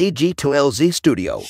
DG2LZ 0.00 0.96
Studio. 0.96 1.44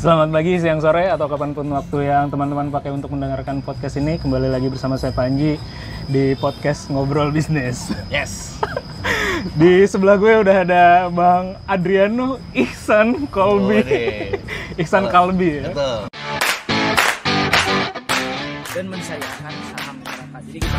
Selamat 0.00 0.28
pagi, 0.32 0.56
siang, 0.56 0.80
sore, 0.80 1.04
atau 1.12 1.28
kapan 1.28 1.52
pun 1.52 1.68
waktu 1.76 2.08
yang 2.08 2.32
teman-teman 2.32 2.72
pakai 2.72 2.96
untuk 2.96 3.12
mendengarkan 3.12 3.60
podcast 3.60 4.00
ini. 4.00 4.16
Kembali 4.16 4.48
lagi 4.48 4.72
bersama 4.72 4.96
saya 4.96 5.12
Panji 5.12 5.60
di 6.08 6.32
podcast 6.40 6.88
Ngobrol 6.88 7.28
Bisnis. 7.28 7.92
Yes. 8.08 8.56
Di 9.60 9.84
sebelah 9.84 10.16
gue 10.16 10.32
udah 10.48 10.64
ada 10.64 10.84
Bang 11.12 11.60
Adriano 11.68 12.40
Ihsan 12.56 13.28
Kolbi. 13.28 13.84
Wih. 13.84 14.40
Ihsan 14.80 15.12
Kalbi 15.12 15.60
ya. 15.60 15.68
Betul. 15.68 16.13
Dan 18.74 18.90
mensayangkan 18.90 19.54
saham 19.70 19.94
masyarakat. 20.02 20.40
Jadi 20.50 20.58
kita 20.58 20.78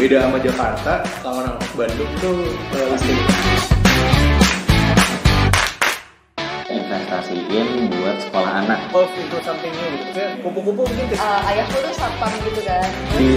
beda 0.00 0.16
sama 0.24 0.38
Jakarta 0.40 0.94
kalau 1.20 1.44
orang 1.44 1.60
Bandung 1.76 2.12
tuh 2.24 2.40
eh, 2.72 2.86
listrik 2.88 3.20
investasiin 6.72 7.68
buat 7.92 8.16
sekolah 8.24 8.52
anak. 8.64 8.80
Into 8.94 9.38
something 9.44 9.72
new 9.76 10.08
gitu 10.08 10.24
kupu-kupu 10.40 10.88
mungkin 10.88 11.06
ke 11.12 11.16
Eh, 11.20 11.40
ayahku 11.52 11.76
tuh 11.84 11.92
satpam 12.00 12.32
gitu 12.48 12.60
kan. 12.64 12.88
Di 13.20 13.36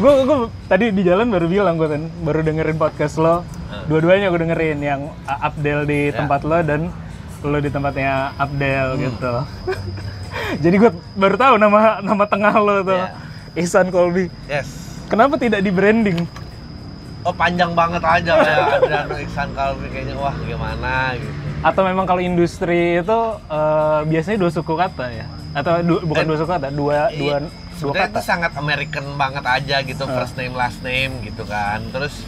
Gue 0.00 0.12
gue 0.24 0.36
tadi 0.64 0.84
di 0.90 1.02
jalan 1.04 1.28
baru 1.28 1.46
bilang 1.46 1.76
gue 1.76 1.84
kan, 1.86 2.02
baru 2.20 2.40
dengerin 2.40 2.74
podcast 2.74 3.16
lo. 3.16 3.44
Dua-duanya 3.86 4.28
gue 4.28 4.40
dengerin 4.40 4.78
yang 4.80 5.00
uh, 5.24 5.38
Abdel 5.42 5.84
di 5.84 6.08
Ya. 6.08 6.16
tempat 6.16 6.40
lo 6.42 6.58
dan 6.60 6.88
lo 7.42 7.58
di 7.58 7.68
tempatnya 7.68 8.32
Abdel 8.34 8.96
gitu. 8.98 9.32
Jadi 10.64 10.76
gue 10.78 10.90
baru 11.14 11.36
tahu 11.36 11.54
nama 11.56 12.00
nama 12.00 12.24
tengah 12.24 12.54
lo 12.56 12.76
tuh. 12.82 12.96
Ya. 12.96 13.12
Ihsan 13.56 13.90
Kolbi. 13.90 14.32
Yes. 14.46 14.68
Kenapa 15.06 15.36
tidak 15.36 15.60
di 15.60 15.70
branding? 15.70 16.24
Oh 17.20 17.34
panjang 17.34 17.76
banget 17.76 18.00
aja 18.00 18.32
kayak 18.40 18.80
Adriano 18.80 19.16
Iksan 19.20 19.52
Kalbi 19.52 19.92
kayaknya 19.92 20.16
wah 20.16 20.32
gimana 20.40 21.12
gitu. 21.12 21.28
Atau 21.60 21.84
memang 21.84 22.08
kalau 22.08 22.16
industri 22.16 22.96
itu 22.96 23.20
eh, 23.44 24.00
biasanya 24.08 24.38
dua 24.40 24.48
suku 24.48 24.72
kata 24.72 25.04
ya? 25.12 25.26
Atau 25.52 25.84
du- 25.84 26.00
bukan 26.00 26.24
Eh, 26.24 26.26
dua 26.26 26.36
suku 26.38 26.48
kata, 26.48 26.68
dua 26.72 27.12
dua 27.12 27.36
Sebenarnya 27.80 28.08
itu 28.10 28.22
sangat 28.22 28.52
American 28.54 29.06
banget 29.16 29.42
aja 29.42 29.76
gitu 29.80 30.04
first 30.06 30.36
name 30.36 30.52
last 30.52 30.80
name 30.80 31.24
gitu 31.24 31.42
kan. 31.44 31.80
Terus 31.88 32.22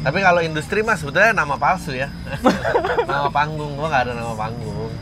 tapi 0.00 0.20
kalau 0.20 0.40
industri 0.40 0.80
mah 0.80 0.96
sebetulnya 0.96 1.32
nama 1.34 1.54
palsu 1.54 1.92
ya. 1.92 2.08
nama 3.10 3.28
panggung 3.28 3.76
gua 3.76 3.88
nggak 3.88 4.02
ada 4.02 4.12
nama 4.14 4.34
panggung. 4.34 4.92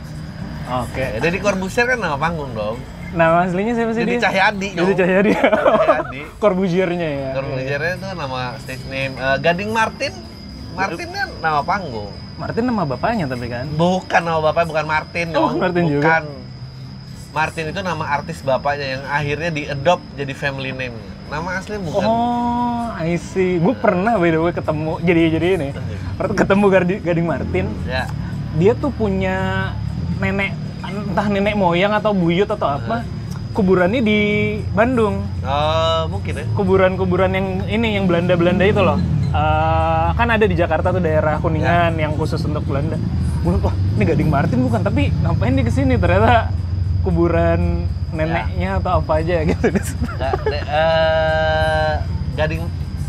Oke. 0.63 1.03
Ya, 1.03 1.19
Deddy 1.19 1.39
Corbuzier 1.39 1.85
kan 1.85 1.99
nama 1.99 2.15
panggung 2.15 2.51
dong. 2.51 2.79
Nama 3.13 3.45
aslinya 3.45 3.75
siapa 3.75 3.91
sih 3.93 4.03
dia? 4.03 4.19
Cahyadi 4.19 4.67
dong. 4.73 4.79
Jadi 4.83 4.93
Cahyadi. 4.95 5.31
Cahyadi. 5.33 6.21
Corbuziernya 6.43 7.09
ya. 7.09 7.29
Corbuziernya 7.35 7.93
itu 7.95 8.07
nama 8.11 8.39
stage 8.57 8.85
name. 8.87 9.13
Eh, 9.13 9.37
Gading 9.39 9.69
Martin. 9.69 10.13
Martin 10.73 11.07
kan 11.11 11.29
nama 11.37 11.61
panggung. 11.61 12.09
Martin 12.33 12.63
nama 12.65 12.81
bapaknya 12.83 13.29
tapi 13.29 13.45
kan. 13.45 13.69
Bukan 13.69 14.21
nama 14.23 14.39
bapaknya 14.41 14.67
bukan 14.67 14.85
Martin 14.89 15.27
Oh, 15.31 15.51
dong. 15.51 15.61
Martin 15.61 15.85
juga. 15.85 16.25
Martin 17.33 17.73
itu 17.73 17.81
nama 17.81 18.05
artis 18.13 18.45
bapaknya 18.45 19.01
yang 19.01 19.03
akhirnya 19.09 19.49
di-adopt 19.49 20.05
jadi 20.13 20.33
family 20.37 20.69
name. 20.69 20.93
Nama 21.33 21.57
asli 21.57 21.81
bukan. 21.81 22.05
Oh, 22.05 22.93
I 22.93 23.17
see. 23.17 23.57
Gue 23.57 23.73
pernah 23.73 24.21
by 24.21 24.29
the 24.29 24.37
way 24.37 24.53
ketemu 24.53 25.01
jadi 25.01 25.21
jadi 25.33 25.47
ini. 25.57 25.69
Pernah 26.13 26.35
ketemu 26.37 26.65
Gading, 26.69 26.99
Gading 27.01 27.25
Martin. 27.25 27.65
Ya. 27.89 28.05
Dia 28.53 28.77
tuh 28.77 28.93
punya 28.93 29.69
nenek 30.21 30.53
entah 30.85 31.25
nenek 31.25 31.57
moyang 31.57 31.97
atau 31.97 32.13
buyut 32.13 32.45
atau 32.45 32.69
apa. 32.69 33.01
Kuburannya 33.57 34.05
di 34.05 34.19
Bandung. 34.77 35.25
Oh, 35.41 36.01
mungkin 36.13 36.37
ya. 36.37 36.45
Kuburan-kuburan 36.53 37.33
yang 37.33 37.47
ini 37.65 37.97
yang 37.97 38.05
Belanda-Belanda 38.05 38.65
itu 38.69 38.81
loh. 38.85 39.01
Eh, 39.33 40.07
kan 40.13 40.29
ada 40.29 40.45
di 40.45 40.53
Jakarta 40.53 40.93
tuh 40.93 41.01
daerah 41.01 41.41
Kuningan 41.41 41.97
yang 41.97 42.13
khusus 42.13 42.45
untuk 42.45 42.61
Belanda. 42.69 43.01
Gue 43.41 43.57
ini 43.97 44.03
Gading 44.05 44.29
Martin 44.29 44.61
bukan, 44.61 44.85
tapi 44.85 45.09
ngapain 45.25 45.57
dia 45.57 45.65
ke 45.65 45.73
sini? 45.73 45.97
Ternyata 45.97 46.53
kuburan 47.03 47.83
neneknya 48.09 48.79
atau 48.79 49.03
apa 49.03 49.19
aja 49.19 49.43
gitu. 49.43 49.67
Ga- 50.15 50.39
de- 50.41 50.65
eh, 50.65 51.93
Gading 52.33 52.61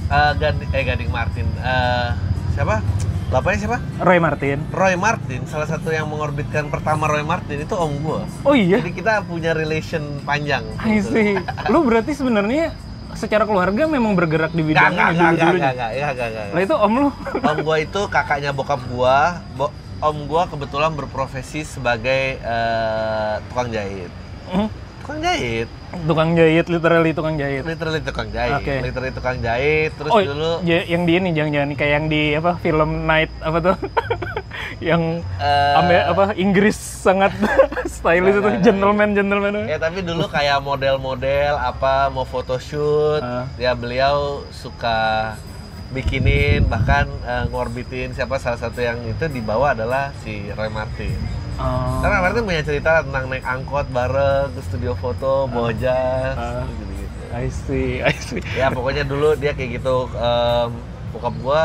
eh, 0.07 0.33
Gading 0.37 0.69
eh 0.71 0.83
Gading 0.85 1.11
Martin. 1.11 1.47
Eh, 1.57 2.09
siapa? 2.53 2.83
Bapaknya 3.25 3.59
siapa? 3.59 3.79
Roy 3.99 4.19
Martin. 4.21 4.59
Roy 4.71 4.95
Martin, 4.95 5.43
salah 5.45 5.65
satu 5.65 5.89
yang 5.89 6.07
mengorbitkan 6.07 6.69
pertama 6.69 7.09
Roy 7.09 7.25
Martin 7.25 7.63
itu 7.63 7.75
om 7.75 7.91
gua. 7.99 8.23
Oh 8.45 8.53
iya. 8.53 8.79
Jadi 8.79 8.93
kita 8.93 9.25
punya 9.25 9.51
relation 9.51 10.21
panjang. 10.23 10.63
I 10.85 11.01
see. 11.01 11.35
Lu 11.67 11.83
berarti 11.83 12.13
sebenarnya 12.13 12.77
secara 13.15 13.43
keluarga 13.43 13.87
memang 13.87 14.15
bergerak 14.15 14.51
di 14.51 14.61
Gak, 14.61 14.69
bidang 14.69 14.93
gak, 14.93 15.09
ini 15.09 15.19
gak, 15.19 15.19
dulu 15.25 15.35
gak, 15.35 15.47
dulu. 15.47 15.59
gak, 15.59 15.75
gak, 15.75 15.91
gak, 15.95 16.13
gak, 16.15 16.29
gak. 16.31 16.45
Lah 16.51 16.63
itu 16.63 16.75
om 16.77 16.93
lu. 16.95 17.09
Om 17.43 17.59
gua 17.63 17.77
itu 17.79 18.01
kakaknya 18.07 18.51
bokap 18.51 18.81
gua. 18.87 19.19
Bo- 19.55 19.75
om 19.99 20.17
gua 20.25 20.47
kebetulan 20.47 20.93
berprofesi 20.93 21.63
sebagai 21.63 22.37
eh, 22.37 23.35
tukang 23.47 23.69
jahit. 23.69 24.11
Hmm, 24.47 24.69
Tukang 24.97 25.21
jahit, 25.21 25.69
tukang 26.09 26.31
jahit, 26.33 26.65
literally 26.67 27.13
tukang 27.13 27.37
jahit. 27.37 27.61
literally 27.63 28.01
tukang 28.01 28.29
jahit. 28.31 28.57
Oke. 28.57 28.75
Literally 28.81 29.13
tukang 29.13 29.37
jahit. 29.39 29.93
Terus 29.93 30.09
oh, 30.09 30.17
dulu 30.19 30.51
ya- 30.65 30.87
yang 30.87 31.05
di 31.05 31.13
ini 31.15 31.29
jangan-jangan 31.31 31.71
kayak 31.75 31.93
yang 31.93 32.07
di 32.09 32.23
apa 32.33 32.57
film 32.57 33.05
Night 33.05 33.29
apa 33.39 33.59
tuh? 33.63 33.77
yang 34.81 35.03
eh, 35.37 35.77
Ame- 35.77 36.09
apa 36.09 36.25
Inggris 36.35 36.73
sangat 36.77 37.37
stylish 37.95 38.33
itu 38.33 38.41
nggak, 38.41 38.49
nggak. 38.51 38.65
gentleman 38.65 39.09
gentleman. 39.13 39.53
Ya 39.67 39.77
tapi 39.77 40.01
dulu 40.01 40.25
kayak 40.27 40.59
model-model 40.61 41.53
apa 41.55 42.09
mau 42.09 42.25
photoshoot, 42.25 43.21
Ah. 43.21 43.45
ya 43.57 43.73
beliau 43.73 44.41
suka 44.51 45.37
bikinin 45.95 46.67
bahkan 46.67 47.07
eh, 47.23 47.45
ngorbitin 47.49 48.11
siapa 48.11 48.37
salah 48.37 48.59
satu 48.59 48.79
yang 48.79 48.99
itu 49.03 49.25
dibawa 49.27 49.73
adalah 49.73 50.11
si 50.21 50.51
Roy 50.51 50.69
Martin. 50.69 51.15
Oh. 51.55 52.03
Karena 52.03 52.19
Roy 52.19 52.25
Martin 52.25 52.43
punya 52.45 52.63
cerita 52.63 53.01
tentang 53.01 53.31
naik 53.31 53.47
angkot 53.47 53.87
bareng 53.89 54.51
ke 54.51 54.61
studio 54.61 54.93
foto, 54.95 55.47
bawa 55.47 55.71
jas, 55.73 56.35
Ah. 56.35 56.67
gitu-gitu. 56.67 57.23
I 57.31 57.47
see, 57.49 57.91
I 58.01 58.15
see. 58.17 58.43
Ya 58.53 58.69
pokoknya 58.69 59.03
dulu 59.03 59.35
dia 59.35 59.51
kayak 59.51 59.79
gitu. 59.79 60.11
em, 60.13 60.71
bokap 61.11 61.35
gua, 61.39 61.63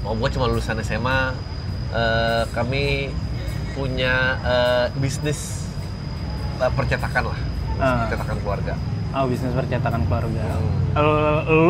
bokap 0.00 0.16
gua 0.18 0.28
cuma 0.30 0.46
lulusan 0.48 0.80
SMA. 0.80 1.36
eh, 1.92 2.42
kami 2.50 3.12
punya 3.72 4.14
eh, 4.42 4.86
bisnis 4.96 5.68
percetakan 6.56 7.30
lah, 7.30 7.40
Ah. 7.76 8.08
percetakan 8.08 8.36
keluarga. 8.40 8.74
Oh, 9.14 9.30
bisnis 9.30 9.54
percetakan 9.54 10.10
keluarga. 10.10 10.42
Hmm. 10.42 10.98
Lu, 10.98 11.14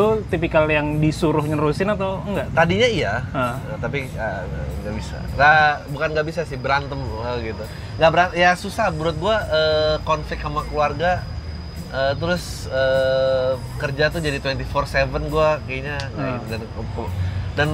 lu 0.00 0.08
tipikal 0.32 0.64
yang 0.64 0.96
disuruh 0.96 1.44
nerusin 1.44 1.92
atau 1.92 2.24
enggak? 2.24 2.48
Tadinya 2.56 2.88
iya, 2.88 3.14
eh, 3.20 3.54
tapi 3.76 4.08
eh, 4.08 4.42
nggak 4.80 4.94
bisa. 4.96 5.16
Nah, 5.36 5.84
bukan 5.92 6.08
nggak 6.16 6.24
bisa 6.24 6.40
sih 6.48 6.56
berantem 6.56 6.96
gitu. 7.44 7.64
Nggak 8.00 8.10
berantem, 8.10 8.36
ya 8.40 8.56
susah. 8.56 8.88
Menurut 8.88 9.16
gua 9.20 9.36
eh, 9.44 9.96
konflik 10.02 10.40
sama 10.40 10.64
keluarga. 10.64 11.20
eh, 11.94 12.12
terus 12.18 12.66
eh, 12.66 13.52
kerja 13.78 14.08
tuh 14.08 14.18
jadi 14.18 14.40
24/7 14.40 15.28
gua 15.30 15.60
kayaknya 15.62 16.00
ini. 16.16 16.32
dan 16.48 16.60
dan 17.54 17.70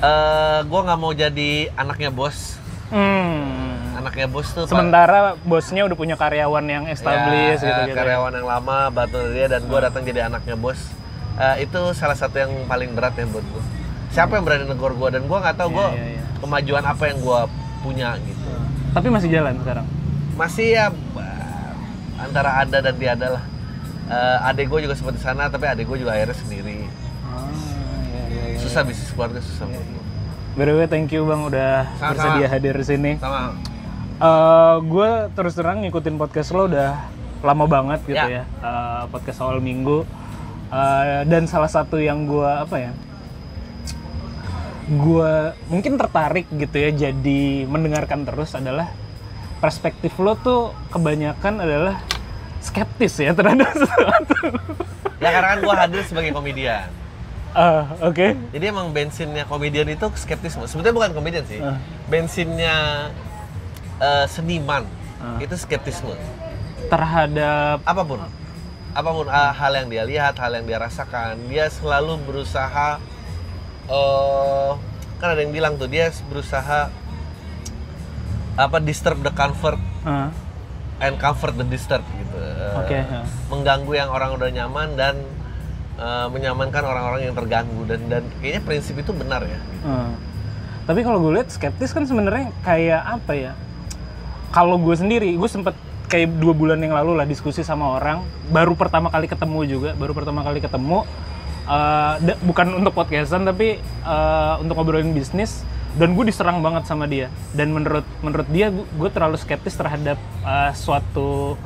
eh, 0.00 0.60
gua 0.64 0.80
nggak 0.82 1.00
mau 1.00 1.12
jadi 1.12 1.50
anaknya 1.76 2.08
bos. 2.08 2.56
Hmm. 2.88 3.65
Anaknya 4.06 4.28
bos 4.28 4.46
tuh 4.48 4.62
Pak. 4.62 4.70
Sementara 4.70 5.18
bosnya 5.42 5.82
udah 5.82 5.96
punya 5.96 6.14
karyawan 6.14 6.62
yang 6.64 6.84
established 6.86 7.58
Ya, 7.58 7.66
gitu 7.66 7.80
gitu. 7.84 7.98
karyawan 7.98 8.32
yang 8.32 8.46
lama 8.46 8.78
batu 8.88 9.18
dia 9.34 9.46
dan 9.46 9.66
gua 9.66 9.82
datang 9.82 10.02
jadi 10.02 10.20
anaknya 10.24 10.54
bos 10.54 10.78
Eh, 11.36 11.66
itu 11.66 11.80
salah 11.92 12.14
satu 12.14 12.38
yang 12.38 12.48
paling 12.64 12.94
berat 12.94 13.12
ya 13.12 13.26
buat 13.26 13.42
gua 13.44 13.60
siapa 14.08 14.32
yang 14.32 14.46
berani 14.46 14.64
negor 14.64 14.94
gua 14.94 15.10
dan 15.10 15.26
gua 15.26 15.42
nggak 15.42 15.58
tahu 15.58 15.74
gua 15.74 15.90
Iya, 15.90 15.98
iya, 15.98 16.06
iya. 16.14 16.22
kemajuan 16.38 16.84
apa 16.86 17.02
yang 17.04 17.18
gua 17.18 17.50
punya 17.82 18.14
gitu 18.16 18.46
Tapi 18.94 19.06
masih 19.10 19.28
jalan 19.28 19.58
sekarang. 19.58 19.86
masih 20.32 20.66
ya 20.70 20.86
eh, 20.88 21.72
antara 22.16 22.62
ada 22.62 22.78
dan 22.80 22.94
tiada 22.94 23.28
lah 23.32 23.44
Eh, 24.06 24.38
adek 24.46 24.70
gue 24.70 24.80
juga 24.80 24.94
seperti 24.94 25.18
sana 25.18 25.50
tapi 25.50 25.66
adek 25.66 25.82
gue 25.84 25.98
juga 25.98 26.14
akhirnya 26.14 26.38
sendiri 26.38 26.86
Ah, 27.26 27.50
iya, 28.06 28.22
iya, 28.24 28.42
iya. 28.48 28.58
susah 28.62 28.80
bisnis 28.80 29.10
keluarga 29.10 29.42
susah 29.42 29.66
gua. 29.66 29.82
By 30.54 30.62
the 30.62 30.72
way, 30.72 30.86
thank 30.86 31.10
you 31.10 31.20
bang 31.22 31.42
udah 31.42 31.84
Sama-sama. 31.92 32.14
bersedia 32.32 32.48
hadir 32.48 32.72
di 32.72 32.86
sini. 32.86 33.12
sama 33.18 33.50
gue 34.80 35.10
terus 35.36 35.52
terang 35.52 35.84
ngikutin 35.84 36.16
podcast 36.16 36.50
lo 36.52 36.66
udah 36.66 36.96
lama 37.44 37.64
banget 37.68 38.00
gitu 38.08 38.16
ya, 38.16 38.42
Ya. 38.42 38.44
Eh, 38.44 39.02
podcast 39.12 39.38
awal 39.44 39.60
minggu. 39.60 40.02
Eh, 40.72 41.20
dan 41.28 41.46
salah 41.46 41.68
satu 41.70 42.00
yang 42.00 42.26
gue 42.26 42.48
apa 42.48 42.76
ya, 42.80 42.92
gue 44.86 45.32
mungkin 45.66 45.94
tertarik 45.94 46.46
gitu 46.50 46.76
ya 46.78 46.90
jadi 46.90 47.42
mendengarkan 47.66 48.26
terus 48.26 48.54
adalah 48.54 48.90
perspektif 49.58 50.14
lo 50.18 50.34
tuh 50.34 50.70
kebanyakan 50.90 51.62
adalah 51.62 52.02
skeptis 52.62 53.20
ya 53.20 53.30
terhadap 53.30 53.70
sesuatu. 53.82 54.36
Ya 55.22 55.28
karena 55.32 55.48
kan 55.54 55.58
gue 55.62 55.74
hadir 55.74 56.02
sebagai 56.02 56.32
komedian. 56.34 56.88
Ah, 57.56 57.88
Oke. 58.04 58.36
Jadi 58.52 58.64
emang 58.68 58.92
bensinnya 58.92 59.48
komedian 59.48 59.88
itu 59.88 60.04
skeptisme. 60.12 60.68
Sebetulnya 60.68 60.92
bukan 60.92 61.10
komedian 61.16 61.44
sih. 61.48 61.56
Ah. 61.56 61.80
Bensinnya 62.04 63.08
eh, 63.98 64.26
seniman 64.26 64.84
Ah. 65.16 65.40
itu 65.40 65.56
skeptisme. 65.56 66.12
Terhadap 66.86 67.80
Apa 67.82 68.02
pun, 68.02 68.20
apa 68.92 69.10
pun 69.10 69.26
ah, 69.26 69.48
hal 69.50 69.72
yang 69.74 69.88
dia 69.88 70.04
lihat, 70.04 70.36
hal 70.36 70.52
yang 70.52 70.64
dia 70.64 70.76
rasakan, 70.76 71.40
dia 71.48 71.66
selalu 71.66 72.20
berusaha. 72.22 73.00
eh 73.86 74.70
kan 75.16 75.32
ada 75.32 75.40
yang 75.40 75.50
bilang 75.50 75.78
tuh 75.78 75.86
dia 75.86 76.10
berusaha 76.26 76.92
apa 78.56 78.76
disturb 78.78 79.20
the 79.20 79.32
comfort 79.32 79.80
ah, 80.02 80.28
and 80.98 81.16
comfort 81.16 81.54
the 81.54 81.64
disturbed 81.64 82.04
gitu. 82.10 82.36
Eh, 82.36 82.76
Oke, 82.76 82.98
ya. 82.98 83.22
Mengganggu 83.46 83.92
yang 83.94 84.08
orang 84.08 84.32
udah 84.32 84.48
nyaman 84.48 84.96
dan 84.96 85.14
eh, 85.96 86.26
menyamankan 86.28 86.82
orang-orang 86.82 87.20
yang 87.24 87.34
terganggu 87.34 87.84
dan 87.84 88.00
dan 88.06 88.22
kayaknya 88.40 88.62
prinsip 88.64 88.96
itu 88.96 89.12
benar 89.12 89.44
ya. 89.44 89.60
ah. 89.82 90.12
Tapi 90.84 91.00
kalau 91.00 91.18
gue 91.18 91.34
lihat 91.34 91.48
skeptis 91.48 91.90
kan 91.90 92.04
sebenarnya 92.04 92.52
kayak 92.60 93.02
apa 93.02 93.32
ya? 93.34 93.52
Kalau 94.50 94.76
gue 94.76 94.96
sendiri, 94.96 95.34
gue 95.34 95.50
sempet 95.50 95.74
kayak 96.06 96.38
dua 96.38 96.54
bulan 96.54 96.78
yang 96.78 96.94
lalu 96.94 97.18
lah 97.18 97.26
diskusi 97.26 97.60
sama 97.60 97.98
orang, 97.98 98.22
baru 98.48 98.72
pertama 98.72 99.10
kali 99.10 99.26
ketemu 99.26 99.60
juga, 99.66 99.90
baru 99.92 100.14
pertama 100.14 100.40
kali 100.40 100.62
ketemu, 100.62 101.02
da- 102.22 102.38
bukan 102.40 102.78
untuk 102.78 102.94
podcastan 102.94 103.42
tapi 103.42 103.82
eh, 103.82 104.54
untuk 104.62 104.78
ngobrolin 104.78 105.10
bisnis, 105.10 105.66
dan 105.98 106.14
gue 106.14 106.24
diserang 106.24 106.62
banget 106.62 106.86
sama 106.86 107.04
dia. 107.04 107.26
Dan 107.52 107.74
menurut 107.74 108.06
menurut 108.22 108.46
dia, 108.48 108.70
gue 108.70 109.10
terlalu 109.10 109.36
skeptis 109.36 109.74
terhadap 109.74 110.16
eh, 110.42 110.72
suatu 110.72 111.58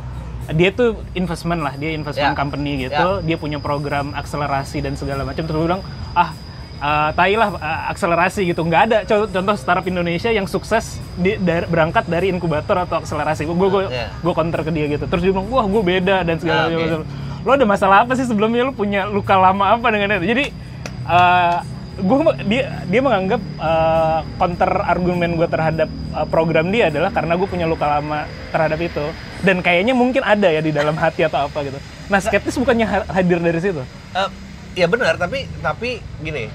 dia 0.50 0.74
tuh 0.74 0.98
investment 1.14 1.62
lah, 1.62 1.78
dia 1.78 1.94
investment 1.94 2.34
Ya. 2.34 2.40
company 2.40 2.88
gitu, 2.88 3.22
dia 3.22 3.36
punya 3.38 3.62
program 3.62 4.16
akselerasi 4.16 4.82
dan 4.82 4.96
segala 4.96 5.22
macam. 5.22 5.46
Terus 5.46 5.54
gue 5.54 5.68
bilang, 5.68 5.84
ah 6.10 6.34
uh, 6.80 7.10
tai 7.12 7.32
lah 7.32 7.52
uh, 7.52 7.80
akselerasi 7.88 8.44
gitu. 8.44 8.60
Nggak 8.60 8.82
ada. 8.82 8.98
Contoh, 9.04 9.28
contoh 9.30 9.54
startup 9.54 9.84
Indonesia 9.84 10.28
yang 10.28 10.44
sukses 10.44 10.98
di, 11.14 11.36
dari- 11.36 11.64
berangkat 11.64 12.04
dari 12.04 12.28
inkubator 12.28 12.76
atau 12.80 12.98
akselerasi. 12.98 13.44
Gue 13.44 13.68
gue 13.68 13.82
Iya. 13.86 14.08
gue 14.16 14.32
counter 14.32 14.60
ke 14.60 14.70
dia 14.70 14.86
gitu. 14.88 15.04
Terus 15.04 15.22
dia 15.22 15.30
bilang 15.30 15.48
wah 15.48 15.64
gue 15.64 15.82
beda 15.82 16.16
dan 16.22 16.36
segala 16.36 16.66
macam. 16.66 17.04
Lo 17.40 17.50
ada 17.52 17.64
masalah 17.64 18.04
apa 18.04 18.12
sih 18.12 18.24
sebelumnya? 18.24 18.64
Lo 18.64 18.72
punya 18.72 19.06
luka 19.06 19.32
lama 19.32 19.72
apa 19.72 19.86
dengan 19.88 20.18
itu? 20.18 20.26
Jadi 20.26 20.44
uh, 21.06 21.56
gue 21.96 22.16
dia 22.48 22.80
dia 22.84 23.00
menganggap 23.00 23.40
uh, 23.56 24.24
counter 24.36 24.72
argumen 24.82 25.36
gue 25.36 25.44
terhadap 25.44 25.88
uh, 26.10 26.24
program 26.24 26.68
dia 26.68 26.88
adalah 26.88 27.08
karena 27.08 27.36
gue 27.36 27.44
punya 27.44 27.64
luka 27.64 27.84
lama 27.86 28.24
terhadap 28.52 28.80
itu. 28.80 29.04
Dan 29.40 29.60
kayaknya 29.60 29.92
mungkin 29.92 30.20
ada 30.20 30.48
ya 30.48 30.60
di 30.60 30.68
dalam 30.68 30.92
hati 30.94 31.24
atau 31.24 31.44
apa 31.44 31.60
gitu. 31.60 31.80
Nah 32.08 32.18
skeptis 32.18 32.56
bukannya 32.56 32.84
ha- 32.84 33.08
hadir 33.10 33.38
dari 33.38 33.56
situ? 33.56 33.80
Eh, 34.12 34.28
ya 34.76 34.86
benar 34.86 35.16
tapi 35.16 35.48
tapi 35.60 35.98
gini 36.20 36.46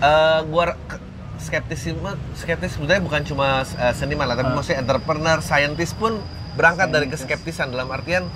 eh 0.00 0.40
gua 0.48 0.74
ke- 0.88 1.02
skeptisisme 1.38 2.10
skeptis 2.34 2.76
sebenarnya 2.76 3.00
bukan 3.00 3.22
cuma 3.24 3.46
eh, 3.64 3.94
seniman 3.94 4.28
lah 4.28 4.36
tapi 4.36 4.52
maksudnya 4.52 4.80
entrepreneur 4.80 5.40
scientist 5.40 5.96
pun 5.96 6.20
berangkat 6.52 6.88
dari 6.88 7.06
keskeptisan 7.08 7.72
dalam 7.72 7.88
artian 7.88 8.28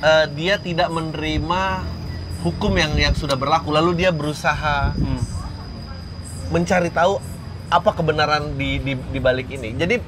eh, 0.00 0.26
dia 0.32 0.56
tidak 0.56 0.88
menerima 0.88 1.62
hukum 2.44 2.76
yang 2.76 2.92
yang 2.94 3.14
sudah 3.14 3.34
berlaku 3.34 3.72
lalu 3.72 3.96
dia 3.96 4.12
berusaha 4.12 4.92
Hmm. 4.92 5.20
mencari 6.46 6.88
tahu 6.88 7.18
apa 7.66 7.90
kebenaran 7.90 8.54
di 8.54 8.78
di, 8.78 8.92
di 8.94 9.18
balik 9.18 9.50
ini. 9.50 9.74
Jadi 9.74 9.98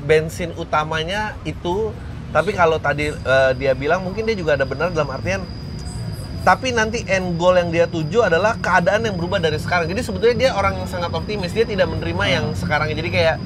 bensin 0.00 0.52
utamanya 0.56 1.36
itu, 1.44 1.92
tapi 2.32 2.52
kalau 2.52 2.80
tadi 2.80 3.12
eh, 3.12 3.52
dia 3.56 3.76
bilang 3.76 4.00
mungkin 4.00 4.24
dia 4.24 4.32
juga 4.32 4.56
ada 4.56 4.64
benar 4.64 4.88
dalam 4.88 5.12
artian 5.12 5.44
tapi 6.44 6.76
nanti 6.76 7.00
end 7.08 7.40
goal 7.40 7.56
yang 7.56 7.72
dia 7.72 7.88
tuju 7.88 8.28
adalah 8.28 8.60
keadaan 8.60 9.08
yang 9.08 9.16
berubah 9.16 9.40
dari 9.40 9.56
sekarang. 9.56 9.88
Jadi 9.88 10.00
sebetulnya 10.04 10.36
dia 10.36 10.50
orang 10.52 10.76
yang 10.76 10.88
sangat 10.88 11.08
optimis. 11.16 11.56
Dia 11.56 11.64
tidak 11.64 11.88
menerima 11.88 12.24
yang 12.28 12.44
sekarang. 12.52 12.92
Jadi 12.92 13.08
kayak 13.08 13.36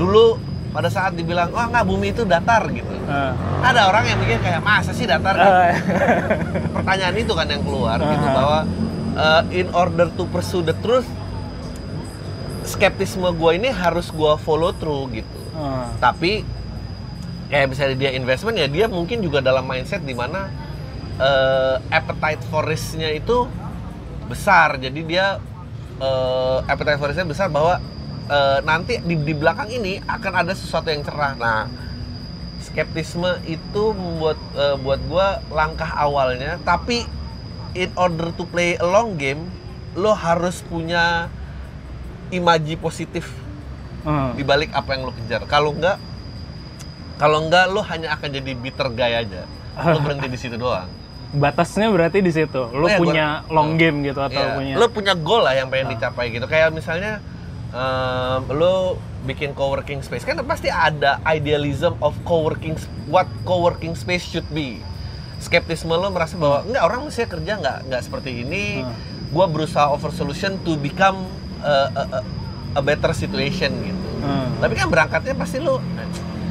dulu 0.00 0.40
pada 0.72 0.88
saat 0.88 1.12
dibilang, 1.12 1.52
wah 1.52 1.68
nggak 1.68 1.84
bumi 1.84 2.16
itu 2.16 2.24
datar 2.24 2.64
gitu. 2.72 2.88
Uh, 3.04 3.36
Ada 3.60 3.92
orang 3.92 4.08
yang 4.08 4.16
mikir 4.24 4.40
kayak 4.40 4.64
masa 4.64 4.96
sih 4.96 5.04
datar? 5.04 5.36
Gitu 5.36 5.44
uh, 5.52 5.72
pertanyaan 6.72 7.16
itu 7.20 7.32
kan 7.36 7.46
yang 7.46 7.60
keluar 7.60 8.00
gitu 8.00 8.26
Aha. 8.26 8.34
bahwa 8.34 8.58
uh, 9.16 9.42
in 9.52 9.68
order 9.76 10.08
to 10.16 10.24
pursue 10.32 10.64
the 10.64 10.72
truth 10.80 11.06
skeptisme 12.64 13.26
gue 13.26 13.50
ini 13.58 13.68
harus 13.68 14.08
gue 14.08 14.32
follow 14.40 14.72
through 14.74 15.10
gitu 15.12 15.38
uh. 15.58 15.90
tapi 15.98 16.46
kayak 17.52 17.68
misalnya 17.68 17.96
dia 17.98 18.10
investment 18.16 18.56
ya 18.56 18.66
dia 18.70 18.86
mungkin 18.88 19.20
juga 19.20 19.44
dalam 19.44 19.66
mindset 19.66 20.00
di 20.02 20.14
mana 20.16 20.48
uh, 21.22 21.76
appetite 21.88 22.42
for 22.50 22.66
risk-nya 22.66 23.14
itu 23.14 23.46
besar. 24.26 24.76
Jadi 24.82 25.00
dia 25.06 25.38
uh, 26.02 26.58
appetite 26.66 26.98
for 26.98 27.08
risk-nya 27.08 27.30
besar 27.30 27.48
bahwa 27.48 27.78
uh, 28.26 28.58
nanti 28.66 28.98
di, 29.00 29.14
di 29.14 29.34
belakang 29.34 29.70
ini 29.70 30.02
akan 30.02 30.32
ada 30.46 30.52
sesuatu 30.52 30.90
yang 30.90 31.06
cerah. 31.06 31.38
Nah 31.38 31.60
skeptisme 32.62 33.42
itu 33.50 33.90
membuat 33.90 34.38
eh, 34.54 34.78
buat 34.78 35.02
gua 35.10 35.42
langkah 35.50 35.90
awalnya. 35.98 36.62
Tapi 36.62 37.02
in 37.74 37.90
order 37.98 38.30
to 38.38 38.46
play 38.46 38.78
a 38.78 38.86
long 38.86 39.18
game 39.18 39.50
lo 39.98 40.14
harus 40.14 40.62
punya 40.62 41.26
imaji 42.30 42.78
positif 42.78 43.28
uh. 44.06 44.30
di 44.38 44.46
balik 44.46 44.70
apa 44.78 44.94
yang 44.94 45.10
lo 45.10 45.12
kejar. 45.12 45.42
Kalau 45.50 45.74
enggak 45.74 45.98
kalau 47.18 47.42
enggak 47.42 47.66
lo 47.66 47.82
hanya 47.82 48.14
akan 48.14 48.30
jadi 48.30 48.54
bitter 48.54 48.88
guy 48.94 49.26
aja. 49.26 49.42
Lo 49.82 49.98
berhenti 49.98 50.30
di 50.30 50.38
situ 50.38 50.54
doang 50.54 51.01
batasnya 51.32 51.88
berarti 51.88 52.20
di 52.20 52.28
situ. 52.28 52.62
Lo 52.70 52.84
Oh 52.84 52.88
ya, 52.88 52.96
punya 52.96 53.26
gua- 53.42 53.52
long 53.54 53.70
game 53.74 54.02
gitu 54.02 54.20
atau 54.20 54.36
Iya, 54.38 54.52
punya 54.52 54.74
lo 54.74 54.86
punya 54.88 55.14
goal 55.14 55.42
lah 55.42 55.54
yang 55.54 55.68
pengen 55.68 55.92
dicapai 55.92 56.28
gitu. 56.28 56.44
Kayak 56.44 56.70
misalnya 56.70 57.24
em, 57.70 58.40
lo 58.50 58.96
bikin 59.22 59.50
co-working 59.50 60.00
space. 60.00 60.22
Kan 60.22 60.36
pasti 60.42 60.68
ada 60.68 61.16
idealism 61.26 61.96
of 61.98 62.12
co-working 62.22 62.76
what 63.06 63.24
co-working 63.42 63.94
space 63.94 64.22
should 64.22 64.46
be. 64.48 64.80
Skeptisme 65.38 65.90
lo 65.90 66.06
merasa 66.06 66.36
bahwa 66.36 66.62
enggak 66.62 66.82
orang 66.82 67.00
mesti 67.02 67.24
kerja 67.24 67.52
nggak 67.56 67.78
nggak 67.86 68.02
seperti 68.02 68.30
ini. 68.40 68.82
Hmm. 68.82 68.94
gua 69.28 69.48
berusaha 69.48 69.88
over 69.88 70.12
solution 70.12 70.60
to 70.60 70.76
become 70.76 71.24
a, 71.58 71.74
a- 71.90 72.08
a- 72.14 72.26
a 72.74 72.82
better 72.82 73.08
situation 73.12 73.72
gitu. 73.82 74.08
Hmm. 74.20 74.60
tapi 74.60 74.76
kan 74.76 74.86
berangkatnya 74.86 75.32
pasti 75.32 75.56
lo 75.56 75.80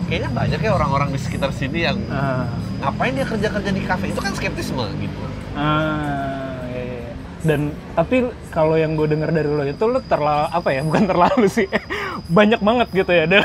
kayaknya 0.04 0.28
banyak 0.28 0.60
ya 0.60 0.72
orang-orang 0.72 1.08
di 1.08 1.22
sekitar 1.22 1.54
sini 1.54 1.86
yang 1.86 2.02
Ah, 2.10 2.50
ngapain 2.82 3.14
dia 3.14 3.26
kerja-kerja 3.26 3.72
di 3.72 3.82
kafe 3.86 4.06
itu 4.10 4.20
kan 4.20 4.34
skeptisme 4.34 4.86
gitu 4.98 5.22
ah, 5.54 6.58
iya, 6.68 6.82
iya. 6.82 7.14
Dan 7.42 7.74
tapi 7.98 8.30
kalau 8.54 8.78
yang 8.78 8.94
gue 8.94 9.10
dengar 9.10 9.34
dari 9.34 9.50
lo 9.50 9.66
itu 9.66 9.82
lo 9.90 9.98
terlalu 10.06 10.46
apa 10.54 10.70
ya? 10.70 10.86
Bukan 10.86 11.10
terlalu 11.10 11.50
sih, 11.50 11.66
banyak 12.38 12.62
banget 12.62 12.88
gitu 12.94 13.10
ya. 13.10 13.26
Dan, 13.34 13.42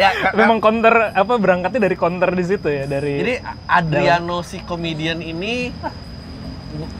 Ya, 0.00 0.32
memang 0.32 0.64
counter 0.64 1.12
apa 1.12 1.36
berangkatnya 1.36 1.84
dari 1.84 1.92
counter 1.92 2.32
di 2.32 2.40
situ 2.40 2.72
ya 2.72 2.88
dari. 2.88 3.20
Jadi 3.20 3.34
Adriano 3.68 4.40
si 4.40 4.64
komedian 4.64 5.20
ini 5.20 5.68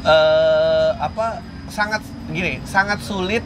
eh 0.04 0.90
apa 1.00 1.40
sangat 1.72 2.04
gini, 2.28 2.60
sangat 2.68 3.00
sulit 3.00 3.40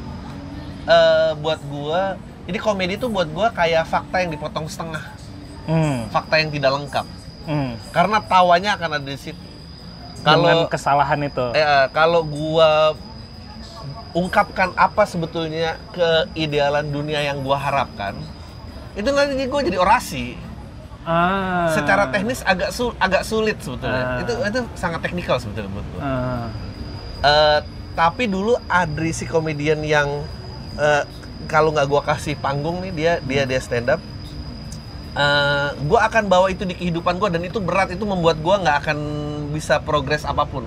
eh, 0.90 1.32
buat 1.38 1.62
gua. 1.70 2.18
Jadi 2.50 2.58
komedi 2.58 2.98
itu 2.98 3.06
buat 3.06 3.30
gua 3.30 3.54
kayak 3.54 3.86
fakta 3.86 4.26
yang 4.26 4.34
dipotong 4.34 4.66
setengah, 4.66 5.06
Hmm, 5.70 6.10
fakta 6.10 6.42
yang 6.42 6.50
tidak 6.50 6.74
lengkap. 6.74 7.06
Hmm. 7.48 7.72
Karena 7.90 8.20
tawanya 8.20 8.76
akan 8.76 9.00
ada 9.00 9.08
di 9.08 9.16
situ. 9.16 9.40
Kalau 10.20 10.68
kesalahan 10.68 11.20
itu. 11.22 11.46
eh, 11.54 11.86
kalau 11.90 12.20
gua 12.22 12.92
ungkapkan 14.10 14.72
apa 14.74 15.04
sebetulnya 15.04 15.76
keidealan 15.92 16.88
dunia 16.88 17.20
yang 17.22 17.40
gua 17.40 17.56
harapkan, 17.56 18.16
itu 18.92 19.08
nanti 19.08 19.46
gua 19.46 19.62
jadi 19.62 19.78
orasi. 19.78 20.34
ah. 21.04 21.70
Secara 21.70 22.08
teknis 22.08 22.40
agak 22.42 22.68
sul 22.68 22.92
agak 22.98 23.22
sulit 23.22 23.56
sebetulnya. 23.60 24.02
Ah. 24.02 24.20
Itu 24.20 24.32
itu 24.34 24.60
sangat 24.74 25.00
teknikal 25.00 25.38
sebetulnya 25.38 25.70
buat 25.70 25.86
gua. 25.90 26.00
Ah, 26.00 26.46
Eh, 27.18 27.60
tapi 27.94 28.26
dulu 28.26 28.54
Adri 28.68 29.10
si 29.10 29.26
komedian 29.26 29.82
yang 29.82 30.22
eh, 30.76 31.02
kalau 31.46 31.70
nggak 31.70 31.86
gua 31.86 32.02
kasih 32.04 32.34
panggung 32.36 32.78
nih 32.78 32.92
dia 32.92 33.12
dia 33.20 33.42
dia 33.42 33.58
stand 33.58 33.88
up 33.88 33.98
eh, 35.16 35.68
gua 35.86 36.00
akan 36.10 36.28
bawa 36.28 36.52
itu 36.52 36.66
di 36.68 36.74
kehidupan 36.76 37.16
gua 37.16 37.30
dan 37.32 37.44
itu 37.46 37.62
berat 37.62 37.92
itu 37.94 38.04
membuat 38.04 38.40
gua 38.42 38.60
nggak 38.60 38.76
akan 38.84 38.98
bisa 39.54 39.80
progres 39.80 40.26
apa 40.26 40.44
pun 40.44 40.66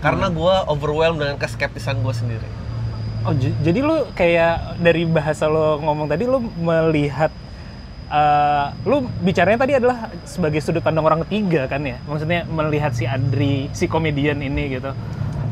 karena 0.00 0.30
gua 0.32 0.64
overwhelmed 0.70 1.20
dengan 1.20 1.36
keskeptisan 1.36 2.00
gua 2.00 2.14
sendiri 2.16 2.62
Oh, 3.22 3.30
jadi 3.38 3.78
lu 3.86 4.10
kayak 4.18 4.82
dari 4.82 5.06
bahasa 5.06 5.46
lo 5.46 5.78
ngomong 5.78 6.10
tadi 6.10 6.26
lu 6.26 6.42
melihat 6.58 7.30
eh, 8.10 8.66
lu 8.82 9.06
bicaranya 9.22 9.62
tadi 9.62 9.78
adalah 9.78 10.10
sebagai 10.26 10.58
sudut 10.58 10.82
pandang 10.82 11.06
orang 11.06 11.22
ketiga 11.22 11.70
kan 11.70 11.86
ya? 11.86 12.02
Maksudnya 12.10 12.42
melihat 12.50 12.90
si 12.98 13.06
Adri, 13.06 13.70
si 13.70 13.86
komedian 13.86 14.42
ini 14.42 14.74
gitu. 14.74 14.90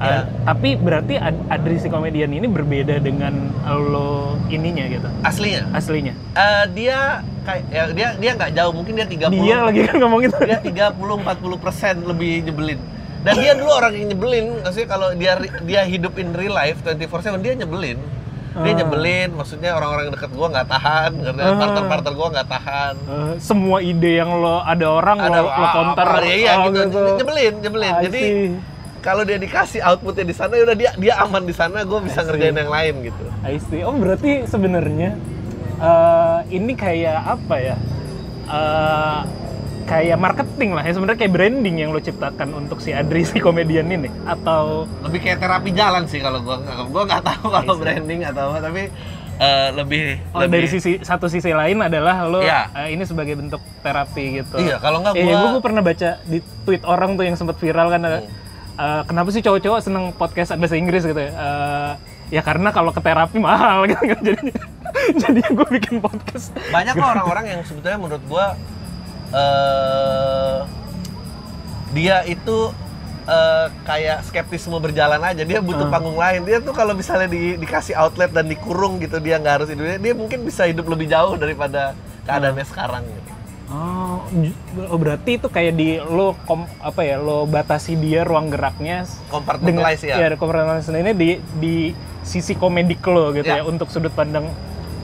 Uh, 0.01 0.07
Iya. 0.07 0.21
Tapi 0.43 0.69
berarti 0.75 1.15
Ad- 1.15 1.45
Adri 1.51 1.77
si 1.77 1.87
komedian 1.87 2.33
ini 2.33 2.49
berbeda 2.49 2.97
dengan 2.99 3.53
lo 3.69 4.41
ininya 4.49 4.89
gitu, 4.89 5.05
Aslinya. 5.21 5.69
aslinya. 5.71 6.17
Eh, 6.33 6.65
dia 6.73 7.21
kayak 7.43 7.65
ya, 7.69 7.83
dia 7.93 8.09
dia 8.17 8.31
nggak 8.33 8.51
jauh, 8.51 8.73
mungkin 8.73 8.97
dia 8.97 9.05
30 9.05 9.29
Dia 9.39 9.61
lagi 9.61 9.85
kan 9.85 10.01
ngomong 10.01 10.21
itu. 10.25 10.37
dia 10.41 10.59
30 10.59 11.21
40 11.21 11.61
persen 11.61 12.01
lebih 12.03 12.43
nyebelin. 12.43 12.81
Dan 13.21 13.37
dia 13.37 13.53
dulu 13.53 13.69
orang 13.71 13.93
yang 13.93 14.09
nyebelin, 14.09 14.65
maksudnya 14.65 14.89
kalau 14.89 15.13
dia 15.13 15.37
dia 15.61 15.85
hidup 15.85 16.17
in 16.17 16.33
real 16.33 16.57
life 16.57 16.81
24/7 16.81 17.37
dia 17.39 17.53
nyebelin. 17.55 18.01
Dia 18.51 18.73
Ah. 18.73 18.77
nyebelin, 18.81 19.31
maksudnya 19.31 19.77
orang-orang 19.77 20.11
deket 20.11 20.33
gua 20.33 20.49
nggak 20.49 20.67
tahan, 20.67 21.11
karena 21.23 21.43
Ah. 21.45 21.55
partner-partner 21.55 22.13
gua 22.17 22.29
nggak 22.35 22.49
tahan. 22.49 22.95
Uh, 23.05 23.33
semua 23.39 23.79
ide 23.79 24.17
yang 24.17 24.33
lo 24.35 24.59
ada 24.59 24.87
orang 24.89 25.21
Ada 25.21 25.39
lo, 25.39 25.47
lo 25.47 25.67
counter 25.71 26.07
apa, 26.09 26.25
ya, 26.25 26.35
iya, 26.35 26.53
oh, 26.57 26.67
gitu. 26.67 27.01
Nyebelin, 27.15 27.55
nyebelin. 27.61 27.93
I 27.93 28.03
Jadi. 28.09 28.23
Kalau 29.01 29.23
dia 29.23 29.37
dikasih 29.37 29.81
outputnya 29.83 30.23
di 30.23 30.33
sana, 30.33 30.53
ya 30.53 30.63
udah 30.63 30.77
dia 30.77 30.91
dia 30.95 31.15
aman 31.19 31.43
di 31.43 31.53
sana, 31.53 31.83
gue 31.83 32.01
bisa 32.01 32.21
ngerjain 32.21 32.55
yang 32.55 32.69
lain 32.69 32.95
gitu. 33.03 33.25
I 33.43 33.57
see. 33.59 33.81
Oh 33.81 33.93
berarti 33.93 34.45
sebenarnya 34.45 35.17
eh, 35.77 36.39
ini 36.51 36.73
kayak 36.75 37.19
apa 37.31 37.57
ya? 37.59 37.77
Eh, 38.47 39.21
kayak 39.83 40.19
marketing 40.19 40.71
lah 40.71 40.83
ya 40.83 40.93
sebenarnya 40.93 41.19
kayak 41.19 41.35
branding 41.35 41.77
yang 41.77 41.91
lo 41.91 41.99
ciptakan 41.99 42.55
untuk 42.55 42.79
si 42.79 42.95
Adri 42.95 43.27
si 43.27 43.39
komedian 43.39 43.87
ini 43.87 44.07
atau 44.23 44.87
lebih 45.03 45.19
kayak 45.21 45.39
terapi 45.41 45.71
jalan 45.73 46.07
sih 46.07 46.19
kalau 46.19 46.39
gua 46.41 46.63
gua 46.87 47.03
nggak 47.05 47.23
tahu 47.27 47.51
kalau 47.51 47.75
branding 47.75 48.23
atau 48.23 48.55
apa 48.55 48.63
tapi 48.63 48.87
eh, 49.37 49.69
lebih 49.73 50.23
oh, 50.31 50.47
lebih 50.47 50.53
dari 50.53 50.69
sisi 50.69 50.93
satu 51.01 51.27
sisi 51.27 51.51
lain 51.51 51.83
adalah 51.83 52.23
lo 52.23 52.39
Iya. 52.39 52.71
eh, 52.77 52.95
ini 52.95 53.03
sebagai 53.03 53.35
bentuk 53.35 53.59
terapi 53.81 54.25
gitu. 54.37 54.63
Iya, 54.63 54.79
kalau 54.79 55.03
nggak 55.03 55.11
Eh, 55.13 55.27
gua- 55.27 55.59
gua 55.59 55.63
pernah 55.65 55.83
baca 55.83 56.11
di 56.23 56.39
tweet 56.63 56.83
orang 56.85 57.19
tuh 57.19 57.25
yang 57.25 57.35
sempat 57.35 57.57
viral 57.57 57.89
kan 57.89 58.01
Hmm. 58.03 58.23
Eh, 58.81 59.03
kenapa 59.05 59.29
sih 59.29 59.41
cowok-cowok 59.41 59.81
seneng 59.81 60.05
podcast 60.13 60.55
bahasa 60.55 60.75
Inggris 60.75 61.05
gitu 61.05 61.19
ya? 61.19 61.31
Eh, 61.31 61.93
ya 62.31 62.41
karena 62.41 62.71
kalau 62.71 62.89
ke 62.89 62.99
terapi 62.99 63.37
mahal 63.39 63.85
gitu 63.91 64.01
kan 64.01 64.21
jadinya. 64.21 64.63
jadinya 65.13 65.51
gue 65.53 65.69
bikin 65.73 65.97
podcast. 65.99 66.51
banyak 66.69 66.95
kok 66.95 67.09
orang-orang 67.09 67.45
yang 67.49 67.61
sebetulnya 67.63 67.99
menurut 67.99 68.25
gua 68.25 68.47
eh 69.31 70.59
dia 71.91 72.23
itu 72.25 72.71
eh, 73.27 73.67
kayak 73.83 74.23
skeptisme 74.25 74.79
berjalan 74.79 75.21
aja 75.21 75.43
dia 75.43 75.61
butuh 75.61 75.87
Ah. 75.87 75.93
panggung 75.93 76.15
lain 76.15 76.43
dia 76.43 76.59
tuh 76.59 76.71
kalau 76.71 76.93
misalnya 76.93 77.27
di- 77.27 77.55
dikasih 77.57 77.95
outlet 77.95 78.31
dan 78.31 78.47
dikurung 78.47 78.99
gitu 78.99 79.19
dia 79.19 79.39
nggak 79.39 79.55
harus 79.57 79.69
hidup 79.69 79.99
dia 79.99 80.15
mungkin 80.15 80.43
bisa 80.43 80.65
hidup 80.65 80.87
lebih 80.87 81.07
jauh 81.07 81.35
daripada 81.35 81.95
keadaannya 82.23 82.63
sekarang 82.65 83.03
gitu. 83.05 83.30
Oh, 83.71 84.27
oh, 84.91 84.99
berarti 84.99 85.39
itu 85.39 85.47
kayak 85.47 85.79
di 85.79 86.03
lo 86.03 86.35
kom, 86.43 86.67
apa 86.83 87.07
ya 87.07 87.23
lo 87.23 87.47
batasi 87.47 87.95
dia 87.95 88.27
ruang 88.27 88.51
geraknya 88.51 89.07
Compartmentalize 89.31 90.03
ya. 90.03 90.19
ya 90.19 90.35
compartmentalize 90.35 90.91
ini 90.91 91.15
di 91.15 91.29
di 91.63 91.75
sisi 92.21 92.59
komedik 92.59 92.99
lo 93.07 93.31
gitu 93.31 93.47
Ya. 93.47 93.63
ya 93.63 93.65
untuk 93.65 93.87
sudut 93.89 94.11
pandang 94.11 94.51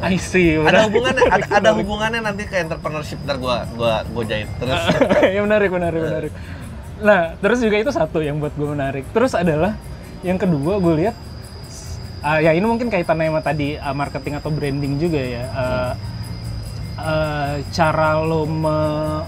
I 0.03 0.19
see. 0.19 0.59
ada 0.59 0.91
hubungannya 0.91 1.25
ada, 1.39 1.47
ada 1.47 1.71
hubungannya 1.73 2.21
nanti 2.21 2.45
ke 2.45 2.59
entrepreneurship 2.61 3.23
ntar 3.25 3.39
gua 3.39 3.65
gua 3.73 4.03
gua 4.05 4.23
jahit 4.27 4.51
terus 4.59 4.83
ya 5.35 5.41
menarik 5.41 5.71
menarik 5.71 6.01
menarik. 6.03 6.33
Nah 7.01 7.39
terus 7.39 7.63
juga 7.63 7.77
itu 7.79 7.89
satu 7.89 8.21
yang 8.21 8.37
buat 8.37 8.53
gue 8.53 8.67
menarik. 8.67 9.05
Terus 9.15 9.33
adalah 9.33 9.73
yang 10.21 10.37
kedua 10.37 10.77
gue 10.77 10.95
lihat 11.07 11.17
ah, 12.21 12.43
ya 12.43 12.51
ini 12.51 12.67
mungkin 12.67 12.91
kaitannya 12.91 13.31
sama 13.31 13.41
tadi 13.41 13.79
ah, 13.79 13.95
marketing 13.95 14.35
atau 14.37 14.51
branding 14.51 14.99
juga 14.99 15.21
ya. 15.23 15.45
Ah, 15.55 15.93
ah, 16.97 17.57
cara 17.71 18.19
lo 18.19 18.45
me- 18.45 19.25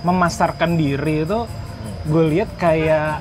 memasarkan 0.00 0.74
diri 0.74 1.22
itu 1.22 1.40
gue 2.04 2.24
lihat 2.30 2.50
kayak 2.56 3.20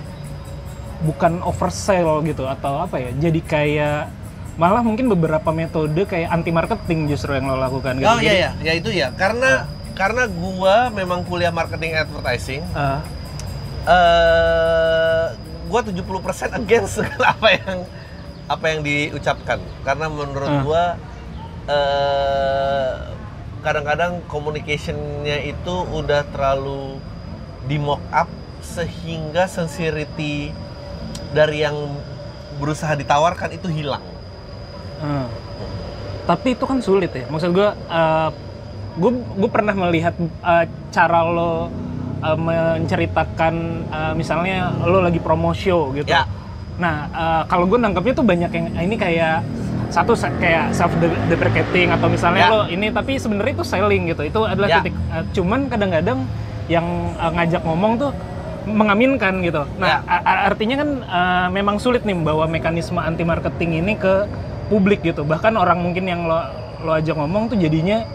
bukan 1.00 1.42
oversell 1.42 2.22
gitu 2.22 2.44
atau 2.44 2.82
apa 2.82 2.98
ya. 3.00 3.10
Jadi 3.14 3.40
kayak 3.40 4.10
malah 4.56 4.82
mungkin 4.82 5.06
beberapa 5.08 5.50
metode 5.52 6.02
kayak 6.04 6.30
anti 6.32 6.50
marketing 6.50 7.06
justru 7.08 7.32
yang 7.32 7.46
lo 7.46 7.56
lakukan 7.56 7.94
gitu. 7.96 8.06
oh 8.06 8.18
Jadi, 8.18 8.26
iya 8.26 8.34
ya 8.34 8.52
ya 8.60 8.74
itu 8.74 8.90
ya 8.90 9.08
karena 9.14 9.70
karena 9.94 10.26
gua 10.26 10.90
memang 10.90 11.22
kuliah 11.22 11.54
marketing 11.54 11.94
advertising 11.94 12.66
ah, 12.74 13.06
eh 13.86 15.26
gua 15.68 15.82
70% 15.84 16.02
against 16.56 16.98
segala 16.98 17.32
apa 17.36 17.48
yang 17.54 17.78
apa 18.48 18.66
yang 18.66 18.80
diucapkan 18.82 19.60
karena 19.84 20.06
menurut 20.08 20.50
Ah. 20.50 20.62
gua 20.62 20.84
eh 21.68 22.94
kadang-kadang 23.68 24.24
communicationnya 24.32 25.44
itu 25.44 25.76
udah 25.92 26.24
terlalu 26.32 27.04
di 27.68 27.76
mock 27.76 28.00
up 28.16 28.32
sehingga 28.64 29.44
sincerity 29.52 30.56
dari 31.36 31.68
yang 31.68 31.76
berusaha 32.64 32.96
ditawarkan 32.96 33.60
itu 33.60 33.68
hilang. 33.68 34.04
Hmm. 35.04 35.28
Tapi 36.24 36.56
itu 36.56 36.64
kan 36.64 36.80
sulit 36.80 37.12
ya. 37.12 37.28
Maksud 37.28 37.52
gue, 37.52 37.70
gue 38.98 39.12
gue 39.36 39.50
pernah 39.52 39.76
melihat 39.76 40.16
uh, 40.40 40.64
cara 40.96 41.28
lo 41.28 41.68
uh, 42.24 42.38
menceritakan 42.40 43.56
uh, 43.92 44.14
misalnya 44.16 44.72
lo 44.88 45.04
lagi 45.04 45.20
promo 45.20 45.52
show 45.52 45.92
gitu. 45.92 46.08
Ya. 46.08 46.24
Nah, 46.80 47.12
uh, 47.12 47.44
kalau 47.52 47.68
gue 47.68 47.78
nangkepnya 47.84 48.14
tuh 48.16 48.26
banyak 48.26 48.52
yang 48.54 48.68
ini 48.80 48.96
kayak 48.96 49.44
satu 49.88 50.12
kayak 50.38 50.72
self 50.72 50.92
deprecating 51.28 51.90
atau 51.90 52.08
misalnya 52.08 52.44
Ya. 52.44 52.52
lo 52.52 52.62
ini 52.68 52.88
tapi 52.90 53.16
sebenarnya 53.16 53.54
itu 53.56 53.66
selling 53.66 54.04
gitu. 54.08 54.22
Itu 54.24 54.40
adalah 54.44 54.68
Ya. 54.68 54.78
titik. 54.80 54.94
uh, 55.08 55.24
cuman 55.32 55.60
kadang-kadang 55.68 56.28
yang 56.68 56.86
uh, 57.16 57.32
ngajak 57.32 57.64
ngomong 57.64 57.96
tuh 57.98 58.12
mengaminkan 58.68 59.40
gitu. 59.42 59.64
Nah, 59.80 60.04
Ya. 60.04 60.20
a- 60.20 60.44
artinya 60.46 60.76
kan 60.78 60.90
uh, 61.02 61.48
memang 61.50 61.80
sulit 61.80 62.04
nih 62.04 62.14
membawa 62.14 62.46
mekanisme 62.46 63.00
anti 63.00 63.24
marketing 63.24 63.80
ini 63.80 63.96
ke 63.96 64.28
publik 64.68 65.00
gitu. 65.02 65.24
Bahkan 65.24 65.56
orang 65.56 65.80
mungkin 65.80 66.04
yang 66.04 66.28
lo 66.28 66.44
lo 66.78 66.92
ajak 66.94 67.16
ngomong 67.16 67.50
tuh 67.50 67.58
jadinya 67.58 68.06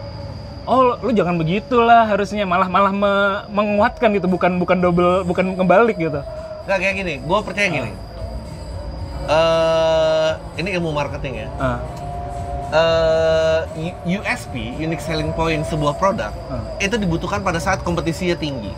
oh 0.63 0.95
lu 0.95 1.11
jangan 1.11 1.35
begitulah 1.35 2.07
harusnya 2.07 2.47
malah 2.47 2.71
malah 2.71 2.95
me- 2.95 3.43
menguatkan 3.51 4.15
gitu 4.15 4.31
bukan 4.31 4.55
bukan 4.55 4.77
double 4.79 5.25
bukan 5.25 5.57
kebalik 5.57 5.97
gitu. 5.97 6.21
Nggak 6.63 6.77
kayak 6.79 6.95
gini, 6.95 7.13
gue 7.19 7.39
percaya 7.43 7.67
gini. 7.67 7.91
Eh 9.25 10.29
ini 10.57 10.69
ilmu 10.73 10.91
marketing 10.91 11.33
ya. 11.37 11.49
Ah, 11.55 11.77
eh 12.69 13.59
U- 13.73 13.99
USP, 14.15 14.53
unique 14.75 14.99
selling 14.99 15.31
point 15.31 15.63
sebuah 15.63 15.95
produk, 15.95 16.33
Ah. 16.47 16.61
itu 16.77 16.95
dibutuhkan 16.95 17.39
pada 17.39 17.57
saat 17.57 17.81
kompetisinya 17.81 18.35
tinggi. 18.35 18.73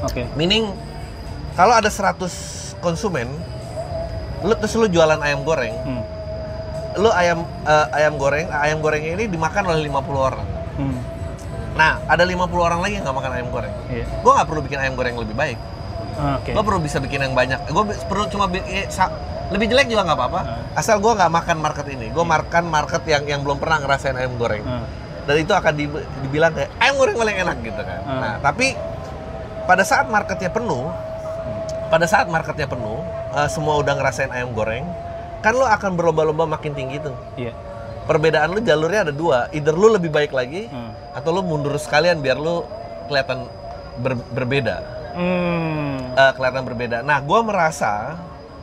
Oke. 0.00 0.26
Meaning 0.34 0.70
kalau 1.52 1.72
ada 1.72 1.88
100 1.88 2.30
konsumen, 2.78 3.26
lu 4.40 4.54
terus 4.54 4.74
lu 4.74 4.86
jualan 4.86 5.18
ayam 5.18 5.42
goreng, 5.42 5.74
Hmm. 5.78 6.02
lu 6.96 7.10
ayam 7.10 7.42
eh, 7.64 7.86
ayam 7.94 8.14
goreng, 8.16 8.46
ayam 8.48 8.78
goreng 8.78 9.02
ini 9.02 9.26
dimakan 9.26 9.64
oleh 9.66 9.82
50 9.82 10.20
orang. 10.20 10.46
Hmm. 10.76 10.98
Nah, 11.74 12.02
ada 12.04 12.22
50 12.22 12.58
orang 12.60 12.82
lagi 12.82 12.98
yang 12.98 13.04
nggak 13.04 13.16
makan 13.16 13.32
ayam 13.32 13.48
goreng. 13.48 13.74
Iya. 13.86 14.02
Gue 14.18 14.32
nggak 14.34 14.48
perlu 14.50 14.60
bikin 14.62 14.78
ayam 14.78 14.94
goreng 14.94 15.14
lebih 15.14 15.34
baik. 15.34 15.58
Ah, 16.18 16.42
Oke. 16.42 16.50
Gue 16.50 16.62
perlu 16.62 16.80
bisa 16.80 16.98
bikin 16.98 17.22
yang 17.22 17.34
banyak. 17.34 17.60
Gue 17.70 17.84
perlu 18.04 18.26
cuma 18.26 18.50
lebih 19.48 19.66
jelek 19.68 19.88
juga 19.88 20.04
nggak 20.04 20.18
apa-apa. 20.18 20.40
Asal 20.74 21.00
gue 21.00 21.12
nggak 21.12 21.32
makan 21.32 21.56
market 21.58 21.86
ini. 21.88 22.12
Gue 22.12 22.24
makan 22.24 22.64
market 22.68 23.02
yang 23.08 23.24
yang 23.24 23.40
belum 23.40 23.56
pernah 23.56 23.80
ngerasain 23.80 24.16
ayam 24.16 24.36
goreng. 24.36 24.64
Dan 25.28 25.44
itu 25.44 25.52
akan 25.52 25.72
di- 25.76 26.04
dibilang 26.24 26.52
kayak 26.52 26.72
ayam 26.80 26.96
goreng 26.96 27.16
paling 27.16 27.36
enak 27.36 27.56
gitu 27.60 27.80
kan. 27.84 28.00
Ah. 28.04 28.12
Nah, 28.16 28.34
tapi 28.40 28.72
pada 29.68 29.84
saat 29.84 30.08
marketnya 30.08 30.48
penuh, 30.48 30.88
pada 31.88 32.08
saat 32.08 32.28
marketnya 32.28 32.64
penuh, 32.64 33.04
eh, 33.36 33.48
semua 33.48 33.76
udah 33.76 33.92
ngerasain 33.92 34.32
ayam 34.32 34.56
goreng, 34.56 34.88
kan 35.44 35.52
lo 35.52 35.68
akan 35.68 36.00
berlomba-lomba 36.00 36.48
makin 36.48 36.72
tinggi 36.72 36.96
tuh. 37.00 37.12
Iya. 37.36 37.52
Perbedaan 38.08 38.56
lu 38.56 38.64
jalurnya 38.64 39.04
ada 39.04 39.12
dua, 39.12 39.52
either 39.52 39.76
lu 39.76 39.92
lebih 39.92 40.08
baik 40.08 40.32
lagi, 40.32 40.64
Hmm. 40.64 40.96
atau 41.12 41.28
lu 41.28 41.44
mundur 41.44 41.76
sekalian 41.76 42.24
biar 42.24 42.40
lu 42.40 42.64
kelihatan 43.04 43.44
ber- 44.00 44.24
berbeda. 44.32 44.76
Hmm. 45.12 46.16
Eh, 46.16 46.32
kelihatan 46.32 46.64
berbeda. 46.64 47.04
Nah, 47.04 47.20
gue 47.20 47.40
merasa 47.44 48.16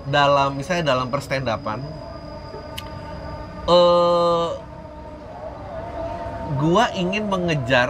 dalam 0.05 0.53
misalnya 0.53 0.91
dalam 0.91 1.09
perstandapan, 1.09 1.81
eh 3.65 4.49
gue 6.55 6.85
ingin 6.95 7.25
mengejar 7.25 7.89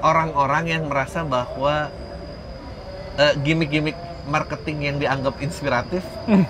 orang-orang 0.00 0.64
yang 0.66 0.82
merasa 0.88 1.20
bahwa 1.22 1.92
eh, 3.14 3.34
gimmick-gimmick 3.38 3.96
marketing 4.24 4.78
yang 4.82 4.96
dianggap 4.96 5.36
inspiratif 5.38 6.00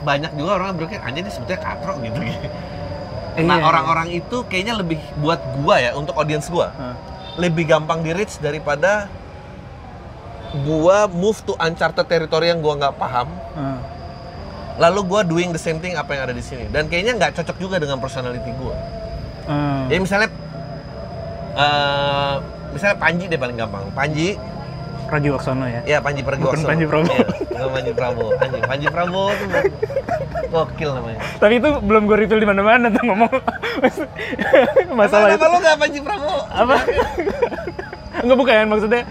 banyak 0.00 0.30
juga 0.35 0.50
orang 0.54 0.66
yang 0.71 0.78
berpikir 0.78 1.02
anjir 1.02 1.23
ini 1.23 1.30
sebetulnya 1.30 1.61
katrok 1.61 1.97
gitu. 2.00 2.18
Nah, 3.35 3.59
Iya, 3.59 3.66
orang-orang 3.66 4.09
itu 4.14 4.47
kayaknya 4.47 4.78
lebih 4.78 5.02
buat 5.18 5.42
gua 5.59 5.83
ya 5.83 5.90
untuk 5.99 6.14
audiens 6.14 6.47
gua 6.47 6.71
Ah. 6.71 6.94
lebih 7.35 7.66
gampang 7.66 7.99
di 7.99 8.14
reach 8.14 8.38
daripada 8.38 9.11
gua 10.62 11.11
move 11.11 11.42
to 11.42 11.59
uncharted 11.59 12.06
territory 12.06 12.47
yang 12.47 12.62
gua 12.62 12.78
nggak 12.78 12.94
paham 12.94 13.26
Ah. 13.59 13.83
Lalu 14.76 15.00
gua 15.04 15.20
doing 15.22 15.50
the 15.50 15.58
same 15.58 15.78
thing 15.78 15.94
apa 15.94 16.10
yang 16.12 16.22
ada 16.24 16.34
di 16.34 16.40
sini 16.40 16.66
dan 16.68 16.86
kayaknya 16.86 17.14
nggak 17.14 17.32
cocok 17.34 17.56
juga 17.58 17.76
dengan 17.76 17.98
personality 17.98 18.50
gua 18.54 18.74
Ah. 19.44 19.84
ya 19.86 19.98
misalnya 19.98 20.32
eh, 21.54 22.34
misalnya 22.70 22.96
Panji 22.96 23.24
deh 23.26 23.36
paling 23.36 23.54
gampang 23.54 23.84
Panji 23.90 24.40
Pragiwaksono 25.04 25.68
ya. 25.68 25.80
Iya 25.84 25.98
Panji 26.00 26.24
Pragiwaksono. 26.24 26.64
Bukan 26.64 26.64
Panji 26.64 26.84
Prabowo. 26.88 27.20
Iya, 27.52 27.66
Panji 27.68 27.92
Prabowo. 27.92 28.30
Anjing, 28.34 28.62
Panji 28.64 28.86
Prabowo 28.88 29.30
tuh 29.36 29.46
gokil 30.48 30.90
namanya. 30.90 31.20
Tapi 31.36 31.54
itu 31.54 31.68
belum 31.76 32.02
gue 32.08 32.16
reveal 32.16 32.40
di 32.40 32.48
mana-mana 32.48 32.88
tuh 32.88 33.04
ngomong 33.04 33.28
masalah 34.96 35.28
Kenapa 35.28 35.44
itu. 35.44 35.52
lu 35.52 35.58
gak 35.60 35.76
Panji 35.76 35.98
Prabowo? 36.00 36.40
Apa? 36.48 36.74
Enggak 38.24 38.38
bukan 38.38 38.64
maksudnya 38.66 39.02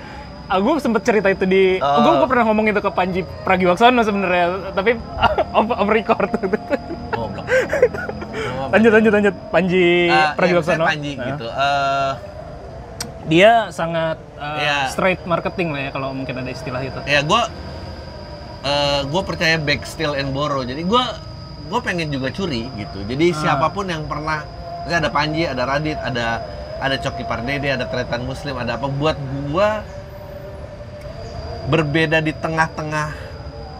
aku 0.54 0.78
sempet 0.78 1.02
cerita 1.02 1.28
itu 1.28 1.44
di 1.44 1.64
Oh. 1.78 2.16
gue 2.16 2.28
pernah 2.28 2.46
ngomong 2.46 2.66
itu 2.68 2.78
ke 2.78 2.90
Panji 2.90 3.22
Pragiwaksono 3.42 4.00
sebenarnya 4.00 4.46
tapi 4.72 4.96
off, 5.58 5.68
off 5.68 5.90
record 5.90 6.30
Goblok. 6.32 7.46
lanjut 8.74 8.92
lanjut 8.92 9.12
lanjut 9.12 9.36
Panji 9.50 10.08
Ah, 10.08 10.32
ya, 10.32 10.36
Pragiwaksono 10.36 10.74
misalnya 10.76 10.90
Panji 10.90 11.12
Nah. 11.14 11.26
gitu. 11.28 11.46
Eh, 11.48 12.12
dia 13.24 13.52
sangat 13.70 14.18
uh, 14.36 14.58
Iya. 14.58 14.78
straight 14.90 15.24
marketing 15.24 15.72
lah 15.72 15.82
ya 15.82 15.92
kalau 15.92 16.12
mungkin 16.12 16.36
ada 16.36 16.50
istilah 16.50 16.82
itu 16.82 17.00
ya 17.06 17.22
gue 17.22 17.42
gue 19.04 19.22
percaya 19.24 19.56
back 19.58 19.84
steal 19.84 20.12
and 20.14 20.32
borrow 20.32 20.60
jadi 20.62 20.80
gue 20.82 21.04
gue 21.64 21.80
pengen 21.80 22.08
juga 22.10 22.28
curi 22.30 22.68
gitu 22.74 23.00
jadi 23.04 23.26
Ah. 23.30 23.36
siapa 23.38 23.68
pun 23.70 23.88
yang 23.88 24.04
pernah 24.04 24.44
misalnya 24.82 25.00
ada 25.00 25.12
Panji 25.12 25.44
ada 25.44 25.64
Radit 25.64 25.96
ada 25.98 26.44
ada 26.76 26.96
Coki 26.98 27.24
Pardede 27.24 27.70
ada 27.70 27.86
Tretan 27.86 28.24
Muslim 28.24 28.56
ada 28.56 28.76
apa 28.76 28.88
buat 28.90 29.16
gue 29.16 29.70
berbeda 31.67 32.20
di 32.20 32.36
tengah-tengah 32.36 33.15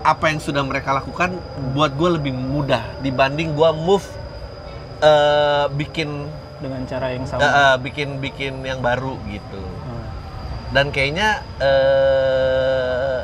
apa 0.04 0.26
yang 0.32 0.40
sudah 0.40 0.64
mereka 0.64 0.92
lakukan 0.96 1.36
buat 1.72 1.96
gue 1.96 2.20
lebih 2.20 2.36
mudah 2.36 2.84
dibanding 3.00 3.56
gue 3.56 3.70
move 3.72 4.04
eh, 5.00 5.66
bikin 5.76 6.28
dengan 6.60 6.84
cara 6.88 7.12
yang 7.12 7.28
sama. 7.28 7.44
Eh, 7.44 7.76
bikin 7.84 8.20
bikin 8.24 8.64
yang 8.64 8.80
baru 8.80 9.20
gitu. 9.28 9.60
Hmm. 9.60 10.06
dan 10.74 10.90
kayaknya 10.90 11.46
eh 11.62 13.22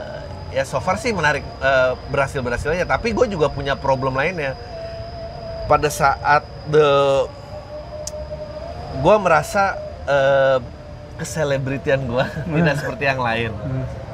ya 0.54 0.62
so 0.66 0.78
far 0.78 1.02
sih 1.02 1.10
menarik 1.16 1.42
eh, 1.42 1.92
berhasil 2.14 2.44
berhasil 2.44 2.70
aja 2.70 2.86
tapi 2.86 3.16
gue 3.16 3.26
juga 3.32 3.48
punya 3.52 3.76
problem 3.80 4.16
lainnya. 4.16 4.56
Pada 5.70 5.88
saat 5.92 6.44
the 6.68 7.26
gue 9.00 9.16
merasa 9.22 9.78
eh, 10.08 10.60
keselebritian 11.20 12.08
gue 12.08 12.26
tidak 12.60 12.76
seperti 12.80 13.04
yang 13.08 13.22
lain 13.24 13.52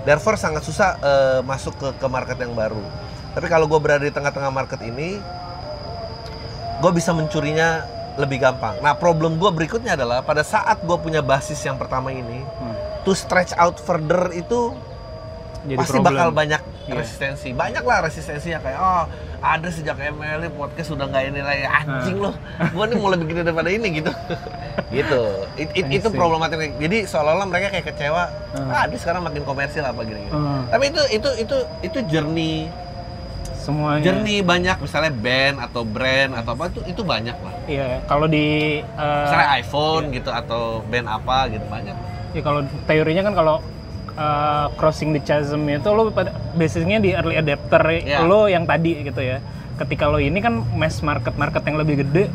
therefore 0.06 0.38
sangat 0.38 0.62
susah 0.62 0.96
eh, 0.98 1.40
masuk 1.42 1.74
ke 1.76 1.88
ke 1.98 2.08
market 2.08 2.38
yang 2.38 2.54
baru 2.54 2.82
tapi 3.34 3.50
kalau 3.50 3.68
gue 3.68 3.78
berada 3.78 4.00
di 4.00 4.14
tengah-tengah 4.14 4.48
market 4.48 4.80
ini 4.80 5.20
gue 6.76 6.92
bisa 6.92 7.12
mencurinya 7.12 7.84
lebih 8.16 8.40
gampang. 8.40 8.80
Nah 8.80 8.96
problem 8.96 9.36
gue 9.36 9.52
berikutnya 9.52 9.96
adalah 9.96 10.24
pada 10.24 10.40
saat 10.40 10.80
gue 10.80 10.96
punya 10.96 11.20
basis 11.20 11.60
yang 11.60 11.76
pertama 11.76 12.12
ini, 12.12 12.40
Hmm. 12.40 12.76
to 13.04 13.12
stretch 13.12 13.52
out 13.56 13.76
further 13.76 14.32
itu 14.32 14.72
Jadi 15.66 15.76
pasti 15.76 15.98
problem. 15.98 16.16
bakal 16.16 16.30
banyak 16.32 16.62
Iya. 16.88 16.96
resistensi. 16.96 17.52
Banyak 17.52 17.84
lah 17.84 18.06
resistensinya 18.06 18.60
kayak 18.62 18.80
oh 18.80 19.04
ada 19.46 19.70
sejak 19.70 19.94
ML 19.96 20.50
podcast 20.52 20.90
sudah 20.90 21.06
nggak 21.06 21.24
ini 21.28 21.40
lagi 21.40 21.64
anjing 21.64 22.18
loh. 22.18 22.34
Gue 22.68 22.86
nih 22.86 22.98
mulai 22.98 23.18
begini 23.18 23.42
daripada 23.42 23.70
ini 23.70 23.88
gitu. 23.94 24.12
gitu. 24.90 25.22
It- 25.56 25.74
it- 25.76 25.92
itu 25.94 26.08
problematik. 26.10 26.76
Jadi 26.76 27.06
seolah-olah 27.06 27.46
mereka 27.46 27.70
kayak 27.70 27.86
kecewa. 27.88 28.24
Hmm. 28.52 28.70
Ah, 28.70 28.86
dia 28.86 28.98
sekarang 28.98 29.22
makin 29.22 29.44
komersil 29.44 29.86
apa 29.86 30.02
gini-gini. 30.02 30.34
Hmm. 30.34 30.66
Tapi 30.68 30.84
itu 30.90 31.02
itu 31.12 31.30
itu 31.40 31.58
itu 31.82 31.98
journey 32.08 32.68
semuanya 33.56 34.06
journey 34.06 34.46
banyak 34.46 34.78
misalnya 34.78 35.10
band 35.10 35.58
atau 35.60 35.82
brand 35.82 36.38
atau 36.38 36.54
apa 36.54 36.70
itu 36.70 36.80
itu 36.86 37.02
banyak 37.02 37.34
lah. 37.34 37.54
iya 37.66 37.98
kalau 38.06 38.30
di 38.30 38.78
uh, 38.94 39.26
Misalnya 39.26 39.50
iPhone 39.58 40.06
gitu 40.14 40.30
atau 40.30 40.86
band 40.86 41.10
apa 41.10 41.50
gitu 41.50 41.66
banyak. 41.66 41.98
ya 42.38 42.42
kalau 42.44 42.62
teorinya 42.86 43.26
kan 43.26 43.34
kalau 43.34 43.56
uh, 44.16 44.68
crossing 44.76 45.12
the 45.12 45.22
chasm 45.22 45.64
itu 45.66 45.88
lo 45.88 46.10
pada 46.10 46.32
basicnya 46.54 46.98
di 46.98 47.12
early 47.12 47.36
adapter 47.36 47.82
Iya. 47.94 48.24
lo 48.24 48.48
yang 48.48 48.64
tadi 48.64 49.04
gitu 49.04 49.20
ya 49.20 49.40
ketika 49.76 50.08
lo 50.08 50.18
ini 50.18 50.40
kan 50.40 50.64
mass 50.74 51.00
market 51.00 51.36
market 51.36 51.62
yang 51.62 51.76
lebih 51.76 52.02
gede 52.02 52.32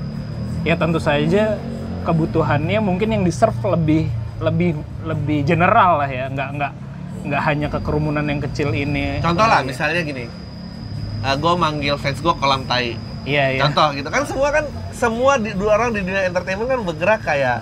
ya 0.62 0.76
tentu 0.76 1.00
saja 1.00 1.56
kebutuhannya 2.00 2.80
mungkin 2.80 3.08
yang 3.10 3.22
di 3.22 3.32
serve 3.32 3.60
lebih 3.66 4.08
lebih 4.40 4.72
lebih 5.04 5.44
general 5.44 6.00
lah 6.00 6.08
ya 6.08 6.28
nggak 6.28 6.48
nggak 6.56 6.72
nggak 7.20 7.42
hanya 7.42 7.66
ke 7.68 7.78
kerumunan 7.80 8.24
yang 8.24 8.40
kecil 8.40 8.72
ini 8.72 9.20
Contoh 9.20 9.44
lah 9.44 9.60
Iya. 9.60 9.68
misalnya 9.68 10.00
gini. 10.00 10.24
gue 11.20 11.54
manggil 11.54 12.00
fans 12.00 12.16
gue 12.16 12.32
kolam 12.32 12.64
tai. 12.64 12.96
iya 13.28 13.52
iya 13.52 13.60
Contoh 13.60 13.92
gitu 13.92 14.08
kan 14.08 14.24
semua 14.24 14.48
kan 14.48 14.64
semua 14.90 15.32
di, 15.36 15.52
dua 15.52 15.76
orang 15.76 15.92
di 15.92 16.00
dunia 16.00 16.24
entertainment 16.24 16.64
kan 16.66 16.80
bergerak 16.80 17.20
kayak 17.20 17.60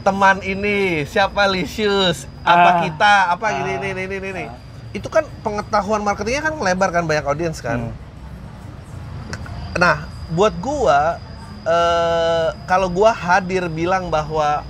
teman 0.00 0.40
ini 0.40 0.76
siapa 1.04 1.44
Lisius 1.44 2.24
apa 2.40 2.70
Ah. 2.70 2.76
kita 2.82 3.12
apa 3.30 3.44
Ah. 3.44 3.52
gini 3.54 3.70
ini 3.76 3.88
ini 3.92 4.02
ini 4.10 4.28
ini. 4.30 4.44
Itu 4.90 5.06
kan 5.06 5.22
pengetahuan 5.40 6.00
marketingnya 6.00 6.42
kan 6.42 6.54
lebar 6.56 6.90
kan 6.90 7.04
banyak 7.04 7.22
audiens 7.22 7.58
kan. 7.58 7.88
Hmm. 7.88 7.94
Nah 9.76 9.96
buat 10.30 10.54
gua 10.56 11.18
eh, 11.62 12.48
kalau 12.64 12.88
gua 12.88 13.10
hadir 13.10 13.68
bilang 13.68 14.08
bahwa 14.08 14.62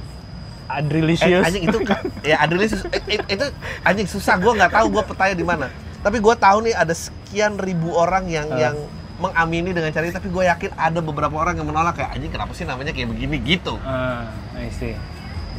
Eh, 0.67 0.79
Adrilicious 0.79 1.43
anjing 1.43 1.67
itu 1.67 1.79
ya 2.23 2.39
adrenalin 2.39 2.71
sus- 2.71 2.87
eh, 2.87 3.03
eh, 3.11 3.19
itu 3.29 3.43
anjing 3.83 4.07
susah 4.07 4.39
gue 4.39 4.55
nggak 4.55 4.71
tahu 4.71 4.87
gue 4.89 5.03
petanya 5.05 5.35
di 5.35 5.43
mana 5.43 5.67
tapi 5.99 6.17
gue 6.17 6.31
tahu 6.33 6.63
nih 6.63 6.79
ada 6.79 6.95
sekian 6.95 7.59
ribu 7.59 7.91
orang 7.91 8.31
yang 8.31 8.47
Ah. 8.49 8.71
yang 8.71 8.77
mengamini 9.19 9.75
dengan 9.75 9.91
cara 9.91 10.07
ini 10.07 10.15
tapi 10.15 10.31
gue 10.31 10.47
yakin 10.47 10.71
ada 10.73 11.03
beberapa 11.03 11.35
orang 11.35 11.59
yang 11.59 11.67
menolak 11.67 11.99
kayak 11.99 12.15
anjing 12.15 12.31
kenapa 12.31 12.55
sih 12.55 12.63
namanya 12.63 12.95
kayak 12.95 13.11
begini 13.11 13.43
gitu 13.43 13.83
ah 13.83 14.31
I 14.55 14.71
see 14.71 14.95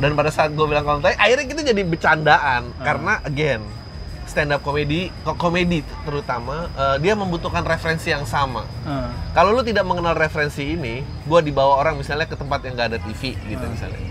dan 0.01 0.11
pada 0.11 0.27
saat 0.27 0.49
gue 0.49 0.65
bilang 0.65 0.81
konten 0.83 1.13
akhirnya 1.13 1.45
kita 1.45 1.61
jadi 1.63 1.81
bercandaan 1.83 2.73
Ah. 2.73 2.83
karena 2.83 3.13
again 3.23 3.61
stand 4.23 4.49
up 4.49 4.59
comedy 4.59 5.13
ko- 5.21 5.35
komedi 5.35 5.79
terutama 6.01 6.65
eh, 6.73 6.97
dia 6.97 7.13
membutuhkan 7.13 7.61
referensi 7.63 8.09
yang 8.09 8.25
sama 8.25 8.65
Ah. 8.81 9.13
kalau 9.31 9.51
lu 9.51 9.61
tidak 9.61 9.83
mengenal 9.83 10.11
referensi 10.13 10.65
ini 10.67 10.99
gue 11.21 11.39
dibawa 11.41 11.77
orang 11.77 11.95
misalnya 11.95 12.25
ke 12.25 12.33
tempat 12.33 12.59
yang 12.61 12.73
nggak 12.73 12.89
ada 12.89 12.99
TV 12.99 13.37
gitu 13.39 13.61
Ah. 13.61 13.69
misalnya 13.69 14.01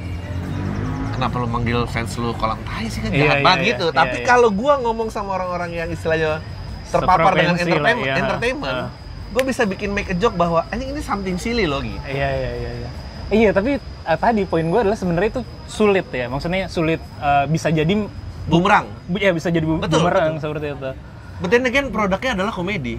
kenapa 1.10 1.34
lu 1.36 1.46
manggil 1.46 1.84
fans 1.84 2.14
lu 2.16 2.32
kolam 2.32 2.56
tai 2.62 2.86
sih 2.86 3.00
kan 3.00 3.10
Iya, 3.10 3.20
jahat 3.20 3.34
iya, 3.34 3.44
banget 3.44 3.58
iya, 3.58 3.68
gitu 3.68 3.86
iya, 3.86 3.96
tapi 3.96 4.16
iya. 4.16 4.26
kalau 4.26 4.48
gua 4.50 4.74
ngomong 4.78 5.08
sama 5.08 5.34
orang-orang 5.34 5.70
yang 5.74 5.88
istilahnya 5.90 6.40
terpapar 6.86 7.34
dengan 7.34 7.54
Sefrekuensi 7.54 7.66
lah, 7.76 7.90
entertainment, 7.90 8.06
iya. 8.08 8.14
entertainment 8.16 8.78
Ah. 8.78 8.88
gue 9.30 9.42
bisa 9.44 9.62
bikin 9.62 9.90
make 9.90 10.08
a 10.08 10.16
joke 10.16 10.34
bahwa 10.34 10.66
anjing 10.68 10.90
ini 10.90 10.98
something 11.00 11.36
silly 11.36 11.62
loh 11.62 11.78
gitu 11.78 11.98
Iya 12.02 12.28
iya 12.30 12.50
iya 12.52 12.70
iya. 12.76 12.88
Iya 13.30 13.50
tapi 13.52 13.78
eh, 14.10 14.18
tadi 14.18 14.42
poin 14.42 14.64
gue 14.64 14.80
adalah 14.80 14.94
sebenarnya 14.94 15.30
itu 15.30 15.42
sulit 15.64 16.06
ya. 16.10 16.26
Maksudnya 16.26 16.66
sulit 16.66 16.98
eh, 16.98 17.44
bisa 17.46 17.70
jadi 17.70 17.94
bumerang 18.42 18.90
bu- 19.04 19.16
ya 19.16 19.30
bisa 19.30 19.46
jadi 19.48 19.62
bu- 19.62 19.78
Betul, 19.78 20.02
bumerang 20.02 20.34
betul. 20.34 20.42
seperti 20.42 20.66
itu. 20.72 20.90
but 21.38 21.48
then 21.48 21.62
again 21.62 21.86
produknya 21.88 22.34
adalah 22.34 22.50
komedi 22.50 22.98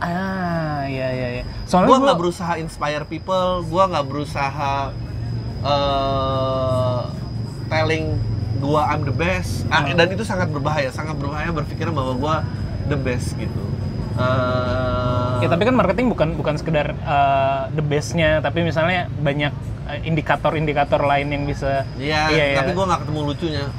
Ah 0.00 0.82
iya 0.82 1.12
iya 1.12 1.28
iya. 1.30 1.44
gue 1.44 1.68
Soalnya 1.68 1.92
nggak 1.92 2.16
gue 2.16 2.22
berusaha 2.24 2.52
inspire 2.56 3.04
people 3.04 3.60
gue 3.62 3.84
nggak 3.84 4.06
berusaha 4.06 4.74
eh, 5.60 7.00
telling 7.68 8.04
gua 8.58 8.88
I'm 8.88 9.02
the 9.02 9.14
best 9.14 9.64
Ah, 9.66 9.82
Hmm. 9.82 9.94
dan 9.94 10.08
itu 10.08 10.20
sangat 10.22 10.48
berbahaya 10.48 10.88
sangat 10.90 11.14
berbahaya 11.14 11.48
berpikir 11.50 11.88
bahwa 11.88 12.12
gua 12.14 12.34
the 12.86 12.96
best 12.96 13.32
gitu 13.34 13.62
Eh, 14.20 15.40
ya 15.40 15.48
tapi 15.48 15.62
kan 15.64 15.72
marketing 15.72 16.06
bukan 16.08 16.28
bukan 16.36 16.54
sekedar 16.54 16.92
eh, 16.92 17.60
the 17.72 17.80
bestnya 17.80 18.38
tapi 18.38 18.60
misalnya 18.60 19.08
banyak 19.16 19.52
eh, 19.86 20.00
indikator-indikator 20.04 21.00
lain 21.00 21.28
yang 21.28 21.44
bisa 21.44 21.88
Iya, 21.96 22.28
Iya, 22.28 22.44
iya. 22.46 22.58
tapi 22.58 22.70
gua 22.72 22.84
nggak 22.86 23.00
ketemu 23.02 23.20
lucunya. 23.24 23.64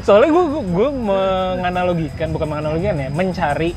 soalnya 0.00 0.30
gue 0.30 0.44
gue 0.62 0.88
menganalogikan 0.92 2.28
bukan 2.30 2.46
menganalogikan 2.46 2.96
ya 2.98 3.08
mencari 3.08 3.72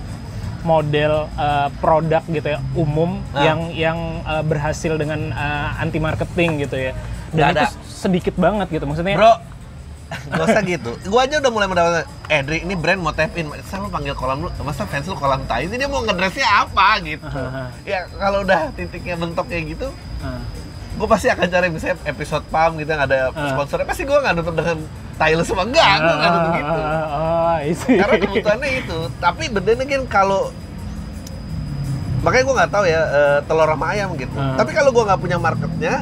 model 0.61 1.31
uh, 1.33 1.71
produk 1.79 2.19
gitu 2.27 2.47
ya 2.49 2.59
umum 2.75 3.23
Ah. 3.31 3.47
yang 3.47 3.59
yang 3.71 3.97
uh, 4.23 4.43
berhasil 4.43 4.99
dengan 4.99 5.31
anti 5.79 5.97
marketing 5.97 6.67
gitu 6.67 6.75
ya 6.75 6.91
dan 7.31 7.55
ada. 7.55 7.61
itu 7.63 7.65
sedikit 7.87 8.35
banget 8.35 8.67
gitu 8.69 8.83
maksudnya 8.83 9.15
Bro, 9.15 9.33
gak 10.07 10.43
usah 10.47 10.63
gitu. 10.63 10.91
Gua 11.07 11.27
aja 11.27 11.43
udah 11.43 11.51
mulai 11.51 11.67
mendapatkan, 11.67 12.05
eh 12.31 12.39
Dri, 12.39 12.63
ini 12.63 12.73
brand 12.73 12.99
mau 12.99 13.11
tap 13.11 13.35
in. 13.35 13.47
Masa 13.47 13.75
lu 13.77 13.91
panggil 13.91 14.15
kolam 14.15 14.43
lu, 14.43 14.49
masa 14.63 14.87
fans 14.87 15.03
lu 15.03 15.15
kolam 15.15 15.43
tai? 15.43 15.67
Ini 15.67 15.75
dia 15.75 15.89
mau 15.91 15.99
ngedressnya 15.99 16.47
apa 16.63 17.03
gitu. 17.03 17.27
Ya 17.91 18.07
kalau 18.15 18.43
udah 18.43 18.71
titiknya 18.73 19.15
bentuk 19.15 19.47
kayak 19.47 19.75
gitu, 19.75 19.87
gue 20.97 21.07
pasti 21.07 21.27
akan 21.27 21.47
cari 21.47 21.67
misalnya 21.67 21.97
episode 22.03 22.43
PAM 22.47 22.79
gitu 22.79 22.89
yang 22.89 23.03
ada 23.03 23.29
sponsornya. 23.53 23.85
Pasti 23.85 24.03
gue 24.03 24.15
nggak 24.15 24.33
nutup 24.35 24.55
dengan 24.55 24.77
tai 25.15 25.33
lu 25.35 25.43
semua. 25.43 25.67
Enggak, 25.67 25.95
gue 25.97 26.15
nggak 26.15 26.31
nutup 26.31 26.51
gitu. 26.53 26.79
Karena 27.95 28.15
kebutuhannya 28.17 28.69
itu. 28.79 28.99
Tapi 29.17 29.43
bedanya 29.49 29.85
kan 29.85 30.03
kalau 30.07 30.41
makanya 32.17 32.43
gue 32.43 32.55
nggak 32.57 32.71
tahu 32.71 32.85
ya 32.85 33.01
eh, 33.03 33.37
telur 33.45 33.69
sama 33.69 33.85
ayam 33.93 34.09
gitu. 34.15 34.33
Tapi 34.55 34.71
kalau 34.73 34.89
gue 34.89 35.03
nggak 35.05 35.21
punya 35.21 35.37
marketnya, 35.37 35.93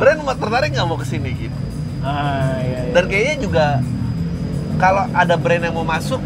brand 0.00 0.20
mau 0.22 0.32
tertarik 0.32 0.70
nggak 0.72 0.86
mau 0.88 0.96
ke 0.96 1.06
sini 1.06 1.30
gitu. 1.36 1.58
Ah, 2.00 2.58
iya, 2.58 2.78
iya. 2.84 2.92
Dan 2.92 3.04
kayaknya 3.06 3.36
juga 3.38 3.66
kalau 4.76 5.04
ada 5.10 5.34
brand 5.34 5.60
yang 5.60 5.74
mau 5.74 5.82
masuk, 5.82 6.22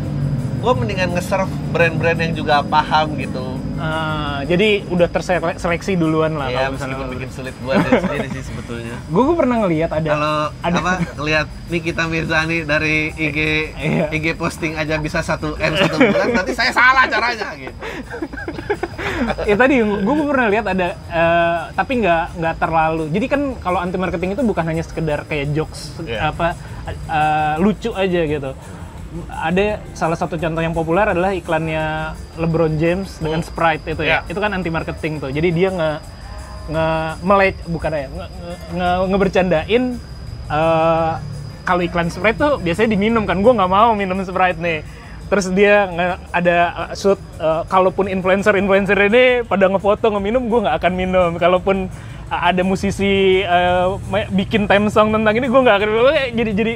gue 0.59 0.73
mendingan 0.75 1.11
nge-serve 1.13 1.49
brand-brand 1.71 2.19
yang 2.21 2.33
juga 2.35 2.61
paham 2.61 3.17
gitu. 3.17 3.57
Ah, 3.75 4.47
jadi 4.47 4.87
udah 4.87 5.11
terseleksi 5.11 5.99
duluan 5.99 6.39
lah 6.39 6.47
Ya, 6.47 6.55
kalau 6.63 6.79
misalnya 6.79 6.95
meskipun 6.95 7.11
bikin 7.19 7.31
sulit 7.35 7.55
buat 7.59 7.83
diri 7.83 7.99
sendiri 8.05 8.29
sih 8.31 8.43
sebetulnya. 8.47 8.95
Gue 9.11 9.23
gue 9.25 9.35
pernah 9.35 9.57
ngelihat 9.59 9.91
ada 9.91 10.07
Kalau 10.07 10.37
ada 10.55 10.79
apa 10.79 10.93
lihat 11.19 11.47
Nikita 11.67 12.05
Mirzani 12.07 12.63
dari 12.63 13.11
IG 13.11 13.39
Iya. 13.75 14.07
IG 14.13 14.27
posting 14.37 14.79
aja 14.79 14.95
bisa 14.97 15.19
satu 15.19 15.59
M 15.59 15.75
satu 15.75 15.99
bulan, 15.99 16.31
berarti 16.31 16.53
saya 16.53 16.71
salah 16.71 17.11
caranya 17.11 17.49
gitu. 17.59 17.75
ya 19.43 19.55
tadi 19.55 19.75
gue 19.81 20.15
pernah 20.25 20.49
lihat 20.49 20.67
ada 20.67 20.89
eh, 20.95 21.59
tapi 21.73 21.93
nggak 21.99 22.25
nggak 22.37 22.55
terlalu. 22.57 23.05
Jadi 23.09 23.27
kan 23.27 23.41
kalau 23.57 23.79
anti 23.79 23.97
marketing 23.97 24.35
itu 24.35 24.43
bukan 24.43 24.65
hanya 24.65 24.81
sekedar 24.81 25.25
kayak 25.25 25.53
jokes 25.53 25.97
Iya. 26.01 26.31
apa 26.31 26.55
eh, 26.87 27.55
lucu 27.59 27.91
aja 27.93 28.21
gitu. 28.23 28.51
Ada 29.29 29.65
salah 29.93 30.17
satu 30.17 30.35
contoh 30.35 30.59
yang 30.59 30.73
populer 30.73 31.05
adalah 31.05 31.31
iklannya 31.31 32.17
LeBron 32.37 32.77
James 32.77 33.19
dengan 33.19 33.41
Sprite 33.41 33.85
itu 33.89 34.03
ya. 34.03 34.25
Iya. 34.25 34.33
itu 34.33 34.39
kan 34.39 34.51
anti 34.51 34.69
marketing 34.69 35.21
tuh. 35.21 35.29
Jadi 35.29 35.49
dia 35.51 35.69
nge 35.69 35.91
nge 36.63 36.87
melec 37.21 37.59
bukan 37.67 37.91
ya 37.91 38.07
nge, 38.07 38.27
nge, 38.31 38.55
nge- 38.73 39.07
ngebercandain 39.09 39.85
eh, 40.49 41.13
kalau 41.63 41.79
iklan 41.81 42.09
Sprite 42.09 42.37
tuh 42.37 42.53
biasanya 42.59 42.91
diminum 42.91 43.23
kan. 43.23 43.39
Gue 43.39 43.53
nggak 43.53 43.69
mau 43.69 43.93
minum 43.93 44.17
Sprite 44.19 44.59
nih 44.59 44.81
terus 45.33 45.49
dia 45.49 45.89
ada 46.29 46.57
uh, 46.77 46.93
shoot 46.93 47.17
uh, 47.41 47.65
kalaupun 47.65 48.05
influencer 48.05 48.53
influencer 48.53 49.01
ini 49.09 49.41
pada 49.49 49.65
ngefoto 49.65 50.13
ngeminum 50.13 50.45
gue 50.45 50.61
nggak 50.69 50.77
akan 50.77 50.93
minum. 50.93 51.31
Kalaupun 51.41 51.89
uh, 52.29 52.41
ada 52.53 52.61
musisi 52.61 53.41
uh, 53.49 53.97
bikin 54.29 54.69
theme 54.69 54.93
song 54.93 55.09
tentang 55.09 55.33
ini 55.33 55.49
gue 55.49 55.57
nggak 55.65 55.77
akan 55.81 55.89
minum. 55.89 56.13
Eh, 56.13 56.37
jadi 56.37 56.51
jadi 56.53 56.75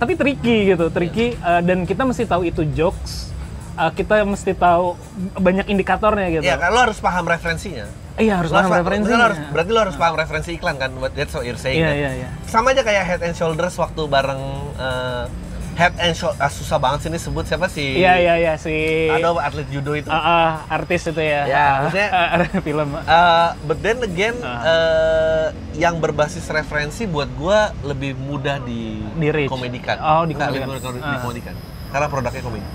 tapi 0.00 0.16
tricky 0.16 0.72
gitu 0.72 0.88
tricky. 0.88 1.36
Uh, 1.44 1.60
dan 1.60 1.84
kita 1.84 2.08
mesti 2.08 2.24
tahu 2.24 2.48
itu 2.48 2.64
jokes. 2.72 3.36
Uh, 3.76 3.92
kita 3.92 4.24
mesti 4.24 4.56
tahu 4.56 4.96
banyak 5.36 5.68
indikatornya 5.68 6.40
gitu. 6.40 6.44
Ya 6.48 6.56
kan 6.56 6.72
lo 6.72 6.88
harus 6.88 6.96
paham 7.04 7.28
referensinya. 7.28 7.84
iya 8.14 8.38
harus 8.38 8.54
Lo 8.54 8.62
paham 8.62 8.70
harus, 8.70 9.38
berarti 9.50 9.70
lo 9.74 9.80
harus 9.82 9.98
paham 9.98 10.14
referensi 10.14 10.54
iklan 10.54 10.78
kan, 10.78 10.94
that's 11.18 11.34
what 11.34 11.42
you're 11.42 11.58
saying. 11.58 11.82
iya 11.82 11.90
kan? 11.90 11.98
iya 11.98 12.10
iya. 12.14 12.28
Sama 12.46 12.70
aja 12.70 12.86
kayak 12.86 13.02
Head 13.02 13.20
and 13.26 13.34
Shoulders 13.34 13.74
waktu 13.74 14.06
bareng 14.06 14.38
eh, 14.78 15.24
Head 15.74 15.94
and 15.98 16.12
Shoulders, 16.12 16.54
susah 16.54 16.78
banget 16.78 16.98
sih 17.00 17.08
ini 17.08 17.18
sebut 17.18 17.44
siapa 17.44 17.66
sih? 17.66 17.96
iya 17.96 18.14
iya 18.16 18.34
iya 18.36 18.52
si 18.54 18.70
Ada 19.08 19.34
atlet 19.34 19.66
judo 19.68 19.92
itu. 19.92 20.06
Ah, 20.06 20.16
ah, 20.16 20.50
artis 20.70 21.04
itu 21.04 21.18
ya 21.18 21.42
Ya, 21.44 21.66
maksudnya- 21.80 22.12
Ah, 22.14 22.60
film 22.60 22.88
Uh, 22.94 23.48
but 23.64 23.78
then 23.80 23.98
again, 24.00 24.38
Ah. 24.38 24.62
uh, 24.62 25.46
yang 25.74 25.98
berbasis 25.98 26.46
referensi 26.46 27.04
buat 27.04 27.26
gua 27.32 27.74
lebih 27.82 28.14
mudah 28.14 28.58
di, 28.58 29.02
Di 29.12 29.28
reach. 29.28 29.50
komedikan. 29.50 29.98
Oh, 29.98 30.22
Nggak, 30.22 30.48
dikomedikan. 30.48 30.66
lebih 30.70 30.82
mudah 30.86 31.02
Ah. 31.02 31.12
dikomedikan. 31.12 31.54
Karena 31.90 32.06
produknya 32.08 32.42
komedi. 32.42 32.66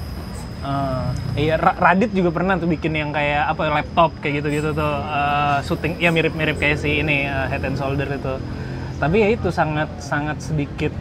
Eh, 0.60 1.08
iya, 1.40 1.56
Ra- 1.56 1.78
Radit 1.78 2.12
juga 2.12 2.30
pernah 2.30 2.54
tuh 2.54 2.68
bikin 2.68 2.92
yang 2.92 3.10
kayak 3.10 3.48
apa 3.48 3.64
laptop 3.72 4.12
kayak 4.20 4.44
gitu-gitu 4.44 4.70
tuh 4.74 4.92
eh, 5.00 5.58
syuting 5.64 5.96
ya 5.98 6.12
mirip-mirip 6.12 6.56
kayak 6.56 6.76
si 6.78 7.00
ini 7.00 7.24
eh, 7.24 7.46
Head 7.48 7.64
and 7.64 7.76
Shoulder 7.76 8.12
itu. 8.12 8.36
Tapi 8.96 9.16
ya 9.18 9.28
itu 9.30 9.48
sangat 9.50 9.88
sangat 9.98 10.44
sedikit 10.44 10.92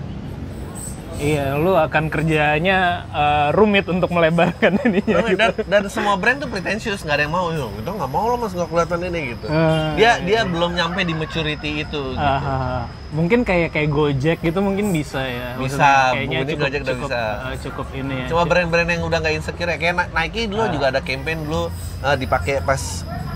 Iya, 1.18 1.58
lu 1.58 1.74
akan 1.74 2.08
kerjanya 2.08 2.78
eh, 3.10 3.46
rumit 3.50 3.84
untuk 3.84 4.06
melebarkan 4.08 4.78
ininya 4.86 5.18
gitu. 5.20 5.34
dan, 5.34 5.50
dan 5.66 5.82
semua 5.90 6.14
brand 6.14 6.38
tuh 6.38 6.46
pretentious, 6.46 7.02
nggak 7.02 7.16
ada 7.18 7.24
yang 7.26 7.34
mau. 7.34 7.50
Yo, 7.50 7.74
kita 7.74 7.90
nggak 7.90 8.06
mau 8.08 8.30
loh 8.30 8.38
mas 8.38 8.54
nggak 8.54 8.70
kelihatan 8.70 8.98
ini 9.04 9.20
gitu. 9.34 9.46
Ah, 9.46 9.98
dia 9.98 10.22
dia 10.22 10.40
belum 10.46 10.72
nyampe 10.72 11.02
di 11.02 11.12
maturity 11.12 11.82
itu. 11.82 12.02
Gitu. 12.14 12.22
Ah. 12.22 12.86
mungkin 13.08 13.40
kayak 13.40 13.72
kayak 13.72 13.88
Gojek 13.88 14.38
gitu 14.38 14.60
mungkin 14.60 14.92
bisa 14.92 15.18
ya. 15.18 15.56
Bisa, 15.56 16.12
kayaknya 16.12 16.38
cukup 16.44 16.60
Gojek 16.60 16.82
cukup, 16.84 17.08
bisa. 17.08 17.20
eh, 17.42 17.58
cukup 17.58 17.86
ini 17.92 18.14
ya. 18.14 18.26
Cuma 18.28 18.42
brand-brand 18.44 18.88
yang 18.88 19.02
udah 19.02 19.18
nggak 19.18 19.34
insecure 19.34 19.66
ya. 19.66 19.76
Kayak 19.76 19.94
Ni- 19.96 20.10
Nike 20.14 20.42
dulu 20.46 20.62
Ah. 20.62 20.70
juga 20.70 20.86
ada 20.88 21.00
campaign 21.00 21.38
dulu 21.42 21.62
uh, 22.00 22.14
dipakai 22.14 22.62
pas 22.62 22.78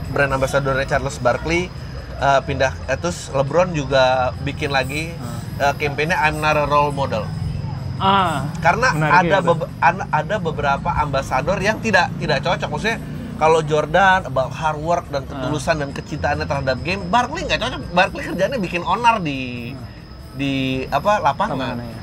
brand 0.09 0.31
ambassadornya 0.31 0.87
Charles 0.87 1.19
Barkley 1.19 1.67
uh, 2.17 2.39
pindah 2.39 2.79
eh, 2.85 2.95
terus 2.95 3.27
LeBron 3.31 3.73
juga 3.73 4.05
bikin 4.39 4.69
lagi 4.69 5.11
uh, 5.57 5.75
campaignnya 5.75 6.21
I'm 6.21 6.39
not 6.39 6.55
a 6.55 6.63
role 6.65 6.93
model. 6.93 7.27
Ah, 8.03 8.51
Karena 8.59 8.89
Menarik 8.91 9.31
ada 9.31 9.37
ya, 9.39 9.55
an- 9.81 10.09
ada 10.11 10.37
beberapa 10.37 10.91
ambasador 10.93 11.59
yang 11.59 11.79
tidak 11.79 12.11
tidak 12.19 12.43
cocok. 12.43 12.69
Maksudnya 12.69 12.99
kalau 13.39 13.63
Jordan 13.63 14.27
about 14.27 14.51
hard 14.51 14.79
work 14.79 15.07
dan 15.09 15.23
ketulusan 15.25 15.79
dan 15.79 15.91
kecintaannya 15.91 16.43
terhadap 16.45 16.83
game, 16.83 17.07
Barkley 17.07 17.47
nggak 17.47 17.59
cocok. 17.59 17.81
Barkley 17.93 18.23
kerjanya 18.25 18.59
bikin 18.59 18.83
onar 18.83 19.23
di 19.23 19.71
di 20.35 20.53
apa 20.89 21.23
lapangan. 21.23 21.79
Ya? 21.79 22.01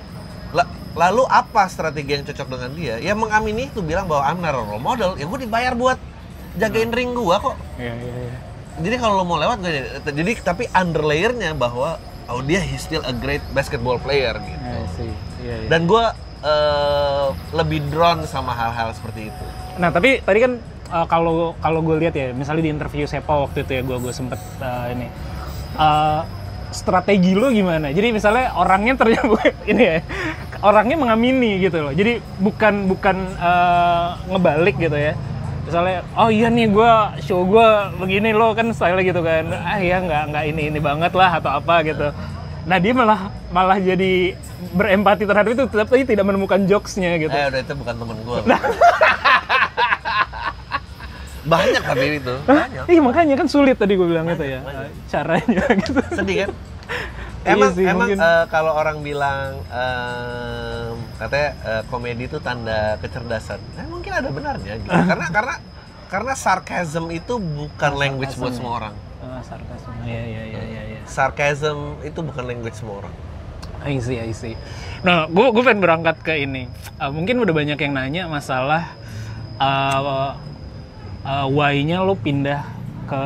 La- 0.55 0.71
lalu 0.95 1.23
apa 1.27 1.67
strategi 1.67 2.11
yang 2.13 2.23
cocok 2.23 2.47
dengan 2.47 2.71
dia? 2.73 2.95
Ya 2.97 3.13
mengamini 3.13 3.67
itu 3.67 3.83
bilang 3.83 4.07
bahwa 4.07 4.23
I'm 4.25 4.39
not 4.39 4.55
a 4.55 4.63
role 4.63 4.79
model. 4.79 5.13
Ya 5.15 5.27
gue 5.27 5.39
dibayar 5.39 5.75
buat 5.75 5.99
jagain 6.55 6.89
ring 6.89 7.13
gua 7.13 7.37
kok. 7.37 7.55
Iya, 7.75 7.93
iya, 7.93 8.13
iya. 8.25 8.37
Jadi 8.79 8.95
kalau 8.95 9.19
lo 9.19 9.23
mau 9.23 9.35
lewat 9.35 9.59
gak 9.59 9.69
jadi. 9.69 9.87
Jadi 10.15 10.31
tapi 10.39 10.63
underlayernya 10.71 11.51
bahwa 11.53 11.99
oh 12.25 12.39
dia 12.39 12.63
he's 12.63 12.81
still 12.81 13.03
a 13.03 13.11
great 13.11 13.43
basketball 13.51 13.99
player 13.99 14.39
gitu. 14.39 14.59
Sih. 14.95 15.11
Iya, 15.39 15.55
iya. 15.65 15.69
Dan 15.71 15.87
gua 15.87 16.11
eh, 16.43 17.27
lebih 17.55 17.83
drawn 17.91 18.23
sama 18.27 18.51
hal-hal 18.55 18.91
seperti 18.95 19.31
itu. 19.31 19.45
Nah 19.79 19.89
tapi 19.89 20.19
tadi 20.19 20.39
kan 20.43 20.53
uh, 20.91 21.05
kalau 21.05 21.53
kalau 21.61 21.79
gue 21.85 21.95
lihat 22.01 22.15
ya, 22.17 22.33
misalnya 22.33 22.65
di 22.65 22.71
interview 22.73 23.05
Sepa 23.05 23.45
waktu 23.45 23.63
itu 23.63 23.71
ya, 23.79 23.81
gue 23.85 23.97
gue 24.01 24.13
sempet 24.13 24.39
uh, 24.59 24.87
ini 24.91 25.07
uh, 25.77 26.25
strategi 26.73 27.33
lo 27.37 27.49
gimana? 27.53 27.93
Jadi 27.93 28.13
misalnya 28.13 28.53
orangnya 28.57 28.93
ternyata 28.97 29.39
ini 29.71 29.83
ya, 29.83 29.97
orangnya 30.65 30.97
mengamini 30.97 31.61
gitu 31.61 31.79
loh. 31.79 31.93
Jadi 31.93 32.19
bukan 32.41 32.89
bukan 32.89 33.17
uh, 33.37 34.19
ngebalik 34.29 34.77
gitu 34.77 34.97
ya. 34.97 35.13
Misalnya, 35.69 36.01
oh 36.17 36.33
iya 36.33 36.49
nih 36.49 36.65
gue 36.65 36.91
show 37.21 37.45
gue 37.45 37.67
begini 38.01 38.33
lo 38.33 38.57
kan 38.57 38.73
style 38.73 39.05
gitu 39.05 39.21
kan. 39.21 39.53
Ah 39.53 39.77
ya 39.77 40.01
nggak 40.01 40.23
nggak 40.33 40.43
ini 40.49 40.61
ini 40.73 40.79
banget 40.81 41.13
lah 41.13 41.37
atau 41.37 41.61
apa 41.61 41.85
gitu. 41.85 42.09
Nah 42.69 42.77
dia 42.77 42.93
malah 42.93 43.33
malah 43.49 43.81
jadi 43.81 44.37
berempati 44.77 45.25
terhadap 45.25 45.49
itu, 45.57 45.65
tapi 45.65 46.05
tidak 46.05 46.21
menemukan 46.21 46.61
jokesnya 46.69 47.17
gitu. 47.17 47.33
Eh 47.33 47.49
udah 47.49 47.59
itu 47.65 47.73
bukan 47.73 47.95
temen 47.97 48.17
gua. 48.21 48.45
Banyak 51.49 51.81
tapi 51.81 52.05
itu. 52.21 52.35
Banyak. 52.45 52.85
Iya 52.85 53.01
makanya 53.01 53.35
kan 53.41 53.47
sulit 53.49 53.73
tadi 53.79 53.97
gue 53.97 54.05
bilang 54.05 54.29
itu 54.29 54.45
ya 54.45 54.61
caranya 55.09 55.65
gitu. 55.81 55.97
Sedih 56.13 56.45
kan? 56.45 56.49
Iya 57.39 57.55
Emang 57.55 57.71
sih, 57.71 57.85
emang 57.87 58.05
mungkin. 58.05 58.17
eh, 58.19 58.45
kalau 58.51 58.75
orang 58.75 58.99
bilang 58.99 59.63
em, 59.71 60.93
katanya 61.17 61.49
eh, 61.63 61.81
komedi 61.87 62.27
itu 62.27 62.37
tanda 62.37 62.99
kecerdasan. 62.99 63.57
Eh, 63.79 63.87
mungkin 63.87 64.11
ada 64.13 64.29
benarnya 64.29 64.77
gitu. 64.77 64.91
karena 65.09 65.27
karena 65.31 65.55
karena 66.11 66.33
sarcasm 66.35 67.09
itu 67.09 67.39
bukan 67.39 67.91
language 67.97 68.35
buat 68.37 68.53
semua 68.53 68.73
orang. 68.77 68.93
Ah, 69.29 69.43
sarkasme. 69.45 69.93
Iya 70.03 70.21
iya 70.25 70.41
iya 70.49 70.61
iya. 70.65 70.81
iya. 70.95 70.99
Sarcasm 71.05 72.01
itu 72.01 72.19
bukan 72.25 72.43
language 72.49 72.73
semua 72.73 73.05
orang. 73.05 73.13
I 73.79 73.95
see, 74.03 74.19
I 74.19 74.35
see. 74.35 74.59
Nah, 75.07 75.31
gue 75.31 75.47
gue 75.55 75.63
pengen 75.63 75.79
berangkat 75.79 76.19
ke 76.19 76.43
ini. 76.43 76.67
Uh, 76.99 77.13
mungkin 77.15 77.39
udah 77.39 77.53
banyak 77.55 77.79
yang 77.79 77.93
nanya 77.95 78.27
masalah 78.27 78.91
uh, 79.55 80.35
uh, 81.23 81.47
why-nya 81.47 82.03
lo 82.03 82.19
pindah 82.19 82.67
ke 83.07 83.23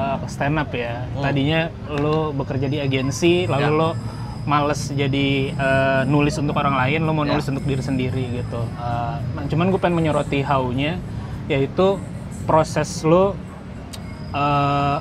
uh, 0.00 0.18
stand 0.26 0.58
up 0.58 0.74
ya. 0.74 1.06
Hmm. 1.14 1.22
Tadinya 1.22 1.60
lo 1.94 2.34
bekerja 2.34 2.66
di 2.66 2.82
agensi, 2.82 3.46
lalu 3.46 3.70
Ya. 3.70 3.78
lo 3.78 3.90
males 4.44 4.92
jadi 4.92 5.56
uh, 5.56 6.02
nulis 6.04 6.36
untuk 6.36 6.58
orang 6.58 6.76
lain, 6.76 7.06
lo 7.06 7.14
mau 7.14 7.24
Ya. 7.24 7.38
nulis 7.38 7.46
untuk 7.46 7.62
diri 7.62 7.80
sendiri 7.80 8.42
gitu. 8.42 8.60
Uh, 8.76 9.22
cuman 9.46 9.70
gue 9.70 9.78
pengen 9.78 10.02
menyoroti 10.02 10.42
how-nya, 10.42 10.98
yaitu 11.46 12.02
proses 12.50 12.90
lo 13.06 13.38
uh, 14.34 14.98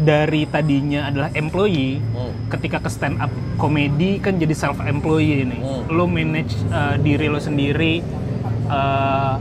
dari 0.00 0.44
tadinya 0.44 1.06
adalah 1.06 1.28
employee 1.32 2.00
Hmm. 2.00 2.32
ketika 2.48 2.80
ke 2.80 2.88
stand 2.88 3.16
up 3.16 3.28
komedi 3.54 4.16
kan 4.16 4.34
jadi 4.34 4.52
self 4.52 4.80
employee 4.80 5.44
ini 5.44 5.56
Hmm. 5.56 5.84
lo 5.88 6.04
manage 6.04 6.52
uh, 6.68 6.96
diri 6.96 7.26
lo 7.26 7.38
sendiri 7.38 8.00
uh, 8.66 9.36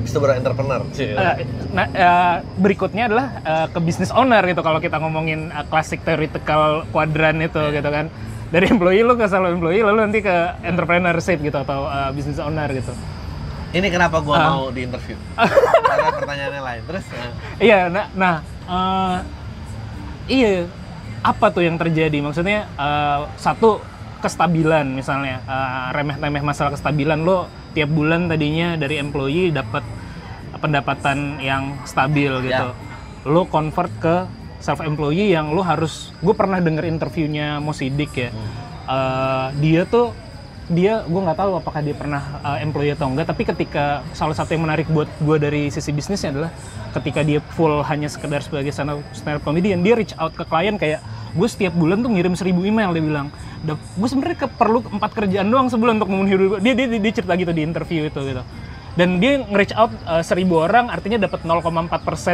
Itu 0.00 0.18
berat 0.18 0.40
entrepreneur. 0.40 0.80
uh, 0.80 1.36
nah, 1.70 1.86
uh, 1.86 2.34
berikutnya 2.56 3.06
adalah 3.06 3.26
uh, 3.42 3.66
ke 3.68 3.78
business 3.78 4.08
owner 4.10 4.40
gitu 4.42 4.60
kalau 4.60 4.78
kita 4.78 4.96
ngomongin 4.96 5.48
uh, 5.50 5.62
klasik 5.62 6.00
theoretical 6.00 6.88
quadrant 6.88 7.38
itu 7.38 7.60
gitu 7.70 7.84
kan 7.86 8.08
dari 8.48 8.64
employee 8.66 9.04
lo 9.04 9.12
ke 9.12 9.28
self 9.28 9.44
employee 9.46 9.84
lalu 9.84 9.98
nanti 10.02 10.18
ke 10.18 10.32
entrepreneurship 10.62 11.36
gitu 11.38 11.58
atau 11.58 11.84
uh, 11.84 12.08
business 12.10 12.38
owner 12.38 12.66
gitu 12.70 12.96
Ini 13.68 13.84
kenapa 13.92 14.24
gua 14.24 14.32
Ah. 14.34 14.48
mau 14.50 14.72
di 14.72 14.80
interview? 14.80 15.12
Karena 15.84 16.08
pertanyaannya 16.08 16.62
lain. 16.62 16.82
Terus 16.88 17.04
eh, 17.12 17.30
Iya, 17.60 17.92
nah, 17.92 18.08
nah 18.16 18.34
eh, 18.64 19.16
iya 20.28 20.68
apa 21.24 21.50
tuh 21.50 21.66
yang 21.66 21.76
terjadi? 21.80 22.22
Maksudnya 22.22 22.68
eh, 22.78 23.20
satu 23.40 23.82
kestabilan 24.22 24.86
misalnya 24.94 25.42
eh, 25.42 25.86
remeh-temeh 25.94 26.42
masalah 26.44 26.74
kestabilan 26.74 27.22
lo 27.22 27.50
tiap 27.74 27.90
bulan 27.90 28.30
tadinya 28.30 28.78
dari 28.78 28.98
employee 28.98 29.50
dapat 29.50 29.82
pendapatan 30.58 31.38
yang 31.42 31.78
stabil 31.84 32.30
gitu. 32.46 32.68
Lo 33.26 33.46
convert 33.50 33.92
ke 33.98 34.16
self 34.58 34.82
employee 34.82 35.30
yang 35.30 35.54
lo 35.54 35.62
harus 35.62 36.10
gue 36.18 36.34
pernah 36.34 36.58
denger 36.58 36.86
interviewnya 36.86 37.58
Mo 37.58 37.74
Sidik 37.74 38.12
ya. 38.14 38.30
Eh, 38.88 39.46
dia 39.58 39.82
tuh 39.84 40.14
dia 40.68 41.00
gue 41.00 41.16
nggak 41.18 41.38
tahu 41.38 41.52
apakah 41.56 41.80
dia 41.80 41.92
pernah 41.92 42.20
uh, 42.40 42.60
employee 42.60 42.92
atau 42.92 43.08
enggak 43.08 43.24
tapi 43.26 43.42
ketika 43.42 44.04
salah 44.12 44.36
satu 44.36 44.52
yang 44.52 44.62
menarik 44.62 44.84
buat 44.86 45.08
gue 45.18 45.36
dari 45.36 45.62
sisi 45.68 45.88
bisnisnya 45.90 46.28
adalah 46.30 46.50
ketika 46.92 47.20
dia 47.20 47.40
full 47.52 47.80
hanya 47.82 48.04
sekedar 48.06 48.40
sebagai 48.40 48.68
stand 48.68 48.92
up, 48.92 49.00
stand 49.10 49.40
up 49.40 49.42
comedian 49.42 49.80
dia 49.80 49.96
reach 49.96 50.12
out 50.14 50.30
ke 50.30 50.44
klien 50.44 50.76
kayak 50.76 51.00
gue 51.32 51.48
setiap 51.48 51.72
bulan 51.72 52.00
tuh 52.00 52.12
ngirim 52.12 52.32
seribu 52.32 52.62
email 52.62 52.92
dia 52.92 53.00
bilang 53.00 53.32
gue 53.64 54.08
sebenarnya 54.08 54.44
ke- 54.44 54.54
perlu 54.54 54.84
empat 54.84 55.10
kerjaan 55.14 55.48
doang 55.48 55.68
sebulan 55.68 55.96
untuk 55.96 56.08
memenuhi 56.08 56.30
hidup 56.30 56.46
gua." 56.46 56.60
dia, 56.60 56.72
dia 56.74 56.86
dia 56.90 57.12
cerita 57.12 57.32
gitu 57.32 57.50
di 57.50 57.62
interview 57.64 58.04
itu 58.04 58.20
gitu 58.22 58.42
dan 58.92 59.08
dia 59.16 59.40
nge-reach 59.40 59.72
out 59.72 59.92
uh, 60.04 60.20
seribu 60.20 60.60
orang 60.60 60.90
artinya 60.90 61.22
dapat 61.22 61.44
0,4% 61.44 61.64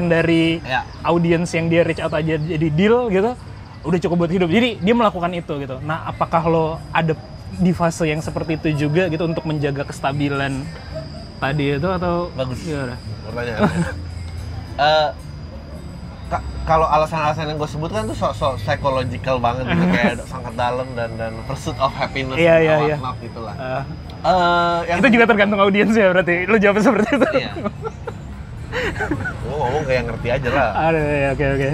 dari 0.07 0.59
Ya. 0.61 0.83
audiens 1.03 1.47
yang 1.51 1.69
dia 1.69 1.85
reach 1.85 2.01
out 2.01 2.11
aja 2.11 2.35
jadi 2.35 2.67
deal 2.69 3.07
gitu 3.09 3.31
udah 3.85 3.99
cukup 4.01 4.17
buat 4.17 4.33
hidup 4.33 4.49
jadi 4.49 4.81
dia 4.81 4.95
melakukan 4.97 5.31
itu 5.31 5.55
gitu 5.61 5.77
nah 5.81 6.09
apakah 6.09 6.43
lo 6.45 6.65
ada 6.91 7.13
di 7.57 7.73
fase 7.73 8.05
yang 8.05 8.19
seperti 8.19 8.57
itu 8.57 8.87
juga 8.87 9.07
gitu 9.07 9.25
untuk 9.25 9.45
menjaga 9.45 9.85
kestabilan 9.85 10.65
tadi 11.37 11.77
itu 11.77 11.89
atau 11.89 12.31
Bagus. 12.33 12.59
gimana? 12.61 12.95
Eh, 14.75 15.09
ka- 16.27 16.45
kalau 16.65 16.87
alasan-alasan 16.87 17.47
yang 17.47 17.59
gue 17.59 17.69
sebutkan 17.69 18.05
tuh 18.05 18.17
sok-sok 18.17 18.59
psychological 18.59 19.39
banget 19.39 19.69
gitu 19.69 19.85
kayak 19.89 20.15
sangat 20.25 20.55
dalam 20.55 20.89
dan 20.93 21.11
dan 21.15 21.33
pursuit 21.45 21.77
of 21.79 21.93
happiness 21.93 22.35
and 22.35 22.43
iya, 22.43 22.75
what 22.75 22.89
iya. 22.89 22.97
not 22.99 23.17
gitu 23.19 23.41
lah. 23.41 23.55
Uh, 23.55 23.83
Eh, 24.25 24.79
yang 24.89 25.05
itu 25.05 25.21
juga 25.21 25.29
tergantung 25.29 25.61
audiens 25.61 25.93
ya 25.93 26.09
berarti 26.09 26.49
lo 26.49 26.57
jawab 26.57 26.81
seperti 26.81 27.13
itu 27.13 27.29
iya. 27.37 27.53
Gue 29.45 29.55
ngomong 29.55 29.85
kayak 29.85 30.03
ngerti 30.09 30.29
aja 30.33 30.49
lah. 30.49 30.71
ada 30.81 30.97
ya 30.99 31.29
oke 31.31 31.45
oke 31.45 31.69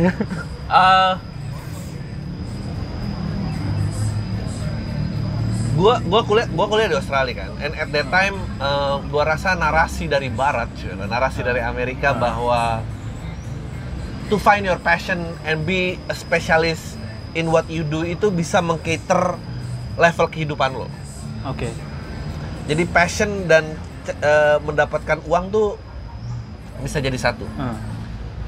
Gua 5.81 5.97
gua 6.05 6.21
kuliah 6.29 6.45
gua 6.53 6.69
kuliah 6.69 6.93
di 6.93 6.97
Australia 7.01 7.49
kan. 7.49 7.57
And 7.57 7.73
at 7.73 7.89
that 7.89 8.13
time 8.13 8.37
eh, 8.61 8.97
gua 9.09 9.25
rasa 9.25 9.57
narasi 9.57 10.13
dari 10.13 10.29
barat 10.29 10.69
cuy, 10.77 10.93
narasi 10.93 11.41
dari 11.41 11.65
Amerika 11.65 12.13
bahwa 12.13 12.85
to 14.29 14.37
find 14.37 14.69
your 14.69 14.77
passion 14.77 15.25
and 15.49 15.65
be 15.65 15.97
a 16.13 16.15
specialist 16.15 17.01
in 17.33 17.49
what 17.49 17.65
you 17.73 17.81
do 17.81 18.05
itu 18.05 18.29
bisa 18.29 18.61
mengcater 18.61 19.41
level 19.97 20.27
kehidupan 20.29 20.77
lo. 20.77 20.85
Oke. 21.49 21.73
Jadi 22.69 22.85
passion 22.85 23.49
dan 23.49 23.73
eh, 24.05 24.61
mendapatkan 24.61 25.25
uang 25.25 25.49
tuh 25.49 25.81
bisa 26.85 27.01
jadi 27.01 27.17
satu. 27.17 27.49
Uh, 27.57 27.77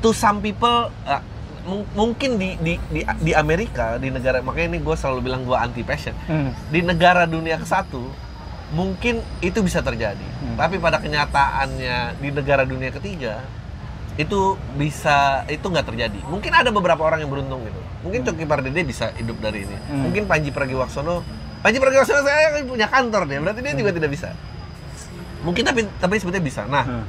to 0.05 0.13
some 0.13 0.45
people 0.45 0.93
uh, 1.09 1.25
mungkin 1.69 2.43
di, 2.43 2.59
di 2.59 2.75
di 2.91 3.01
di 3.07 3.33
Amerika 3.33 3.95
di 3.95 4.11
negara 4.11 4.43
makanya 4.43 4.75
ini 4.75 4.81
gue 4.83 4.97
selalu 4.99 5.21
bilang 5.31 5.47
gue 5.47 5.55
anti 5.55 5.87
passion 5.87 6.11
hmm. 6.27 6.75
di 6.75 6.83
negara 6.83 7.23
dunia 7.23 7.55
ke 7.55 7.67
satu 7.67 8.03
mungkin 8.73 9.21
itu 9.45 9.61
bisa 9.63 9.85
terjadi. 9.85 10.25
Hmm. 10.43 10.57
tapi 10.59 10.81
pada 10.83 10.99
kenyataannya 10.99 12.19
di 12.19 12.29
negara 12.33 12.65
dunia 12.67 12.91
ketiga 12.91 13.45
itu 14.21 14.61
bisa 14.77 15.47
itu 15.49 15.65
nggak 15.65 15.89
terjadi. 15.89 16.21
Mungkin 16.29 16.53
ada 16.53 16.69
beberapa 16.69 17.01
orang 17.01 17.25
yang 17.25 17.33
beruntung 17.33 17.65
gitu. 17.65 17.81
Mungkin 18.05 18.21
Coki 18.29 18.45
Pardede 18.45 18.85
bisa 18.85 19.09
hidup 19.17 19.41
dari 19.41 19.65
ini. 19.65 19.77
Hmm. 19.89 20.09
mungkin 20.09 20.27
Panji 20.27 20.51
Pragiwaksono 20.51 21.23
Panji 21.63 21.79
Pragiwaksono 21.79 22.21
saya 22.27 22.59
punya 22.67 22.91
kantor 22.91 23.25
dia 23.31 23.39
berarti 23.39 23.61
dia 23.63 23.75
juga 23.79 23.91
tidak 23.95 24.11
bisa. 24.11 24.35
Mungkin 25.47 25.63
tapi 25.63 25.81
tapi 26.01 26.15
sebetulnya 26.19 26.45
bisa. 26.45 26.67
Nah 26.67 26.85
Hmm. 26.85 27.07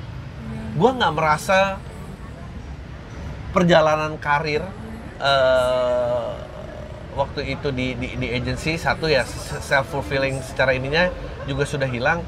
gue 0.78 0.90
nggak 1.00 1.14
merasa 1.14 1.78
perjalanan 3.54 4.18
karir 4.18 4.66
eh, 5.22 6.32
waktu 7.14 7.54
itu 7.54 7.70
di, 7.70 7.94
di 7.94 8.18
di 8.18 8.28
agency 8.34 8.76
satu 8.76 9.06
ya 9.06 9.22
self 9.62 9.94
fulfilling 9.94 10.42
secara 10.42 10.74
ininya 10.74 11.14
juga 11.46 11.64
sudah 11.70 11.86
hilang. 11.86 12.26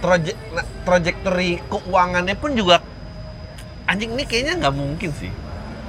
Troje- 0.00 0.38
nah, 0.54 0.62
trajectory 0.86 1.58
keuangannya 1.66 2.38
pun 2.38 2.54
juga 2.54 2.78
anjing 3.90 4.14
ini 4.14 4.24
kayaknya 4.24 4.54
nggak 4.64 4.74
mungkin 4.74 5.10
sih. 5.12 5.32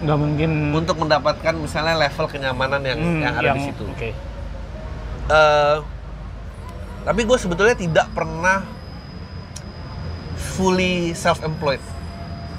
Nggak 0.04 0.18
mungkin. 0.18 0.50
Untuk 0.74 0.96
mendapatkan 1.00 1.54
misalnya 1.58 1.96
level 1.98 2.26
kenyamanan 2.30 2.82
yang 2.82 3.00
hmm, 3.00 3.22
yang 3.24 3.34
ada 3.38 3.50
di 3.56 3.62
situ. 3.72 3.86
oke. 3.88 4.10
Eh, 5.28 5.78
tapi 7.08 7.22
gue 7.24 7.38
sebetulnya 7.40 7.76
tidak 7.78 8.08
pernah 8.12 8.68
fully 10.36 11.14
self 11.16 11.40
employed 11.46 11.80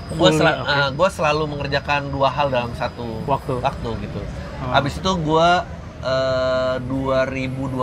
gue 0.08 0.30
Fully, 0.30 0.40
oke. 0.40 1.06
selalu 1.10 1.44
mengerjakan 1.46 2.08
dua 2.08 2.28
hal 2.28 2.48
dalam 2.48 2.72
satu 2.72 3.22
Waktu. 3.24 3.60
waktu 3.60 3.90
gitu 4.02 4.20
Oh. 4.58 4.72
habis 4.72 4.96
itu 4.96 5.12
gue 5.14 5.50
eh, 6.00 6.76
2012 6.82 7.78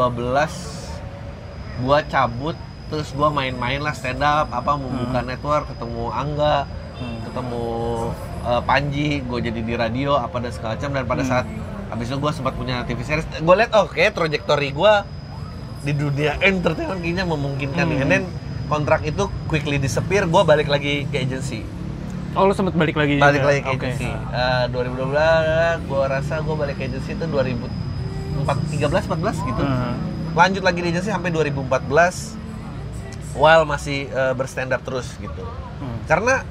gue 1.77 1.99
cabut 2.05 2.57
terus 2.85 3.09
gue 3.09 3.29
main-main 3.29 3.79
lah 3.79 3.91
stand 3.91 4.19
up 4.19 4.47
apa 4.49 4.75
membuka 4.75 5.19
network 5.21 5.65
ketemu 5.67 6.03
Angga 6.09 6.57
Hmm. 6.95 7.19
ketemu 7.21 7.65
eh, 8.41 8.61
Panji 8.61 9.19
gue 9.19 9.39
jadi 9.41 9.59
di 9.59 9.73
radio 9.73 10.15
apa 10.15 10.39
dan 10.39 10.47
segala 10.49 10.75
macam 10.75 10.89
dan 10.91 11.03
pada 11.05 11.21
Hmm. 11.21 11.29
saat 11.29 11.45
habis 11.85 12.07
itu 12.07 12.17
gue 12.17 12.31
sempat 12.31 12.53
punya 12.53 12.83
TV 12.83 12.99
series 13.01 13.27
gue 13.29 13.55
lihat 13.55 13.71
oh 13.73 13.85
kayak 13.85 14.11
trajectory 14.13 14.71
gue 14.71 14.93
di 15.81 15.91
dunia 15.91 16.39
entertainment 16.41 16.99
kayaknya 16.99 17.23
memungkinkan 17.23 17.85
Hmm. 17.85 17.99
and 17.99 18.09
then 18.09 18.23
kontrak 18.65 19.03
itu 19.03 19.27
quickly 19.45 19.75
disappear 19.75 20.23
gue 20.23 20.41
balik 20.41 20.65
lagi 20.65 21.03
ke 21.05 21.19
agency 21.19 21.67
oh 22.36 22.43
lo 22.43 22.54
sempet 22.54 22.74
balik 22.74 22.95
lagi 22.95 23.15
balik 23.15 23.39
juga? 23.39 23.50
lagi 23.50 23.60
ke 23.62 23.69
agency 23.71 24.10
Eh, 24.12 24.63
2012 24.69 25.10
gue 25.82 26.02
rasa 26.06 26.36
gue 26.39 26.56
balik 26.56 26.76
ke 26.76 26.84
agency 26.86 27.12
itu 27.12 27.26
2013 27.26 27.63
14 29.08 29.39
gitu 29.41 29.63
Hmm. 29.63 29.95
lanjut 30.34 30.62
lagi 30.62 30.80
di 30.80 30.89
agency 30.89 31.10
sampai 31.10 31.32
2014 31.32 32.36
while 33.34 33.63
masih 33.63 34.08
eh, 34.08 34.34
berstand 34.34 34.69
up 34.69 34.82
terus 34.82 35.15
gitu 35.15 35.43
Hmm. 35.76 35.98
karena 36.06 36.43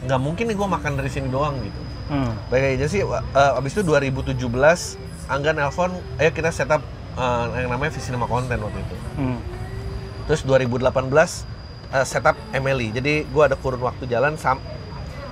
nggak 0.00 0.20
mungkin 0.20 0.44
nih 0.46 0.56
gue 0.56 0.68
makan 0.68 0.92
dari 0.94 1.08
sini 1.08 1.26
doang 1.28 1.54
gitu 1.58 1.80
Hmm. 2.08 2.32
balik 2.48 2.74
aja 2.74 2.86
sih 2.86 3.00
eh, 3.00 3.22
abis 3.54 3.72
itu 3.72 3.82
2017 3.82 4.98
Angga 5.28 5.52
nelpon 5.52 5.92
ayo 6.16 6.30
kita 6.30 6.48
setup 6.48 6.80
eh, 7.14 7.44
yang 7.58 7.70
namanya 7.70 7.90
Visinema 7.90 8.24
Content 8.24 8.58
waktu 8.58 8.78
itu 8.80 8.96
Hmm. 9.14 9.38
terus 10.24 10.42
2018 10.42 11.46
eh, 11.90 12.04
setup 12.04 12.34
Emily 12.50 12.90
jadi 12.90 13.22
gue 13.24 13.42
ada 13.44 13.54
kurun 13.54 13.80
waktu 13.80 14.04
jalan 14.04 14.34
sam 14.34 14.58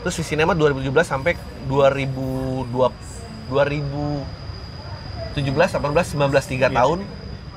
terus 0.06 0.22
Visinema 0.22 0.54
2017 0.54 0.86
sampai 1.02 1.34
2020 1.66 2.70
2017 3.50 4.22
18 5.34 5.74
19 5.74 5.82
tiga 6.46 6.70
Iya. 6.70 6.78
tahun 6.78 7.02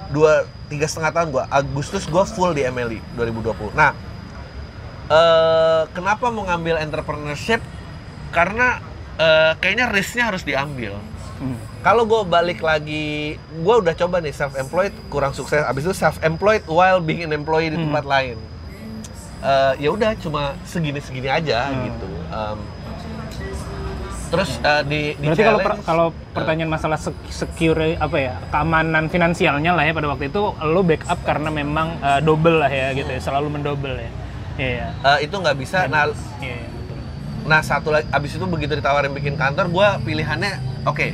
dua 0.10 0.32
tiga 0.66 0.90
setengah 0.90 1.14
tahun 1.14 1.28
gue 1.30 1.44
Agustus 1.46 2.10
gue 2.10 2.24
full 2.26 2.58
di 2.58 2.66
Emily 2.66 2.98
2020 3.14 3.78
nah 3.78 3.94
eh 5.06 5.84
kenapa 5.92 6.30
mau 6.30 6.42
ngambil 6.44 6.82
entrepreneurship 6.82 7.62
karena 8.30 8.82
eh, 9.16 9.54
kayaknya 9.58 9.86
risknya 9.88 10.26
harus 10.26 10.42
diambil 10.42 10.98
Hmm. 11.38 11.56
kalau 11.80 12.04
gue 12.04 12.28
balik 12.28 12.60
lagi 12.60 13.38
gue 13.38 13.76
udah 13.78 13.96
coba 13.96 14.20
nih 14.20 14.34
self 14.34 14.58
employed 14.58 14.92
kurang 15.08 15.32
sukses 15.32 15.62
abis 15.62 15.86
itu 15.86 15.96
self 15.96 16.20
employed 16.20 16.66
while 16.66 17.00
being 17.00 17.22
an 17.22 17.32
employee 17.32 17.70
di 17.70 17.78
Hmm. 17.78 17.94
tempat 17.94 18.04
lain 18.04 18.36
Eh, 19.40 19.74
ya 19.80 19.88
udah 19.88 20.20
cuma 20.20 20.52
segini 20.68 21.00
segini 21.00 21.32
aja 21.32 21.72
Hmm. 21.72 21.88
gitu 21.88 22.12
Em, 22.30 22.60
terus 24.30 24.62
eh, 24.62 24.84
di, 24.86 25.02
di 25.18 25.26
Berarti 25.26 25.42
kalau 25.42 25.60
per- 25.60 25.82
kalau 25.82 26.08
pertanyaan 26.32 26.70
masalah 26.70 27.02
secure 27.28 27.98
apa 27.98 28.18
ya 28.20 28.38
keamanan 28.48 29.10
finansialnya 29.10 29.74
lah 29.74 29.82
ya 29.82 29.92
pada 29.92 30.06
waktu 30.08 30.30
itu 30.30 30.42
lo 30.54 30.82
backup 30.82 31.18
karena 31.24 31.50
memang 31.50 31.98
uh, 31.98 32.22
double 32.22 32.62
lah 32.62 32.70
ya 32.70 32.94
gitu 32.94 33.10
ya 33.10 33.18
selalu 33.18 33.50
mendouble 33.50 33.98
ya. 33.98 34.12
Iya. 34.56 34.88
eh, 34.94 35.18
itu 35.24 35.34
nggak 35.34 35.58
bisa 35.58 35.88
nah 35.88 36.06
Iya. 36.38 36.54
iya, 36.54 36.68
betul. 36.70 36.98
nah 37.44 37.60
satu 37.60 37.90
lagi 37.90 38.06
abis 38.10 38.36
itu 38.36 38.46
begitu 38.46 38.76
ditawarin 38.76 39.10
bikin 39.10 39.34
kantor 39.34 39.66
gue 39.66 39.88
pilihannya 40.06 40.52
oke 40.84 41.08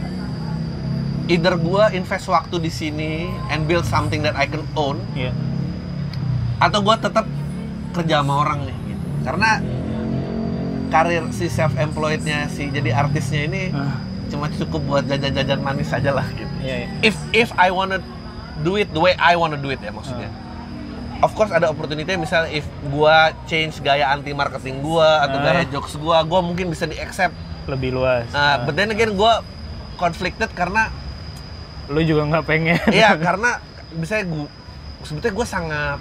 either 1.25 1.55
gue 1.55 1.83
invest 1.93 2.27
waktu 2.27 2.59
di 2.59 2.69
sini 2.69 3.11
and 3.47 3.63
build 3.63 3.81
something 3.81 4.19
that 4.19 4.35
I 4.35 4.43
can 4.43 4.67
own 4.75 4.99
Iya. 5.15 5.31
atau 6.57 6.83
gue 6.83 6.95
tetap 6.97 7.23
kerja 7.93 8.19
sama 8.19 8.43
orang 8.43 8.67
nih 8.67 8.77
gitu 8.89 9.05
karena 9.23 9.49
karir 10.95 11.23
si 11.29 11.45
self 11.47 11.75
employednya 11.75 12.47
si 12.47 12.67
jadi 12.67 12.95
artisnya 12.95 13.41
ini 13.43 13.63
Ah, 13.69 13.99
cuma 14.25 14.47
cukup 14.49 14.81
buat 14.81 15.03
jajan-jajan 15.03 15.59
manis 15.59 15.91
aja 15.91 16.09
lah 16.09 16.23
gitu 16.31 16.47
Iya. 16.59 16.75
iya. 16.77 16.87
if 17.03 17.15
if 17.31 17.49
I 17.53 17.69
wanna 17.69 17.99
do 18.61 18.75
it 18.75 18.87
the 18.89 19.01
way 19.01 19.13
I 19.15 19.35
wanna 19.35 19.55
do 19.55 19.67
it 19.67 19.77
ya 19.77 19.91
maksudnya 19.91 20.31
of 21.17 21.31
course 21.31 21.49
ada 21.49 21.67
opportunity 21.67 22.07
misal 22.15 22.47
if 22.47 22.63
gua 22.87 23.15
change 23.43 23.79
gaya 23.79 24.07
anti 24.07 24.31
marketing 24.31 24.79
gua 24.79 25.21
atau 25.21 25.37
Ah. 25.37 25.43
gaya 25.45 25.63
jokes 25.67 25.95
gua 25.95 26.23
gua 26.23 26.39
mungkin 26.39 26.67
bisa 26.67 26.83
di 26.83 26.95
accept 26.95 27.35
Lebih 27.65 27.91
luas. 27.91 28.25
nah 28.29 28.39
Ah. 28.53 28.55
but 28.61 28.73
then 28.73 28.87
again 28.87 29.11
gua 29.13 29.43
conflicted 29.95 30.47
karena 30.51 30.87
lo 31.85 31.99
juga 31.99 32.25
nggak 32.25 32.45
pengen. 32.45 32.81
Iya, 32.89 33.13
karena 33.25 33.61
misalnya 33.93 34.25
gua 34.27 34.47
sebetulnya 35.01 35.33
gue 35.33 35.47
sangat 35.47 35.99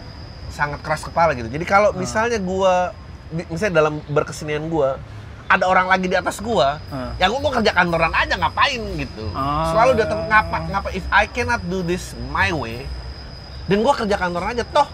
sangat 0.48 0.80
keras 0.80 1.02
kepala 1.02 1.30
gitu. 1.33 1.44
Jadi 1.46 1.61
kalau 1.62 1.92
misalnya 1.92 2.38
gua 2.38 2.96
misalnya 3.30 3.80
dalam 3.80 4.02
berkesenian 4.06 4.66
gua 4.66 5.00
ada 5.44 5.64
orang 5.64 5.87
lagi 5.87 6.04
di 6.04 6.14
atas 6.14 6.40
gua, 6.40 6.80
Hmm. 6.88 7.14
ya 7.14 7.28
gua, 7.28 7.38
gua 7.38 7.52
kerja 7.54 7.70
kantoran 7.70 8.10
aja 8.10 8.34
ngapain 8.34 8.80
gitu. 8.96 9.28
Ah. 9.30 9.70
Selalu 9.70 9.92
datang 9.98 10.24
ngapa 10.24 10.56
ngapa 10.66 10.88
if 10.90 11.04
I 11.08 11.24
cannot 11.26 11.60
do 11.62 11.80
this 11.80 12.12
my 12.28 12.48
way, 12.50 12.88
dan 13.64 13.80
gue 13.80 13.94
kerja 13.94 14.16
kantor 14.18 14.44
aja 14.46 14.64
toh 14.66 14.88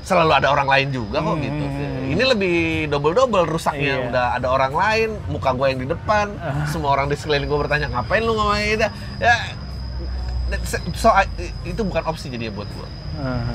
selalu 0.00 0.32
ada 0.34 0.48
orang 0.48 0.64
lain 0.66 0.88
juga 0.90 1.20
kok 1.20 1.30
Hmm. 1.30 1.42
gitu 1.42 1.64
ini 2.08 2.22
lebih 2.24 2.56
double 2.88 3.12
double 3.12 3.44
rusaknya 3.44 3.94
Iya. 3.94 4.06
udah 4.08 4.26
ada 4.34 4.48
orang 4.48 4.72
lain 4.72 5.08
muka 5.28 5.52
gue 5.52 5.66
yang 5.68 5.80
di 5.80 5.86
depan 5.86 6.26
semua 6.64 6.90
orang 6.90 7.06
di 7.06 7.14
sekeliling 7.14 7.44
gue 7.44 7.58
bertanya 7.58 7.86
ngapain 7.88 8.22
lu 8.22 8.32
ngomong 8.32 8.56
itu 8.56 8.88
ya 9.18 9.36
so 10.94 11.12
I- 11.12 11.28
itu 11.62 11.80
bukan 11.82 12.02
opsi 12.02 12.26
jadi 12.26 12.48
buat 12.48 12.64
gue 12.66 12.88
Ah. 13.18 13.52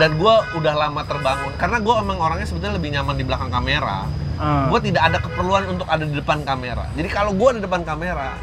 Dan 0.00 0.16
gue 0.16 0.34
udah 0.56 0.74
lama 0.74 1.02
terbangun. 1.04 1.52
Karena 1.60 1.78
gue 1.82 1.94
emang 1.94 2.18
orangnya 2.20 2.46
sebetulnya 2.48 2.80
lebih 2.80 2.90
nyaman 2.96 3.14
di 3.16 3.24
belakang 3.24 3.50
kamera. 3.52 4.08
Ah. 4.40 4.72
gue 4.72 4.80
tidak 4.88 5.04
ada 5.04 5.20
keperluan 5.20 5.68
untuk 5.68 5.84
ada 5.84 6.00
di 6.00 6.16
depan 6.16 6.40
kamera. 6.48 6.88
Jadi 6.96 7.08
kalau 7.12 7.36
gue 7.36 7.60
di 7.60 7.60
depan 7.60 7.84
kamera 7.84 8.40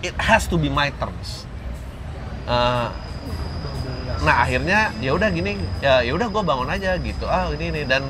it 0.00 0.16
has 0.16 0.48
to 0.48 0.56
be 0.56 0.72
my 0.72 0.88
terms. 0.96 1.44
Eh, 2.48 2.88
nah 4.24 4.36
akhirnya 4.40 4.88
ya 5.04 5.12
udah 5.12 5.28
gini 5.28 5.60
ya 5.84 6.00
ya 6.00 6.16
udah 6.16 6.32
gue 6.32 6.42
bangun 6.42 6.68
aja 6.72 6.96
gitu. 6.96 7.28
Ah 7.28 7.52
ini 7.52 7.68
ini. 7.68 7.82
Dan 7.84 8.08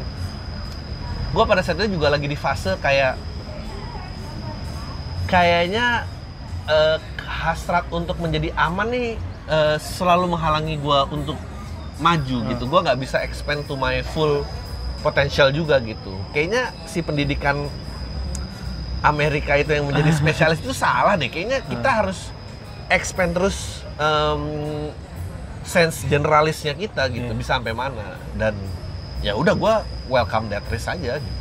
gue 1.35 1.43
pada 1.43 1.59
saat 1.59 1.83
itu 1.83 1.99
juga 1.99 2.15
lagi 2.15 2.31
di 2.31 2.39
fase 2.39 2.79
kayak 2.79 3.19
kayaknya 5.27 6.07
eh, 6.71 7.03
hasrat 7.27 7.83
untuk 7.91 8.15
menjadi 8.23 8.55
aman 8.55 8.87
nih 8.95 9.19
eh, 9.51 9.77
selalu 9.83 10.39
menghalangi 10.39 10.79
gue 10.79 11.01
untuk 11.11 11.35
maju 12.03 12.37
gitu 12.45 12.65
gue 12.67 12.81
nggak 12.83 12.99
bisa 12.99 13.23
expand 13.23 13.63
to 13.63 13.75
my 13.75 14.03
full 14.05 14.43
potential 15.01 15.49
juga 15.49 15.79
gitu 15.79 16.11
kayaknya 16.31 16.75
si 16.85 16.99
pendidikan 17.01 17.71
Amerika 19.01 19.55
itu 19.55 19.71
yang 19.71 19.87
menjadi 19.87 20.11
spesialis 20.21 20.59
itu 20.59 20.71
salah 20.73 21.15
deh 21.15 21.27
kayaknya 21.27 21.63
kita 21.63 21.89
harus 21.89 22.31
expand 22.87 23.33
terus 23.33 23.83
em, 23.97 24.43
sense 25.63 26.03
generalisnya 26.05 26.75
kita 26.75 27.07
gitu 27.09 27.31
Iya. 27.31 27.39
bisa 27.39 27.51
sampai 27.57 27.71
mana 27.71 28.19
dan 28.35 28.55
ya 29.23 29.33
udah 29.33 29.55
gue 29.55 29.75
welcome 30.09 30.47
that 30.49 30.67
risk 30.67 30.87
aja 30.89 31.17
gitu. 31.17 31.39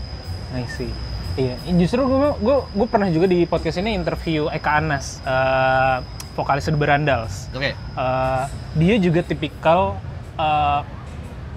I 0.51 0.67
see. 0.67 0.91
Iya, 1.33 1.55
justru 1.79 2.03
gue 2.03 2.29
gue 2.37 2.57
gue 2.67 2.87
pernah 2.87 3.07
juga 3.07 3.25
di 3.25 3.47
podcast 3.47 3.79
ini 3.79 3.95
interview 3.95 4.45
Eka 4.47 4.77
Anas, 4.77 5.17
eh, 5.23 5.97
vokalis 6.31 6.67
The 6.67 6.75
Berandals. 6.75 7.47
oke 7.51 7.71
Eh, 7.71 8.43
dia 8.75 8.95
juga 8.97 9.21
tipikal 9.21 9.97
eh, 10.33 10.81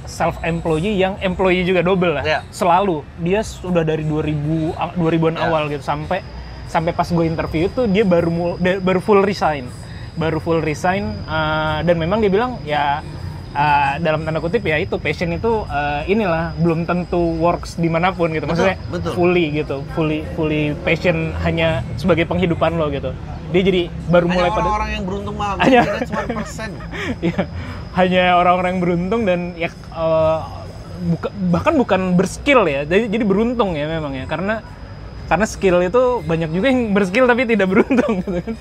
self 0.04 0.36
employee 0.40 0.94
yang 0.94 1.16
employee 1.18 1.62
juga 1.62 1.80
double 1.80 2.12
lah. 2.12 2.24
Iya. 2.24 2.40
Selalu 2.48 3.00
dia 3.18 3.40
sudah 3.40 3.82
dari 3.82 4.02
2000 4.02 4.36
a- 4.74 4.92
2000-an 4.92 5.34
Iya. 5.34 5.44
awal 5.44 5.62
gitu 5.68 5.80
sampai 5.80 6.20
sampai 6.64 6.90
pas 6.90 7.06
gue 7.06 7.24
interview 7.24 7.66
itu 7.66 7.82
dia 7.86 8.04
baru 8.04 8.28
mul- 8.28 8.56
baru 8.58 8.98
full 8.98 9.20
resign. 9.20 9.64
Baru 10.14 10.38
full 10.38 10.60
resign 10.60 11.08
eh, 11.20 11.78
dan 11.82 11.96
memang 11.96 12.18
dia 12.18 12.28
bilang 12.28 12.60
ya 12.62 13.00
eh, 13.50 13.92
dalam 13.98 14.22
tanda 14.22 14.38
kutip 14.38 14.60
ya 14.60 14.76
itu 14.76 14.98
passion 14.98 15.30
itu 15.30 15.64
eh, 15.64 16.02
inilah 16.06 16.52
belum 16.54 16.84
tentu 16.84 17.18
works 17.38 17.74
di 17.74 17.88
mana 17.88 18.10
pun 18.10 18.28
gitu. 18.28 18.44
Betul, 18.44 18.60
Maksudnya 18.60 18.76
betul. 18.90 19.12
fully 19.14 19.46
gitu, 19.54 19.76
fully 19.94 20.20
fully 20.34 20.62
passion 20.82 21.16
hanya 21.40 21.80
sebagai 21.94 22.24
penghidupan 22.24 22.74
lo 22.74 22.90
gitu. 22.90 23.14
Dia 23.50 23.62
jadi 23.62 23.82
baru 24.04 24.26
hanya 24.26 24.34
mulai 24.36 24.50
pada 24.50 24.60
orang-orang 24.60 24.90
yang 24.90 25.04
beruntung 25.04 25.36
malam 25.38 25.56
Hanya- 25.56 25.86
cuma 26.02 26.22
persen 26.34 26.70
Iya, 27.24 27.40
hanya 27.94 28.34
orang-orang 28.34 28.76
yang 28.76 28.82
beruntung 28.82 29.22
dan 29.22 29.40
ya 29.54 29.70
eh, 29.70 30.38
buka- 31.06 31.34
bahkan 31.48 31.74
bukan 31.74 32.00
berskill 32.14 32.66
ya. 32.66 32.82
Jadi 32.82 33.08
jadi 33.08 33.24
beruntung 33.24 33.74
ya 33.74 33.86
memang 33.86 34.14
ya 34.14 34.26
karena 34.26 34.60
karena 35.24 35.46
skill 35.48 35.80
itu 35.80 36.20
banyak 36.20 36.52
juga 36.52 36.68
yang 36.68 36.92
berskill 36.92 37.24
tapi 37.24 37.48
tidak 37.48 37.64
beruntung 37.66 38.12
gitu 38.20 38.38
kan. 38.44 38.54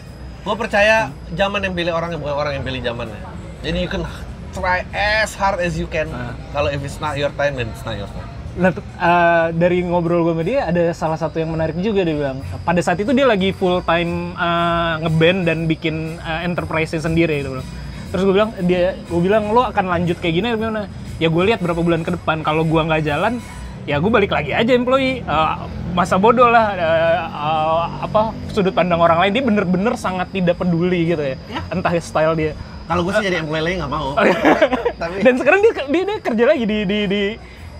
gue 0.43 0.55
percaya 0.59 1.07
zaman 1.31 1.59
yang 1.59 1.71
pilih 1.71 1.91
orang 1.91 2.15
bukan 2.15 2.35
orang 2.35 2.53
yang 2.55 2.63
pilih 2.63 2.83
zamannya 2.83 3.15
jadi 3.59 3.77
you 3.79 3.87
can 3.87 4.03
try 4.51 4.83
as 4.91 5.31
hard 5.31 5.59
as 5.59 5.75
you 5.75 5.87
can 5.87 6.03
Ah. 6.11 6.35
kalau 6.51 6.67
if 6.67 6.83
it's 6.83 6.99
not 6.99 7.15
your 7.15 7.31
time 7.35 7.55
then 7.55 7.67
it's 7.67 7.83
not 7.83 7.95
your 7.95 8.07
time 8.11 8.27
Nah, 8.53 8.69
eh, 8.69 9.47
dari 9.51 9.81
ngobrol 9.81 10.21
gue 10.21 10.31
sama 10.31 10.43
dia 10.43 10.59
ada 10.63 10.83
salah 10.93 11.17
satu 11.17 11.41
yang 11.41 11.49
menarik 11.49 11.73
juga 11.81 12.05
dia 12.05 12.13
bilang. 12.13 12.37
Pada 12.61 12.77
saat 12.79 13.01
itu 13.01 13.09
dia 13.09 13.25
lagi 13.25 13.49
full 13.49 13.81
time 13.81 14.37
eh, 14.37 14.93
ngeband 15.01 15.39
dan 15.43 15.65
bikin 15.65 16.21
eh, 16.21 16.45
enterprise 16.45 16.93
sendiri 16.93 17.41
gitu 17.41 17.57
bilang. 17.57 17.65
Terus 18.13 18.29
gue 18.29 18.35
bilang 18.37 18.53
dia 18.69 18.93
gue 18.93 19.21
bilang 19.25 19.49
lo 19.49 19.65
akan 19.65 19.89
lanjut 19.89 20.21
kayak 20.21 20.37
gini 20.37 20.47
gimana? 20.53 20.85
Ya 21.17 21.33
gue 21.33 21.43
lihat 21.49 21.65
berapa 21.65 21.81
bulan 21.81 22.05
ke 22.05 22.13
depan 22.13 22.45
kalau 22.45 22.61
gua 22.61 22.85
nggak 22.85 23.01
jalan 23.09 23.41
ya 23.89 23.99
gue 23.99 24.11
balik 24.13 24.29
lagi 24.29 24.53
aja 24.53 24.69
employee. 24.69 25.25
Eh, 25.25 25.55
masa 25.97 26.21
bodoh 26.21 26.45
lah 26.45 26.77
eh, 26.77 27.19
eh, 27.25 27.83
apa 28.05 28.37
sudut 28.53 28.69
pandang 28.69 29.01
orang 29.01 29.17
lain. 29.17 29.31
Dia 29.33 29.43
bener-bener 29.43 29.97
sangat 29.97 30.29
tidak 30.29 30.61
peduli 30.61 31.09
gitu 31.09 31.25
ya, 31.25 31.35
Ya. 31.49 31.61
entah 31.73 31.93
style 31.97 32.37
dia. 32.37 32.53
Kalau 32.85 33.01
gue 33.01 33.17
sih 33.17 33.25
jadi 33.25 33.41
employee 33.41 33.65
lagi 33.65 33.75
nggak 33.81 33.91
mau. 33.91 34.13
Tapi 35.01 35.15
dan 35.25 35.33
sekarang 35.41 35.59
dia 35.65 35.73
dia, 35.89 36.03
dia 36.05 36.17
kerja 36.21 36.43
lagi 36.53 36.63
di 36.69 36.77
di 36.85 36.99
di 37.09 37.23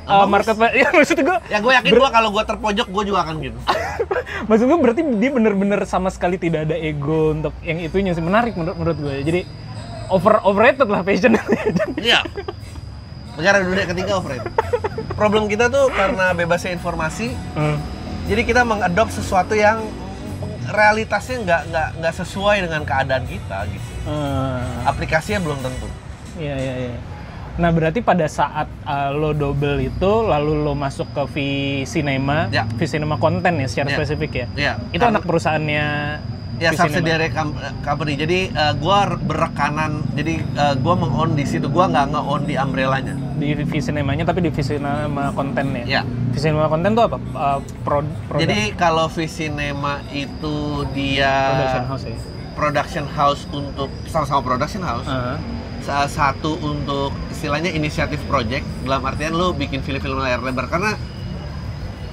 uh, 0.08 0.28
market 0.28 0.56
ya 0.82 0.88
maksud 0.92 1.18
gue 1.20 1.38
ya 1.52 1.58
gue 1.60 1.74
yakin 1.78 1.92
gue 1.94 2.10
kalau 2.10 2.30
gue 2.32 2.44
terpojok 2.44 2.88
gue 2.90 3.04
juga 3.06 3.20
akan 3.28 3.36
gitu. 3.44 3.60
Maksud 4.50 4.66
gue 4.68 4.80
berarti 4.82 5.02
dia 5.22 5.32
bener-bener 5.32 5.80
sama 5.88 6.12
sekali 6.12 6.36
tidak 6.36 6.68
ada 6.68 6.76
ego 6.76 7.32
untuk 7.32 7.54
yang 7.64 7.80
itunya 7.80 8.12
sih. 8.12 8.24
Menarik 8.24 8.58
menurut 8.58 8.76
menurut 8.76 8.98
gue 9.00 9.16
jadi 9.24 9.42
over 10.14 10.38
overrated 10.44 10.86
lah 10.86 11.02
passion 11.02 11.34
iya 12.00 12.22
negara 13.34 13.60
dunia 13.60 13.86
ketiga 13.86 14.16
overrated 14.16 14.54
problem 15.12 15.46
kita 15.48 15.68
tuh 15.68 15.90
karena 15.90 16.32
bebasnya 16.32 16.72
informasi 16.72 17.34
Hmm. 17.52 17.78
jadi 18.24 18.42
kita 18.44 18.62
mengadop 18.62 19.10
sesuatu 19.10 19.54
yang 19.54 19.82
realitasnya 20.66 21.38
nggak 21.40 21.62
nggak 21.68 21.88
nggak 21.98 22.14
sesuai 22.16 22.58
dengan 22.62 22.82
keadaan 22.84 23.26
kita 23.26 23.66
gitu 23.68 23.90
Hmm. 24.04 24.60
aplikasinya 24.86 25.40
belum 25.42 25.60
tentu 25.60 25.88
Iya 26.34 26.56
iya 26.58 26.74
iya. 26.84 26.98
Nah 27.54 27.70
berarti 27.70 28.02
pada 28.02 28.26
saat 28.26 28.66
uh, 28.82 29.14
lo 29.14 29.32
double 29.32 29.78
itu 29.80 30.12
lalu 30.26 30.58
lo 30.58 30.74
masuk 30.74 31.06
ke 31.08 31.24
V 31.30 31.36
Cinema, 31.86 32.50
Ya. 32.50 32.66
V 32.66 32.82
Cinema 32.84 33.16
konten 33.16 33.54
ya 33.56 33.70
secara 33.70 33.88
Ya. 33.88 33.96
spesifik 33.96 34.32
ya. 34.34 34.48
Iya. 34.52 34.74
Itu 34.90 34.98
Karena- 34.98 35.14
anak 35.14 35.24
perusahaannya 35.24 35.86
Ya 36.64 36.72
subsidiary 36.74 37.28
com- 37.30 37.54
company. 37.82 38.16
Jadi 38.16 38.50
eh, 38.50 38.74
gua 38.78 39.04
berekanan. 39.14 40.08
Jadi 40.14 40.40
eh, 40.40 40.76
gua 40.80 40.96
meng-own 40.96 41.36
di 41.36 41.44
situ. 41.44 41.68
Gua 41.68 41.86
nggak 41.86 42.10
nge-own 42.10 42.42
di 42.44 42.56
umbrellanya. 42.56 43.16
di 43.34 43.52
V 43.58 43.74
Cinemanya 43.76 44.24
tapi 44.24 44.40
di 44.40 44.48
V 44.48 44.58
Cinema 44.58 45.28
konten 45.30 45.76
ya. 45.84 46.06
V 46.06 46.36
Cinema 46.36 46.66
konten 46.66 46.96
tuh 46.96 47.04
apa? 47.04 47.18
Uh, 47.34 47.60
pro, 47.84 48.00
produk- 48.26 48.42
Jadi 48.42 48.60
kalau 48.74 49.06
Visinema 49.06 50.00
itu 50.10 50.56
dia 50.92 51.34
production 51.52 51.84
house 51.86 52.04
ya. 52.06 52.16
production 52.54 53.06
house 53.10 53.42
untuk 53.52 53.90
sama-sama 54.06 54.40
production 54.40 54.80
house. 54.82 55.04
Uh, 55.04 55.36
Salah 55.84 56.08
satu 56.08 56.56
untuk 56.64 57.12
istilahnya 57.28 57.68
inisiatif 57.68 58.24
project 58.24 58.64
dalam 58.82 59.04
artian 59.04 59.36
lu 59.36 59.52
bikin 59.52 59.84
film-film 59.84 60.16
layar 60.16 60.40
lebar 60.40 60.72
karena 60.72 60.96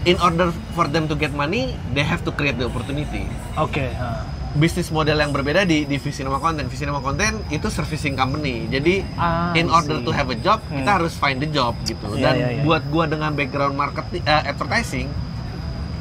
in 0.03 0.19
order 0.19 0.51
for 0.73 0.89
them 0.89 1.05
to 1.05 1.15
get 1.15 1.31
money, 1.31 1.77
they 1.93 2.03
have 2.03 2.19
to 2.21 2.33
create 2.33 2.57
the 2.57 2.67
opportunity. 2.67 3.29
Oke. 3.55 3.87
uh. 3.95 4.27
Bisnis 4.53 4.89
model 4.89 5.15
yang 5.17 5.31
berbeda 5.31 5.63
di 5.63 5.85
di 5.85 5.97
Visinema 5.97 6.37
Content. 6.37 6.67
Visinema 6.67 6.99
Content 6.99 7.39
itu 7.49 7.67
servicing 7.67 8.13
company. 8.13 8.67
Jadi 8.67 9.07
Ah, 9.15 9.55
in 9.55 9.69
order 9.69 9.97
see. 9.97 10.05
to 10.05 10.11
have 10.11 10.27
a 10.27 10.35
job, 10.37 10.59
Hmm. 10.65 10.83
kita 10.83 10.91
harus 10.93 11.15
find 11.15 11.39
the 11.39 11.47
job 11.47 11.79
gitu. 11.83 12.03
Iya, 12.11 12.21
Dan 12.21 12.35
iya, 12.37 12.49
iya. 12.53 12.63
buat 12.63 12.83
gua 12.85 13.07
dengan 13.07 13.31
background 13.31 13.75
marketing 13.75 14.23
eh, 14.23 14.43
advertising 14.45 15.07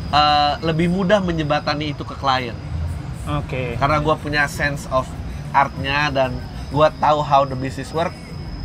eh, 0.09 0.53
lebih 0.62 0.89
mudah 0.89 1.19
menjebatani 1.19 1.93
itu 1.93 2.01
ke 2.01 2.15
klien. 2.15 2.57
Oke. 3.27 3.77
Karena 3.77 3.97
gua 3.99 4.15
punya 4.15 4.43
sense 4.45 4.89
of 4.89 5.05
artnya 5.49 6.09
dan 6.09 6.33
gua 6.69 6.89
tahu 6.95 7.21
how 7.21 7.43
the 7.43 7.53
business 7.53 7.89
work. 7.91 8.13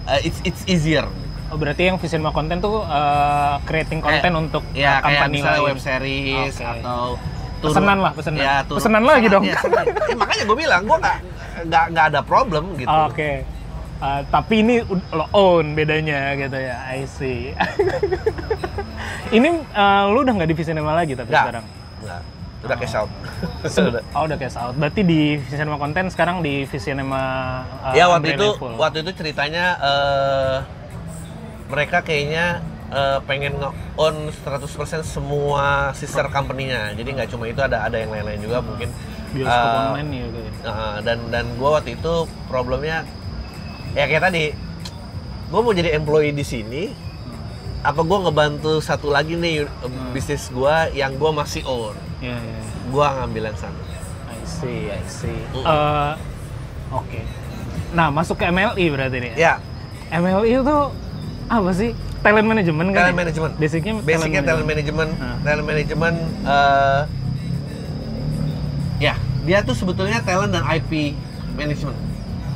eh, 0.06 0.20
it's 0.22 0.40
it's 0.42 0.60
easier. 0.64 1.04
Oh, 1.48 1.56
berarti 1.56 1.86
yang 1.86 1.96
V 1.96 2.04
Cinema 2.04 2.28
konten 2.28 2.56
tuh 2.58 2.80
uh, 2.80 3.56
creating 3.62 4.00
Kayak- 4.00 4.32
untuk 4.34 4.60
Ya 4.72 4.98
uh, 4.98 5.00
kayak 5.00 5.20
company 5.22 5.36
misalnya 5.38 5.60
lain. 5.60 5.68
web 5.70 5.78
series 5.78 6.54
Oke. 6.54 6.64
atau 6.66 7.02
Pesenan 7.62 7.98
lah, 8.00 8.12
pesenan. 8.12 8.40
Ya, 8.40 8.54
turun- 8.64 8.78
Pesenan 8.80 9.04
lagi 9.04 9.26
dong. 9.28 9.44
Ya. 9.44 9.56
Eh, 10.10 10.16
makanya 10.16 10.42
gue 10.46 10.56
bilang 10.56 10.82
gue 10.84 10.96
nggak 10.98 11.18
nggak 11.68 11.84
nggak 11.92 12.04
ada 12.12 12.20
problem 12.20 12.64
gitu. 12.76 12.90
Oke. 12.90 13.44
Uh, 14.04 14.20
tapi 14.28 14.60
ini 14.60 14.82
lo 15.14 15.26
own 15.32 15.72
bedanya 15.72 16.34
gitu 16.36 16.58
ya. 16.58 16.76
I 16.92 17.06
see. 17.08 17.54
ini 19.36 19.48
uh, 19.72 20.10
lu 20.12 20.22
udah 20.22 20.34
nggak 20.34 20.50
di 20.50 20.56
V 20.56 20.60
Cinema 20.60 20.92
lagi 20.92 21.14
tapi 21.16 21.30
Nggak. 21.30 21.44
sekarang. 21.46 21.64
Nggak. 22.04 22.20
Udah 22.64 22.76
cash 22.80 22.96
out. 22.96 23.10
Oh 24.16 24.24
udah 24.24 24.36
cash 24.36 24.56
out. 24.56 24.74
Berarti 24.76 25.00
di 25.04 25.20
V 25.36 25.44
Cinema 25.48 25.76
konten 25.76 26.08
sekarang 26.12 26.40
di 26.40 26.64
V 26.64 26.72
Cinema 26.76 27.22
uh, 27.80 27.94
ya 27.96 28.08
waktu 28.08 28.36
itu 28.36 28.48
waktu 28.76 28.98
itu 29.04 29.10
ceritanya 29.14 29.64
eh, 29.80 30.56
mereka 31.68 32.04
kayaknya 32.04 32.60
eh, 32.94 33.18
pengen 33.22 33.58
nge-own 33.58 34.14
100% 34.30 35.02
semua 35.02 35.64
sister 35.92 36.26
company-nya. 36.28 36.94
Jadi 36.94 37.08
nggak 37.12 37.28
cuma 37.28 37.44
itu 37.44 37.58
ada 37.58 37.82
ada 37.82 37.96
yang 37.96 38.08
lain-lain 38.08 38.40
juga 38.40 38.58
mungkin. 38.60 38.88
bioskop 39.34 39.50
online 39.90 40.10
ya 40.14 40.26
kayak. 40.30 40.52
Nah, 40.62 40.96
dan 41.02 41.18
dan 41.28 41.44
gue 41.52 41.66
waktu 41.66 41.90
itu 41.92 42.12
problemnya 42.46 43.02
ya 43.92 44.06
kayak 44.06 44.22
tadi 44.24 44.54
gue 45.44 45.60
mau 45.60 45.70
jadi 45.70 45.90
employee 45.92 46.30
di 46.30 46.42
sini 46.42 46.82
apa 47.82 47.98
gue 48.00 48.18
ngebantu 48.20 48.78
satu 48.78 49.10
lagi 49.10 49.34
nih 49.34 49.66
Hmm. 49.66 50.14
bisnis 50.14 50.48
gue 50.48 50.74
yang 50.94 51.18
gue 51.18 51.30
masih 51.30 51.66
own 51.66 51.98
Iya, 52.18 52.30
iya. 52.32 52.60
gue 52.88 53.06
ngambil 53.10 53.42
yang 53.44 53.58
sana 53.58 53.74
I 54.24 54.38
see, 54.46 54.86
I 54.86 55.02
see. 55.04 55.34
Mm. 55.52 55.66
Eh, 55.66 56.12
Oke. 56.90 57.20
Nah, 57.90 58.08
masuk 58.08 58.36
ke 58.36 58.46
MLI 58.46 58.86
berarti 58.88 59.18
nih. 59.18 59.32
Ya, 59.34 59.58
MLI 60.10 60.62
itu 60.62 60.78
apa 61.44 61.70
sih? 61.72 61.90
Talent 62.24 62.48
management 62.48 62.88
kan? 62.88 62.96
talent 62.98 63.12
ya? 63.12 63.20
management. 63.20 63.52
Basicnya 63.54 63.92
Basicnya 64.00 64.40
talent 64.42 64.64
management. 64.64 65.10
management. 65.10 65.10
Hmm. 65.20 65.36
Talent 65.44 65.66
management 65.66 66.16
eh, 66.42 67.00
ya, 68.98 69.14
dia 69.42 69.58
tuh 69.60 69.74
sebetulnya 69.74 70.18
talent 70.20 70.50
dan 70.50 70.64
IP 70.64 71.12
management. 71.52 71.98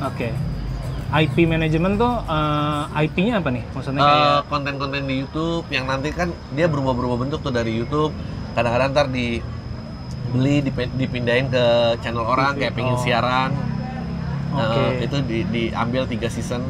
Oke. 0.01 0.33
IP 1.11 1.45
management 1.45 1.97
tuh 1.97 2.13
eh, 2.19 2.83
IP-nya 2.99 3.37
apa 3.37 3.49
nih? 3.51 3.63
Maksudnya 3.71 4.01
kayak 4.01 4.25
Eh, 4.25 4.41
konten-konten 4.47 5.01
di 5.05 5.15
YouTube 5.19 5.65
yang 5.69 5.85
nanti 5.85 6.09
kan 6.11 6.27
dia 6.51 6.65
berubah-berubah 6.65 7.17
bentuk 7.19 7.39
tuh 7.39 7.49
dari 7.51 7.71
YouTube. 7.71 8.09
Kadang-kadang 8.51 8.89
ntar 8.89 9.07
dibeli, 9.07 10.55
dip- 10.61 10.93
dipindahin 10.95 11.45
ke 11.47 11.63
channel 11.99 12.25
orang 12.25 12.57
kayak 12.57 12.73
pengen 12.73 12.93
Oh. 12.93 12.99
siaran. 12.99 13.53
Eh, 14.49 14.57
Oke. 14.57 14.81
itu 15.05 15.17
di- 15.23 15.45
diambil 15.47 16.05
tiga 16.05 16.25
season. 16.27 16.65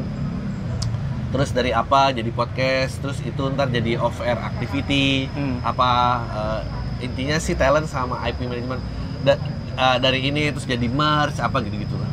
Terus 1.30 1.50
dari 1.50 1.70
apa 1.72 2.10
jadi 2.10 2.26
podcast, 2.28 2.98
terus 2.98 3.18
itu 3.20 3.42
ntar 3.48 3.68
jadi 3.68 3.94
off 3.96 4.18
air 4.20 4.34
activity, 4.36 5.30
Hmm. 5.30 5.62
apa 5.62 5.90
eh, 6.28 6.60
intinya 7.00 7.38
sih 7.38 7.54
talent 7.54 7.86
sama 7.86 8.18
IP 8.24 8.44
management. 8.44 8.82
Da- 9.20 9.38
eh, 9.72 9.96
dari 9.98 10.24
ini 10.24 10.50
terus 10.50 10.64
jadi 10.64 10.86
merch 10.86 11.38
apa 11.38 11.60
gitu-gitu 11.60 11.94
lah. 11.96 12.10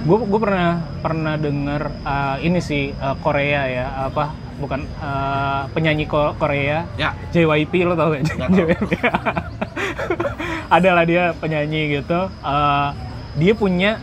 gue 0.00 0.16
gue 0.16 0.32
Hmm. 0.32 0.40
pernah 0.40 0.70
pernah 0.98 1.34
dengar 1.36 1.82
eh, 2.00 2.36
ini 2.42 2.58
sih 2.58 2.88
eh, 2.90 3.16
Korea 3.18 3.62
ya 3.66 3.86
apa 4.06 4.32
bukan 4.56 4.80
eh, 4.80 5.62
penyanyi 5.70 6.06
Ko- 6.06 6.32
Korea 6.34 6.88
Ya, 6.94 7.12
JYP 7.28 7.84
lo 7.84 7.92
tau 7.94 8.08
gak? 8.10 8.24
Nggak 8.24 8.38
tahu. 8.40 8.56
JYP. 8.56 8.90
Adalah 10.70 11.02
dia 11.02 11.34
penyanyi 11.34 12.00
gitu. 12.00 12.16
Eh, 12.30 12.88
dia 13.36 13.52
punya 13.52 13.98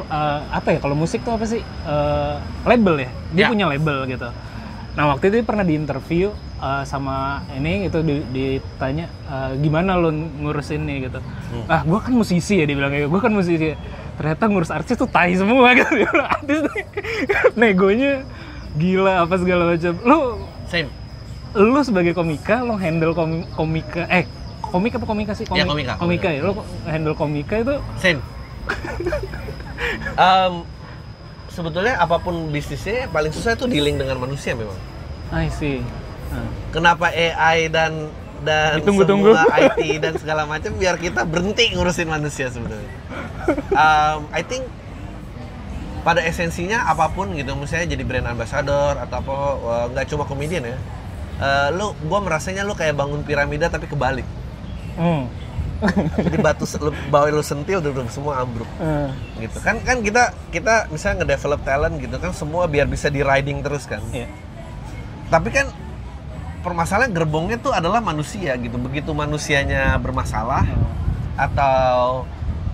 eh, 0.00 0.40
apa 0.48 0.68
ya 0.68 0.78
kalau 0.78 0.94
musik 0.94 1.20
tuh 1.20 1.32
apa 1.32 1.44
sih 1.44 1.60
Eh, 1.60 2.34
label 2.64 2.94
ya? 2.98 3.10
Dia 3.30 3.40
Ya. 3.40 3.48
punya 3.48 3.66
label 3.66 4.06
gitu. 4.06 4.28
Nah 4.94 5.04
waktu 5.08 5.24
itu 5.28 5.42
pernah 5.42 5.62
diinterview 5.62 6.28
eh, 6.58 6.82
sama 6.84 7.16
ini 7.52 7.86
itu 7.86 7.98
di- 8.00 8.26
ditanya 8.28 9.06
eh, 9.24 9.50
gimana 9.56 9.94
lo 9.94 10.10
ngurus 10.10 10.70
ini 10.70 11.04
gitu. 11.04 11.18
Hmm. 11.18 11.64
Ah 11.66 11.82
gue 11.82 11.98
kan 11.98 12.12
musisi 12.12 12.56
ya 12.56 12.64
dia 12.64 12.74
bilang 12.74 12.90
kayak 12.90 13.06
gue 13.06 13.20
kan 13.20 13.30
musisi. 13.30 13.74
Ternyata 14.14 14.44
ngurus 14.44 14.68
artis 14.68 14.94
tuh 14.94 15.06
tai 15.06 15.32
semua 15.32 15.70
gitu. 15.78 15.86
Dia 15.92 16.06
bilang, 16.06 16.28
artis 16.28 16.58
negonya 17.56 18.26
gila 18.74 19.22
apa 19.22 19.34
segala 19.34 19.62
macam. 19.68 19.94
Lu 20.00 20.18
same. 20.64 20.90
lu 21.50 21.80
sebagai 21.80 22.12
komika 22.12 22.60
lo 22.60 22.76
handle 22.76 23.16
komi- 23.16 23.48
komika 23.48 24.04
eh 24.06 24.28
komik 24.60 24.92
apa 24.92 25.06
komika 25.06 25.32
sih 25.32 25.48
Ya, 25.48 25.64
komika. 25.64 25.96
komika 25.96 26.28
ya 26.28 26.44
lo 26.44 26.60
handle 26.84 27.16
komika 27.16 27.56
itu 27.56 27.80
Same. 27.96 28.20
Em, 30.14 30.52
sebetulnya 31.48 31.96
apa 31.96 32.18
pun 32.18 32.50
bisnisnya 32.50 33.06
paling 33.08 33.30
susah 33.30 33.54
itu 33.54 33.66
dealing 33.66 33.96
dengan 33.96 34.18
manusia 34.18 34.54
memang. 34.54 34.76
I 35.30 35.48
see 35.48 35.82
Nah, 36.28 36.44
Kenapa 36.70 37.08
AI 37.08 37.72
dan 37.72 38.12
dan 38.38 38.78
Ditunggu-tunggu. 38.78 39.32
semua 39.32 39.48
IT 39.48 39.80
dan 39.98 40.12
segala 40.14 40.44
macam 40.44 40.76
biar 40.76 40.94
kita 40.94 41.24
berhenti 41.24 41.72
ngurusin 41.72 42.04
manusia 42.06 42.52
sebetulnya. 42.52 42.84
Em, 43.72 44.20
I 44.30 44.42
think 44.42 44.68
pada 45.98 46.22
esensinya 46.22 46.84
apa 46.84 47.10
pun 47.10 47.32
gitu, 47.34 47.52
misalnya 47.52 47.96
jadi 47.96 48.04
brand 48.06 48.28
ambassador 48.28 48.96
atau 48.96 49.16
apa, 49.18 49.34
eh, 49.58 49.84
nggak 49.92 50.06
cuma 50.08 50.24
komedian 50.24 50.62
ya. 50.64 50.78
Eh, 51.38 51.68
lu, 51.74 51.96
gua 52.06 52.20
merasanya 52.20 52.62
lu 52.62 52.72
kayak 52.72 52.94
bangun 52.94 53.24
piramida 53.24 53.66
tapi 53.68 53.88
kebalik. 53.88 54.24
hmm. 54.96 55.47
Jadi 56.18 56.36
batu 56.38 56.66
bawah 57.08 57.30
lu 57.30 57.40
sentil, 57.40 57.78
duduk 57.78 58.08
semua 58.08 58.40
ambruk. 58.40 58.66
Eh, 58.78 59.08
gitu 59.38 59.58
kan 59.60 59.78
kan 59.80 60.00
kita 60.00 60.34
kita 60.48 60.88
misalnya 60.88 61.22
ngedevelop 61.22 61.62
talent 61.62 61.94
gitu 61.96 62.16
kan 62.16 62.32
semua 62.32 62.66
biar 62.66 62.84
bisa 62.84 63.06
di 63.06 63.22
riding 63.22 63.60
terus 63.60 63.84
kan 63.84 64.02
iya. 64.10 64.26
tapi 65.28 65.48
kan 65.48 65.70
permasalahan 66.58 67.12
gerbongnya 67.12 67.54
tuh 67.56 67.70
adalah 67.70 68.00
manusia 68.00 68.56
gitu 68.56 68.74
begitu 68.76 69.12
manusianya 69.12 69.94
bermasalah 69.96 70.66
atau 71.36 72.26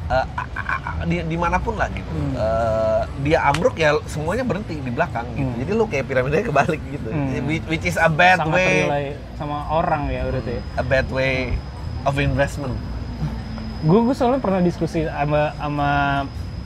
eh, 0.07 0.27
a- 0.35 0.51
a- 0.55 0.81
a- 0.95 1.05
di 1.05 1.21
di 1.21 1.37
mana 1.37 1.57
pun 1.59 1.77
lah 1.77 1.89
gitu 1.89 2.09
Hmm. 2.09 2.33
Eh, 2.35 3.03
dia 3.23 3.45
ambruk 3.45 3.75
ya 3.75 3.93
semuanya 4.07 4.43
berhenti 4.43 4.77
di 4.77 4.89
belakang 4.89 5.29
gitu 5.31 5.45
Hmm. 5.47 5.59
jadi 5.59 5.71
lu 5.75 5.85
kayak 5.85 6.05
piramidanya 6.07 6.45
kebalik 6.47 6.81
gitu 6.89 7.09
Hmm. 7.09 7.45
which, 7.45 7.65
which 7.69 7.85
is 7.85 7.97
a 7.97 8.07
bad 8.07 8.41
sangat 8.41 8.57
way 8.89 9.13
sama 9.35 9.69
orang 9.69 10.09
ya 10.09 10.25
berarti 10.25 10.57
a 10.75 10.83
bad 10.83 11.09
way 11.09 11.53
of 12.03 12.17
investment 12.17 12.73
gue 13.85 14.01
gue 14.01 14.15
soalnya 14.15 14.41
pernah 14.41 14.61
diskusi 14.61 15.05
sama 15.05 15.53
sama 15.55 15.91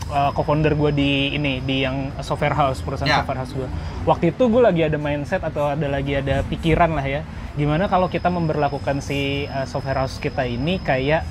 uh, 0.08 0.30
co-founder 0.30 0.72
gue 0.72 0.90
di 0.92 1.10
ini 1.34 1.58
di 1.60 1.82
yang 1.82 2.14
software 2.20 2.54
house 2.54 2.78
perusahaan 2.78 3.10
Ya. 3.10 3.18
software 3.20 3.40
house 3.42 3.52
gue 3.52 3.68
waktu 4.04 4.30
itu 4.30 4.42
gue 4.46 4.62
lagi 4.62 4.82
ada 4.82 4.96
mindset 4.96 5.42
atau 5.42 5.66
ada 5.68 5.86
lagi 5.86 6.14
ada 6.14 6.46
pikiran 6.46 6.94
lah 6.94 7.02
ya 7.02 7.20
gimana 7.54 7.90
kalau 7.90 8.06
kita 8.06 8.30
memperlakukan 8.30 9.02
si 9.02 9.44
uh, 9.46 9.66
software 9.66 9.98
house 9.98 10.16
kita 10.16 10.46
ini 10.46 10.78
kayak 10.78 11.26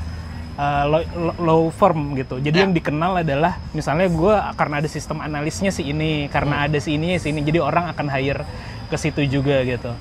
uh, 0.59 0.83
low, 0.85 1.01
low 1.39 1.61
firm 1.71 2.13
gitu 2.13 2.37
jadi 2.37 2.57
Ya. 2.57 2.63
yang 2.67 2.75
dikenal 2.75 3.23
adalah 3.23 3.55
misalnya 3.71 4.11
gue 4.11 4.35
karena 4.53 4.75
ada 4.83 4.89
sistem 4.91 5.23
analisnya 5.23 5.71
si 5.71 5.87
ini 5.87 6.27
karena 6.27 6.67
ada 6.67 6.77
si 6.77 6.99
ini 6.99 7.15
si 7.15 7.31
ini 7.31 7.39
jadi 7.41 7.63
orang 7.63 7.95
akan 7.95 8.07
hire 8.11 8.43
ke 8.87 8.95
situ 8.99 9.23
juga 9.23 9.63
gitu 9.63 9.95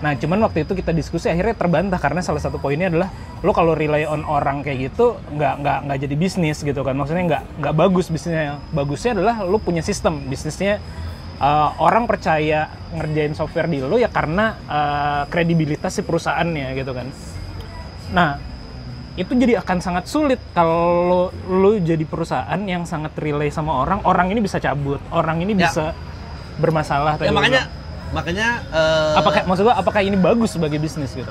Nah, 0.00 0.16
cuman 0.16 0.40
waktu 0.48 0.64
itu 0.64 0.72
kita 0.72 0.96
diskusi 0.96 1.28
akhirnya 1.28 1.52
terbantah 1.52 2.00
karena 2.00 2.24
salah 2.24 2.40
satu 2.40 2.56
poinnya 2.56 2.88
adalah 2.88 3.12
lo 3.44 3.52
kalau 3.52 3.76
rely 3.76 4.08
on 4.08 4.24
orang 4.24 4.64
kayak 4.64 4.92
gitu 4.92 5.20
nggak 5.36 5.60
nggak 5.60 5.78
nggak 5.84 5.98
jadi 6.08 6.14
bisnis 6.16 6.64
gitu 6.64 6.80
kan. 6.80 6.96
Maksudnya 6.96 7.24
nggak 7.28 7.42
nggak 7.60 7.74
bagus 7.76 8.08
bisnisnya. 8.08 8.56
Bagusnya 8.72 9.12
adalah 9.20 9.44
lo 9.44 9.60
punya 9.60 9.84
sistem 9.84 10.24
bisnisnya 10.24 10.80
uh, 11.40 11.76
orang 11.80 12.08
percaya 12.08 12.72
ngerjain 12.96 13.36
software 13.36 13.68
di 13.68 13.84
lo 13.84 13.96
ya 14.00 14.08
karena 14.08 14.56
uh, 14.68 15.22
kredibilitas 15.28 15.96
si 15.96 16.02
perusahaannya 16.04 16.72
gitu 16.80 16.92
kan. 16.96 17.06
Nah, 18.16 18.40
itu 19.20 19.36
jadi 19.36 19.60
akan 19.60 19.78
sangat 19.84 20.04
sulit 20.06 20.40
kalau 20.56 21.28
lo 21.48 21.70
jadi 21.76 22.02
perusahaan 22.08 22.60
yang 22.64 22.88
sangat 22.88 23.12
relay 23.20 23.52
sama 23.52 23.84
orang, 23.84 24.00
orang 24.08 24.32
ini 24.32 24.40
bisa 24.40 24.56
cabut, 24.62 25.02
orang 25.12 25.44
ini 25.44 25.52
Ya. 25.58 25.68
bisa 25.68 25.92
bermasalah. 26.56 27.20
ya 27.20 27.28
tadi 27.28 27.36
makanya. 27.36 27.79
Makanya 28.10 28.62
eh, 28.74 29.14
apakah 29.18 29.46
maksud 29.46 29.62
gua 29.62 29.76
apakah 29.78 30.00
ini 30.02 30.18
bagus 30.18 30.54
sebagai 30.58 30.82
bisnis 30.82 31.14
gitu 31.14 31.30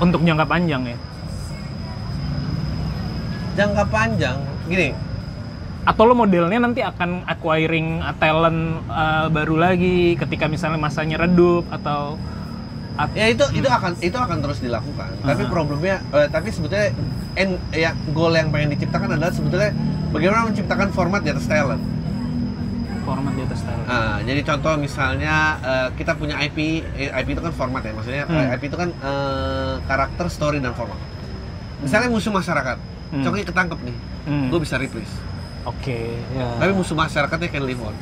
untuk 0.00 0.24
jangka 0.24 0.48
panjang 0.48 0.82
ya 0.94 0.98
jangka 3.52 3.84
panjang 3.92 4.38
gini 4.66 4.96
atau 5.82 6.06
lo 6.06 6.14
modelnya 6.14 6.62
nanti 6.62 6.78
akan 6.78 7.26
acquiring 7.26 7.98
uh, 8.06 8.14
talent 8.16 8.86
uh, 8.86 9.26
baru 9.28 9.58
lagi 9.58 10.14
ketika 10.14 10.46
misalnya 10.46 10.78
masanya 10.78 11.26
redup 11.26 11.66
atau 11.74 12.14
at- 12.94 13.10
Ya 13.18 13.26
itu 13.26 13.42
itu 13.50 13.66
akan 13.66 13.98
itu 13.98 14.14
akan 14.14 14.38
terus 14.46 14.62
dilakukan. 14.62 15.10
Tapi 15.26 15.42
Aha. 15.42 15.50
problemnya 15.50 15.96
eh, 16.14 16.28
tapi 16.30 16.54
sebetulnya 16.54 16.94
end 17.34 17.58
ya 17.74 17.98
goal 18.14 18.30
yang 18.30 18.54
pengen 18.54 18.78
diciptakan 18.78 19.16
adalah 19.18 19.34
sebetulnya 19.34 19.74
bagaimana 20.14 20.54
menciptakan 20.54 20.88
format 20.94 21.20
di 21.26 21.34
atas 21.34 21.50
talent. 21.50 21.82
Format 23.02 23.32
di 23.32 23.42
atas 23.42 23.60
talent 23.60 23.84
Nah, 23.84 24.16
jadi 24.20 24.40
contoh 24.42 24.74
misalnya 24.76 25.34
eh, 25.60 25.88
kita 25.94 26.12
punya 26.14 26.38
IP, 26.40 26.58
eh, 26.92 27.10
IP 27.12 27.28
itu 27.30 27.42
kan 27.42 27.52
format 27.52 27.80
ya, 27.80 27.92
maksudnya 27.92 28.24
Hmm. 28.24 28.38
eh, 28.40 28.54
IP 28.54 28.62
itu 28.64 28.76
kan 28.76 28.90
eh, 28.90 29.74
karakter, 29.84 30.26
story 30.28 30.58
dan 30.58 30.72
format. 30.72 30.98
Misalnya 31.78 32.08
musuh 32.08 32.30
masyarakat, 32.30 32.78
Hmm. 33.10 33.20
Coki 33.20 33.44
ketangkep 33.44 33.78
nih, 33.82 33.96
Hmm. 34.24 34.48
gue 34.48 34.58
bisa 34.58 34.76
replace. 34.76 35.12
oke 35.62 35.98
ya 36.32 36.58
Tapi 36.58 36.72
musuh 36.72 36.96
masyarakatnya 36.96 37.46
can 37.48 37.62
live 37.62 37.78
on. 37.80 37.94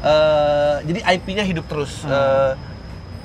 Eh, 0.00 0.76
jadi 0.84 1.00
IP-nya 1.08 1.42
hidup 1.42 1.66
terus. 1.66 2.02
Hmm. 2.02 2.10
Eh, 2.10 2.52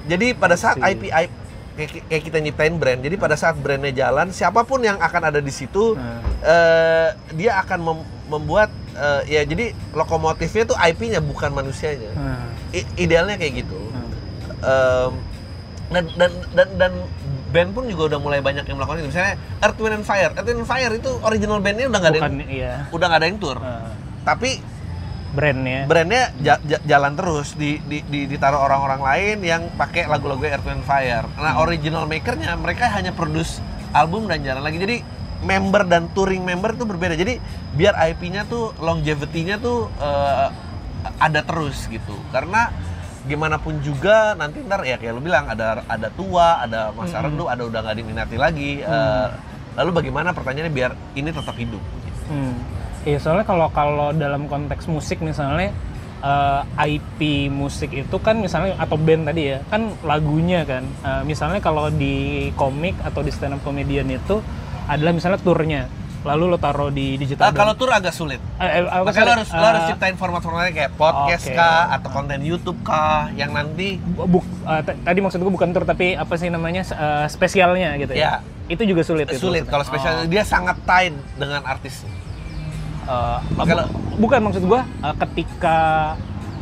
jadi 0.08 0.34
pada 0.34 0.56
saat. 0.56 0.78
IP, 0.80 1.08
IP 1.08 1.32
kayak, 1.74 2.22
kita 2.24 2.38
nyiptain 2.38 2.74
brand, 2.74 3.02
jadi 3.02 3.18
pada 3.18 3.34
saat 3.34 3.54
brandnya 3.56 3.90
jalan, 3.92 4.30
siapa 4.30 4.62
pun 4.62 4.78
yang 4.80 4.98
akan 4.98 5.22
ada 5.28 5.40
di 5.40 5.50
situ, 5.50 5.94
Nah, 5.94 6.22
eh, 6.40 7.10
dia 7.34 7.58
akan 7.60 7.80
mem- 7.82 8.08
membuat 8.30 8.70
eh, 8.94 9.22
ya 9.30 9.42
jadi 9.44 9.66
lokomotifnya 9.92 10.64
tuh 10.66 10.78
IP-nya 10.78 11.20
bukan 11.20 11.52
manusianya. 11.52 12.12
nah, 12.14 12.46
I- 12.70 12.90
idealnya 12.98 13.36
kayak 13.36 13.54
gitu. 13.60 13.80
nah. 13.90 14.08
Em, 14.64 15.12
dan, 15.90 16.06
dan 16.16 16.32
dan 16.52 16.68
dan 16.76 16.94
band 17.50 17.70
pun 17.72 17.86
juga 17.86 18.16
udah 18.16 18.20
mulai 18.20 18.40
banyak 18.40 18.66
yang 18.66 18.78
melakukan 18.78 19.00
itu. 19.00 19.14
Misalnya 19.14 19.36
Earth, 19.60 19.78
Wind 19.78 19.96
and 19.96 20.06
Fire. 20.06 20.32
Earth, 20.32 20.42
Wind 20.44 20.60
and 20.60 20.68
Fire 20.68 20.90
itu 20.92 21.12
original 21.22 21.60
bandnya 21.60 21.86
udah 21.86 22.00
nggak 22.00 22.12
ada 22.12 22.20
yang, 22.20 22.34
iya 22.50 22.74
udah 22.90 23.06
nggak 23.06 23.20
ada 23.20 23.28
yang 23.28 23.38
tour. 23.38 23.58
Nah, 23.60 23.94
Tapi 24.24 24.52
brandnya 25.34 25.90
brandnya 25.90 26.30
ja- 26.40 26.62
ja- 26.62 26.84
jalan 26.84 27.18
terus 27.18 27.58
di, 27.58 27.82
di, 27.82 28.06
di 28.06 28.30
ditaruh 28.30 28.62
orang-orang 28.62 29.02
lain 29.02 29.38
yang 29.42 29.62
pakai 29.74 30.06
lagu-lagu 30.06 30.42
Earth 30.42 30.62
Wind 30.64 30.86
Fire. 30.86 31.26
Nah 31.36 31.58
original 31.58 32.06
makernya 32.06 32.54
mereka 32.54 32.86
hanya 32.88 33.10
produce 33.12 33.58
album 33.92 34.26
dan 34.26 34.42
jalan 34.42 34.62
lagi. 34.62 34.78
Jadi 34.78 34.98
member 35.44 35.84
dan 35.86 36.10
touring 36.16 36.42
member 36.42 36.74
tuh 36.74 36.88
berbeda. 36.88 37.14
Jadi 37.14 37.38
biar 37.76 37.94
IP-nya 38.12 38.48
tuh 38.48 38.72
longevity-nya 38.80 39.60
tuh 39.60 39.92
eh, 40.00 40.48
ada 41.20 41.42
terus 41.44 41.86
gitu. 41.92 42.16
Karena 42.32 42.72
gimana 43.24 43.56
pun 43.56 43.80
juga 43.80 44.36
nanti 44.36 44.60
ntar 44.68 44.84
ya 44.84 45.00
kayak 45.00 45.16
lu 45.16 45.24
bilang 45.24 45.48
ada 45.48 45.84
ada 45.88 46.08
tua, 46.12 46.60
ada 46.64 46.92
masa 46.92 47.24
redup, 47.24 47.48
ada 47.48 47.64
udah 47.68 47.80
nggak 47.84 47.98
diminati 48.00 48.36
lagi. 48.40 48.72
Eh, 48.84 49.28
lalu 49.80 49.90
bagaimana 50.04 50.32
pertanyaannya 50.32 50.74
biar 50.74 50.92
ini 51.18 51.30
tetap 51.32 51.56
hidup? 51.58 51.82
gitu. 51.82 52.22
Hmm. 52.32 52.56
Iya 53.04 53.20
soalnya 53.20 53.44
kalau 53.44 53.68
kalau 53.76 54.16
dalam 54.16 54.48
konteks 54.48 54.88
musik 54.88 55.20
misalnya 55.20 55.76
eh, 56.24 56.62
IP 56.96 57.52
musik 57.52 57.92
itu 57.92 58.16
kan 58.24 58.40
misalnya 58.40 58.80
atau 58.80 58.96
band 58.96 59.28
tadi 59.28 59.56
ya 59.56 59.60
kan 59.68 59.92
lagunya 60.08 60.64
kan 60.64 60.84
Eh, 61.04 61.24
misalnya 61.28 61.60
kalau 61.60 61.92
di 61.92 62.48
komik 62.56 62.96
atau 63.04 63.20
di 63.20 63.32
stand 63.32 63.60
up 63.60 63.62
comedian 63.64 64.08
itu 64.08 64.40
adalah 64.86 65.12
misalnya 65.12 65.38
turnya 65.38 65.82
lalu 66.24 66.48
lo 66.48 66.58
taruh 66.58 66.88
di 66.88 67.20
digital. 67.20 67.52
Ah, 67.52 67.54
kalau 67.54 67.76
tour 67.76 67.92
agak 67.92 68.16
sulit. 68.16 68.40
Eh, 68.56 68.80
eh, 68.80 69.04
Makanya 69.04 69.28
lo 69.28 69.34
harus, 69.36 69.50
lo 69.52 69.66
harus 69.66 69.84
eh, 69.84 69.88
ciptain 69.92 70.16
format-formatnya 70.16 70.72
kayak 70.72 70.92
podcast 70.96 71.52
Oke. 71.52 71.54
kah, 71.54 71.92
atau 71.92 72.10
konten 72.10 72.40
YouTube 72.40 72.80
kah, 72.80 73.28
yang 73.34 73.52
nanti 73.52 74.00
buk, 74.00 74.40
eh, 74.64 74.82
t- 74.82 75.04
tadi 75.04 75.20
maksud 75.20 75.44
gue 75.44 75.52
bukan 75.52 75.76
tur 75.76 75.84
tapi 75.84 76.16
apa 76.16 76.32
sih 76.34 76.48
namanya 76.48 76.88
eh, 76.88 77.28
spesialnya 77.28 78.00
gitu 78.00 78.16
ya. 78.16 78.40
Ya. 78.40 78.72
Itu 78.72 78.88
juga 78.88 79.04
sulit. 79.04 79.28
itu 79.28 79.36
sulit. 79.38 79.68
Kalau 79.68 79.84
spesial 79.84 80.24
Oh. 80.24 80.26
dia 80.26 80.48
sangat 80.48 80.80
tight 80.82 81.12
dengan 81.36 81.60
artis. 81.62 82.08
Eh, 83.04 83.38
Kalau- 83.60 83.92
bu- 83.92 84.24
bukan 84.24 84.40
maksud 84.42 84.64
gua 84.64 84.88
eh, 85.04 85.16
ketika 85.20 85.78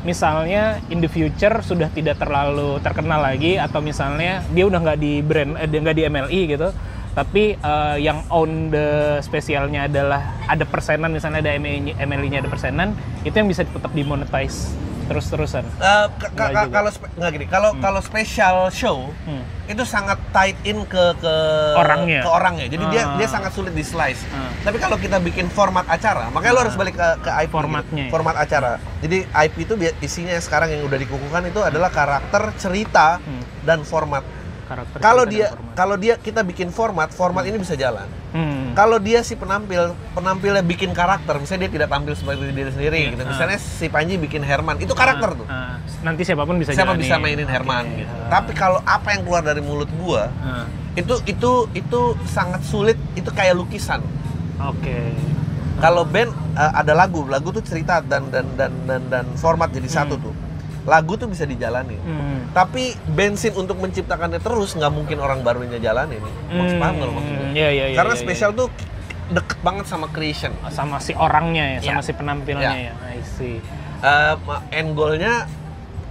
misalnya 0.01 0.82
in 0.89 0.97
the 0.97 1.05
future 1.05 1.61
sudah 1.61 1.86
tidak 1.88 2.17
terlalu 2.17 2.82
terkenal 2.82 3.22
lagi 3.22 3.61
atau 3.61 3.78
misalnya 3.78 4.41
dia 4.49 4.65
udah 4.65 4.82
nggak 4.82 4.97
di 4.97 5.22
brand 5.22 5.53
eh, 5.53 5.69
nggak 5.69 5.93
di 5.93 6.03
MLI 6.03 6.41
gitu 6.49 6.74
tapi 7.12 7.55
eh, 7.55 7.97
yang 7.99 8.24
own 8.28 8.70
the 8.70 8.88
spesialnya 9.20 9.86
adalah 9.86 10.22
ada 10.45 10.64
persenan 10.64 11.12
misalnya 11.12 11.39
ada 11.39 11.51
MLI-nya 11.97 12.39
ada 12.39 12.49
persenan 12.49 12.95
itu 13.22 13.34
yang 13.34 13.45
bisa 13.45 13.64
tetap 13.64 13.91
dimonetize 13.91 14.72
terus-terusan 15.03 15.68
juga. 16.64 16.72
kalau 16.72 16.88
nggak 17.20 17.32
gini, 17.34 17.45
kalau 17.45 17.76
kalau 17.78 17.99
special 17.99 18.72
show 18.72 19.12
Hmm. 19.28 19.43
itu 19.68 19.84
sangat 19.84 20.16
tight 20.32 20.55
in 20.64 20.88
ke 20.88 21.03
ke 21.20 21.36
Orangnya. 21.76 22.24
ke 22.24 22.30
orangnya. 22.30 22.66
Jadi 22.68 22.84
dia 22.88 23.03
Ah. 23.03 23.16
dia 23.16 23.28
sangat 23.28 23.51
sulit 23.51 23.72
di 23.72 23.84
slice. 23.84 24.24
Ah. 24.32 24.47
Tapi 24.62 24.80
kalau 24.80 24.95
kita 24.95 25.20
bikin 25.20 25.47
format 25.47 25.84
acara, 25.86 26.32
makanya 26.32 26.53
lo 26.53 26.62
harus 26.64 26.76
balik 26.76 26.95
ke 26.95 27.07
ke 27.24 27.32
IP. 27.34 27.43
gitu. 27.43 27.55
Formatnya 27.57 28.03
ya. 28.03 28.09
Format 28.09 28.36
acara. 28.39 28.72
Jadi 28.99 29.18
IP 29.28 29.55
itu 29.62 29.74
isinya 29.99 30.36
sekarang 30.38 30.70
yang 30.70 30.82
udah 30.82 30.95
dikukuhkan 30.97 31.43
itu 31.43 31.59
adalah 31.59 31.91
karakter, 31.91 32.55
cerita 32.55 33.20
Hmm. 33.20 33.43
dan 33.64 33.84
format. 33.84 34.24
Karakter 34.72 34.97
Kalau 35.03 35.24
dia 35.28 35.47
kalau 35.76 35.95
dia 35.99 36.15
kita 36.15 36.41
bikin 36.41 36.72
format, 36.72 37.11
format 37.11 37.43
ini 37.43 37.59
bisa 37.59 37.76
jalan. 37.76 38.07
Hmm. 38.32 38.72
Kalau 38.72 38.95
dia 39.03 39.19
si 39.19 39.36
penampil, 39.36 39.91
penampilnya 40.15 40.63
bikin 40.63 40.95
karakter, 40.95 41.36
misalnya 41.36 41.67
dia 41.67 41.72
tidak 41.76 41.89
tampil 41.91 42.15
sebagai 42.15 42.47
diri 42.55 42.72
sendiri 42.72 42.95
Iya, 42.95 43.09
gitu. 43.11 43.24
ah. 43.28 43.30
Misalnya 43.36 43.59
si 43.59 43.86
Panji 43.91 44.15
bikin 44.15 44.39
Herman, 44.39 44.80
itu 44.80 44.95
karakter 44.95 45.36
tuh. 45.36 45.47
Ah, 45.51 45.76
nanti 46.07 46.24
siapa 46.24 46.47
pun 46.47 46.55
bisa 46.55 46.72
Siapa 46.72 46.95
bisa 46.95 47.19
mainin 47.19 47.49
Herman 47.51 47.84
gitu. 47.99 48.13
Tapi 48.32 48.51
kalau 48.55 48.80
apa 48.88 49.11
yang 49.11 49.28
keluar 49.28 49.43
dari 49.43 49.59
mulut 49.59 49.91
gua, 49.99 50.32
Ah, 50.39 50.63
itu 50.95 51.19
itu 51.28 51.51
itu 51.76 52.01
sangat 52.24 52.63
sulit, 52.63 52.95
itu 53.19 53.28
kayak 53.28 53.59
lukisan. 53.59 53.99
oke 54.59 54.97
Kalau 55.82 56.05
band 56.05 56.30
uh, 56.53 56.78
ada 56.78 56.93
lagu, 56.93 57.26
lagu 57.26 57.49
tuh 57.49 57.65
cerita 57.65 58.05
dan 58.05 58.30
dan 58.30 58.45
dan 58.53 58.69
dan, 58.86 59.01
dan 59.09 59.26
format 59.34 59.74
jadi 59.74 59.89
satu 59.89 60.13
tuh. 60.15 60.34
Lagu 60.82 61.13
tuh 61.13 61.25
bisa 61.25 61.43
dijalani. 61.43 61.93
Hmm. 61.95 62.49
Tapi 62.51 62.93
bensin 63.07 63.53
untuk 63.53 63.77
menciptakannya 63.77 64.38
terus 64.38 64.73
nggak 64.73 64.89
mungkin 64.89 65.17
orang 65.17 65.41
barunya 65.41 65.77
jalanin. 65.77 66.19
Maksud 66.47 66.77
paham 66.77 66.93
nggak 66.95 67.07
lo 67.07 67.13
maksud 67.13 67.32
gue? 67.32 67.45
Hmm, 67.45 67.53
iya, 67.53 67.69
iya, 67.69 67.86
iya, 67.89 67.95
Karena 67.95 68.13
iya, 68.13 68.21
spesial 68.21 68.51
tuh 68.51 68.67
deket 69.29 69.59
banget 69.61 69.86
sama 69.86 70.07
creation. 70.07 70.51
sama 70.67 70.97
si 70.97 71.13
orangnya 71.13 71.77
ya, 71.77 71.79
sama 71.88 72.01
Ya. 72.01 72.03
si 72.03 72.11
penampilannya 72.11 72.79
Ya. 72.82 72.91
ya. 72.91 73.13
I 73.13 73.21
see. 73.23 73.57
Eh, 74.01 74.34
ma- 74.41 74.65
end 74.69 74.91
goalnya 74.91 75.45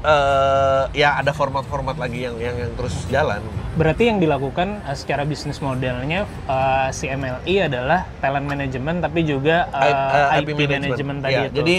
eh, 0.01 0.83
ya 0.95 1.19
ada 1.19 1.31
format-format 1.31 1.95
lagi 1.95 2.25
yang 2.25 2.39
yang 2.39 2.57
yang 2.57 2.73
terus 2.73 2.95
jalan. 3.07 3.43
Berarti 3.71 4.09
yang 4.09 4.19
dilakukan 4.19 4.81
uh, 4.83 4.97
secara 4.97 5.23
bisnis 5.23 5.61
modelnya 5.61 6.25
uh, 6.47 6.89
si 6.91 7.07
MLI 7.07 7.69
adalah 7.69 8.09
talent 8.19 8.43
management 8.45 8.99
tapi 9.01 9.23
juga 9.23 9.69
uh, 9.69 10.33
I- 10.33 10.41
eh, 10.41 10.49
IP, 10.49 10.59
management 10.59 11.19
tadi 11.21 11.35
Ya, 11.35 11.43
itu. 11.47 11.55
Jadi 11.61 11.77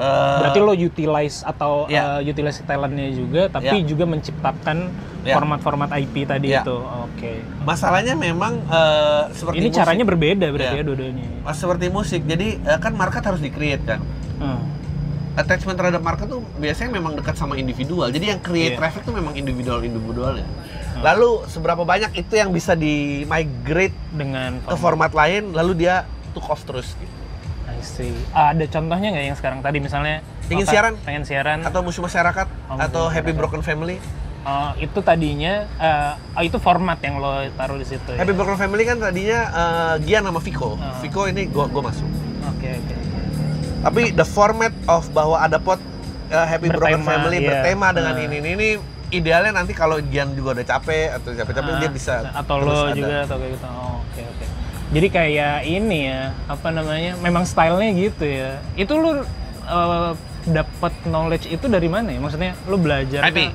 eh, 0.00 0.38
Berarti 0.40 0.58
lo 0.58 0.72
utilize 0.72 1.44
atau 1.44 1.84
Ya. 1.86 2.16
uh, 2.16 2.20
utilize 2.22 2.64
talentnya 2.64 3.12
juga 3.12 3.42
tapi 3.46 3.76
Ya. 3.76 3.84
juga 3.84 4.04
menciptakan 4.04 4.88
Ya. 5.20 5.36
format-format 5.36 5.92
IP 5.94 6.24
tadi 6.24 6.48
Ya. 6.48 6.64
itu. 6.64 6.80
Oke. 6.80 7.44
masalahnya 7.60 8.16
memang 8.16 8.56
eh, 8.64 9.22
seperti 9.30 9.60
Ini 9.60 9.68
musik. 9.68 9.78
caranya 9.78 10.04
berbeda 10.08 10.46
berarti 10.48 10.74
Ya. 10.74 10.80
ya 10.80 10.84
dua-duanya. 10.84 11.24
Ah, 11.44 11.52
seperti 11.52 11.86
musik. 11.86 12.24
Jadi 12.24 12.56
eh, 12.56 12.78
kan 12.80 12.96
market 12.96 13.20
harus 13.20 13.38
di-create 13.38 13.84
kan. 13.84 14.00
Hmm. 14.40 14.64
Attachment 15.30 15.76
terhadap 15.76 16.00
market 16.00 16.26
tuh 16.26 16.40
biasanya 16.56 16.90
memang 16.90 17.14
dekat 17.14 17.36
sama 17.36 17.54
individual. 17.54 18.08
Jadi 18.08 18.32
yang 18.32 18.40
create 18.40 18.74
Iya. 18.74 18.80
traffic 18.80 19.04
tuh 19.04 19.12
memang 19.12 19.36
individual-individual 19.36 20.34
ya. 20.36 20.48
Lalu 21.00 21.44
seberapa 21.46 21.84
banyak 21.84 22.12
itu 22.14 22.34
yang 22.34 22.50
bisa 22.50 22.72
di 22.72 23.22
migrate 23.24 23.94
Dengan 24.10 24.58
ke 24.58 24.74
format 24.74 25.12
lain 25.12 25.52
lalu 25.52 25.84
dia 25.86 26.02
took 26.32 26.48
off 26.48 26.64
terus 26.64 26.96
gitu. 26.96 27.19
I 27.80 27.82
see. 27.82 28.12
Ah, 28.30 28.52
ada 28.52 28.64
contohnya 28.66 29.08
nggak 29.10 29.24
yang 29.24 29.34
sekarang 29.34 29.58
tadi 29.58 29.80
misalnya 29.80 30.20
Ingin 30.46 30.66
siaran? 30.66 30.92
pengen 31.00 31.24
siaran 31.24 31.58
Atau 31.62 31.80
musuh 31.80 32.00
masyarakat 32.00 32.46
Oh, 32.66 32.76
atau 32.76 33.02
musuh 33.02 33.10
Happy 33.10 33.32
masyarakat. 33.32 33.38
Broken 33.38 33.62
Family. 33.62 33.96
Oh, 34.40 34.72
itu 34.74 34.98
tadinya 35.00 35.64
oh, 36.32 36.40
itu 36.40 36.56
format 36.56 36.96
yang 36.98 37.16
lo 37.16 37.28
taruh 37.54 37.74
di 37.74 37.84
situ 37.84 38.08
ya. 38.10 38.18
Happy 38.18 38.32
Broken 38.32 38.56
Family 38.56 38.84
kan 38.84 38.96
tadinya 38.96 39.40
eh, 39.48 39.94
Gian 40.02 40.22
sama 40.22 40.38
Viko. 40.38 40.76
Ah. 40.76 40.96
Viko 40.98 41.24
ini 41.24 41.44
gua 41.46 41.64
gua 41.66 41.88
masuk. 41.88 42.08
Oke 42.46 42.68
oke. 42.70 42.94
Tapi 43.80 44.12
the 44.12 44.24
format 44.24 44.72
of 44.86 45.08
bahwa 45.10 45.36
ada 45.36 45.56
pot 45.56 45.80
uh, 46.28 46.46
Happy 46.46 46.68
Broken 46.68 47.00
Bertema, 47.00 47.08
Family 47.10 47.36
iya. 47.38 47.48
bertema 47.48 47.86
dengan 47.90 48.12
Ah. 48.12 48.20
ini, 48.22 48.36
ini 48.38 48.50
ini 48.50 48.68
idealnya 49.10 49.52
nanti 49.54 49.72
kalau 49.72 49.96
Gian 50.02 50.32
juga 50.32 50.52
udah 50.54 50.66
capek 50.66 51.16
atau 51.16 51.32
capek-capek 51.32 51.72
Ah, 51.72 51.78
dia 51.78 51.90
bisa 51.90 52.14
atau 52.30 52.54
lo 52.58 52.72
ada. 52.82 52.92
juga 52.92 53.16
atau 53.24 53.36
kayak 53.36 53.52
gitu. 53.54 53.66
Oh, 53.66 53.96
Oke 54.02 54.22
oke. 54.22 54.46
Jadi 54.90 55.06
kayak 55.08 55.62
ini 55.62 56.06
ya 56.06 56.34
apa 56.46 56.68
namanya? 56.68 57.14
Memang 57.16 57.44
stylenya 57.44 57.90
gitu 57.92 58.24
ya. 58.24 58.58
Itu 58.74 58.94
lo 58.94 59.22
eh, 59.64 60.12
dapat 60.42 60.92
knowledge 61.04 61.46
itu 61.46 61.66
dari 61.66 61.86
mana 61.86 62.10
ya? 62.10 62.18
Maksudnya 62.18 62.52
lo 62.64 62.74
belajar 62.74 63.22
IP. 63.24 63.38
kah? 63.40 63.52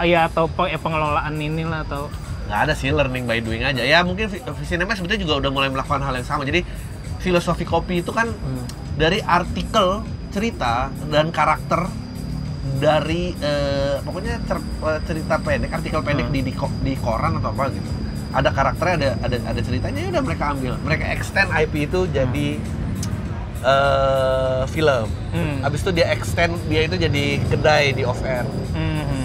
Eh, 0.00 0.08
ya 0.08 0.26
atau 0.26 0.46
pe- 0.46 0.72
pengelolaan 0.74 1.32
inilah 1.34 1.82
atau 1.82 2.08
nggak 2.42 2.60
ada 2.62 2.74
sih 2.74 2.90
learning 2.90 3.24
by 3.24 3.38
doing 3.38 3.62
aja 3.62 3.80
ya 3.80 4.02
mungkin 4.02 4.28
Visinema 4.28 4.92
sebetulnya 4.92 5.22
juga 5.22 5.34
udah 5.38 5.50
mulai 5.50 5.70
melakukan 5.70 6.02
hal 6.02 6.12
yang 6.12 6.26
sama 6.26 6.42
jadi 6.42 6.66
filosofi 7.16 7.62
kopi 7.62 8.02
itu 8.02 8.10
kan 8.10 8.28
Hmm. 8.28 8.66
dari 8.92 9.22
artikel 9.22 10.02
cerita 10.28 10.90
dan 11.06 11.30
karakter 11.30 11.86
dari 12.76 13.32
eh, 13.34 13.96
pokoknya 13.98 14.42
cer- 14.42 14.60
eh, 14.82 15.00
cerita 15.02 15.34
pendek 15.38 15.70
artikel 15.72 16.00
pendek 16.00 16.26
Hmm. 16.26 16.34
di, 16.34 16.40
di 16.82 16.92
koran 16.96 17.38
atau 17.38 17.50
apa 17.50 17.70
gitu 17.70 17.88
ada 18.32 18.48
karakternya 18.48 18.96
ada 18.96 19.08
ada 19.22 19.36
ada 19.46 19.60
ceritanya 19.60 19.98
ya 19.98 20.08
udah 20.10 20.22
mereka 20.22 20.44
ambil 20.50 20.72
mereka 20.80 21.04
extend 21.08 21.48
IP 21.50 21.86
itu 21.86 22.00
jadi 22.08 22.48
eh, 23.62 24.62
film 24.68 25.06
Hmm. 25.32 25.60
habis 25.60 25.80
itu 25.80 25.90
dia 25.92 26.12
extend 26.12 26.52
dia 26.66 26.84
itu 26.84 26.92
jadi 26.94 27.24
kedai 27.42 27.92
di 27.92 28.04
off 28.04 28.20
air 28.22 28.44
Mhm. 28.70 29.24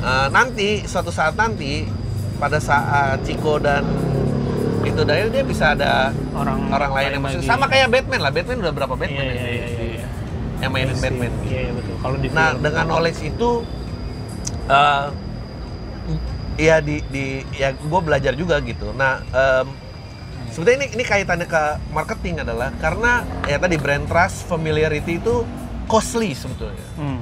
Eh, 0.00 0.28
nanti 0.28 0.68
suatu 0.84 1.08
saat 1.08 1.32
nanti 1.32 1.86
pada 2.34 2.58
saat 2.58 3.22
Ciko 3.22 3.56
dan 3.56 3.86
itu 4.82 5.00
Daniel 5.00 5.30
dia 5.30 5.40
bisa 5.42 5.72
ada 5.72 6.10
orang 6.32 6.68
orang 6.68 6.92
lain 6.92 7.08
yang 7.12 7.22
masuk 7.24 7.40
sama 7.40 7.64
kayak 7.64 7.88
Batman 7.88 8.20
lah 8.20 8.28
Batman 8.28 8.58
udah 8.60 8.74
berapa 8.74 8.94
Iya 8.94 9.00
Batman 9.00 9.22
iya 9.22 9.32
yang, 9.32 9.48
iya 9.48 9.64
iya. 9.64 9.84
iya. 9.88 10.06
yang 10.60 10.70
mainin 10.70 10.88
Iya 10.88 10.94
sih. 10.94 11.04
Batman 11.04 11.32
Iya 11.42 11.60
iya 11.60 11.72
betul. 11.72 11.94
Kalau 11.96 12.16
di 12.16 12.28
nah 12.28 12.48
film. 12.50 12.60
dengan 12.60 12.84
knowledge 12.86 13.20
itu 13.22 13.50
eh 14.66 15.04
ya 16.54 16.78
di 16.78 17.02
di 17.10 17.24
ya 17.52 17.74
gue 17.74 18.00
belajar 18.00 18.32
juga 18.34 18.62
gitu 18.62 18.94
nah 18.94 19.18
em, 19.26 19.66
sebetulnya 20.48 20.86
ini 20.86 20.94
ini 20.94 21.04
kaitannya 21.04 21.46
ke 21.46 21.62
marketing 21.90 22.42
adalah 22.42 22.70
karena 22.78 23.22
ya 23.44 23.58
tadi 23.58 23.74
brand 23.74 24.06
trust 24.06 24.46
familiarity 24.46 25.18
itu 25.18 25.42
costly 25.84 26.30
sebetulnya 26.32 26.86
Hmm. 26.94 27.18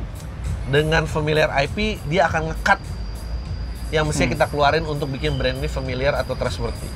dengan 0.68 1.05
familiar 1.05 1.49
IP 1.59 1.99
dia 2.07 2.28
akan 2.28 2.53
ngekat 2.53 2.78
yang 3.91 4.09
mestinya 4.09 4.33
kita 4.33 4.47
keluarin 4.49 4.85
untuk 4.85 5.09
bikin 5.09 5.37
brand 5.37 5.61
ini 5.61 5.68
familiar 5.68 6.16
atau 6.16 6.33
trustworthy. 6.33 6.89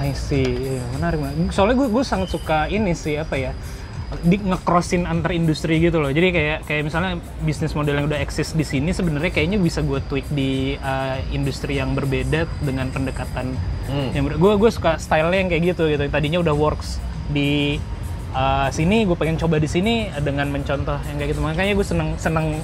I 0.00 0.16
see, 0.16 0.40
Iya, 0.40 0.80
menarik 0.96 1.20
banget. 1.20 1.52
Soalnya 1.52 1.76
gue 1.76 1.88
gue 1.92 2.00
sangat 2.00 2.32
suka 2.32 2.72
ini 2.72 2.96
sih 2.96 3.20
apa 3.20 3.36
ya 3.36 3.52
di 4.26 4.42
ngecrossin 4.42 5.06
antar 5.06 5.30
industri 5.30 5.78
gitu 5.78 6.02
loh. 6.02 6.10
Jadi 6.10 6.34
kayak 6.34 6.58
kayak 6.66 6.82
misalnya 6.82 7.22
bisnis 7.46 7.72
model 7.78 7.94
yang 8.02 8.06
udah 8.10 8.18
eksis 8.18 8.58
di 8.58 8.66
sini 8.66 8.90
sebenarnya 8.90 9.30
kayaknya 9.30 9.62
bisa 9.62 9.86
gue 9.86 10.02
tweak 10.10 10.26
di 10.34 10.74
uh, 10.82 11.22
industri 11.30 11.78
yang 11.78 11.94
berbeda 11.94 12.50
dengan 12.62 12.90
pendekatan 12.90 13.54
Hmm. 13.90 14.14
yang 14.14 14.22
gue 14.30 14.52
gue 14.54 14.70
suka 14.70 15.02
style 15.02 15.34
yang 15.34 15.50
kayak 15.50 15.74
gitu 15.74 15.90
gitu. 15.90 16.06
Tadinya 16.06 16.38
udah 16.38 16.54
works 16.54 17.02
di 17.26 17.82
uh, 18.30 18.70
sini, 18.70 19.02
gue 19.02 19.18
pengen 19.18 19.34
coba 19.34 19.58
di 19.58 19.66
sini 19.66 20.06
dengan 20.22 20.46
mencontoh 20.46 20.94
yang 21.10 21.16
kayak 21.18 21.34
gitu. 21.34 21.42
Makanya 21.42 21.74
gue 21.74 21.86
seneng 21.86 22.14
seneng 22.14 22.62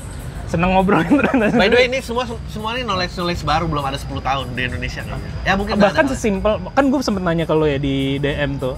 seneng 0.56 0.72
ngobrolin 0.72 1.12
ternyata. 1.20 1.54
By 1.54 1.68
the 1.68 1.76
way 1.76 1.86
ini 1.92 2.00
semua 2.00 2.24
semua 2.48 2.72
ini 2.74 2.82
knowledge 2.88 3.14
knowledge 3.20 3.44
baru 3.44 3.68
belum 3.68 3.84
ada 3.84 4.00
10 4.00 4.08
tahun 4.24 4.46
di 4.56 4.62
Indonesia 4.64 5.00
kayaknya. 5.04 5.30
Ya 5.44 5.52
mungkin 5.54 5.74
bahkan 5.76 6.04
sesimpel 6.08 6.52
kan 6.72 6.84
gue 6.88 7.00
sempet 7.04 7.22
nanya 7.22 7.44
ke 7.44 7.54
lo 7.54 7.68
ya 7.68 7.76
di 7.76 8.16
DM 8.16 8.56
tuh 8.56 8.74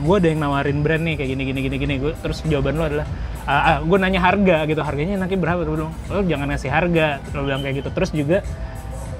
gue 0.00 0.16
ada 0.16 0.28
yang 0.32 0.40
nawarin 0.40 0.80
brand 0.80 1.04
nih 1.04 1.14
kayak 1.20 1.30
gini 1.36 1.42
gini 1.44 1.60
gini 1.68 1.76
gini. 1.76 1.94
Gue 2.00 2.12
terus 2.24 2.40
jawaban 2.48 2.80
lo 2.80 2.84
adalah 2.88 3.06
gue 3.84 3.98
nanya 4.00 4.20
harga 4.24 4.56
gitu. 4.64 4.80
Harganya 4.80 5.20
nanti 5.20 5.36
berapa? 5.36 5.62
Gue 5.68 5.76
bilang 5.76 5.92
lo 6.08 6.20
jangan 6.24 6.48
ngasih 6.48 6.70
harga. 6.72 7.20
Lo 7.36 7.44
bilang 7.44 7.60
kayak 7.60 7.84
gitu. 7.84 7.90
Terus 7.92 8.10
juga 8.16 8.38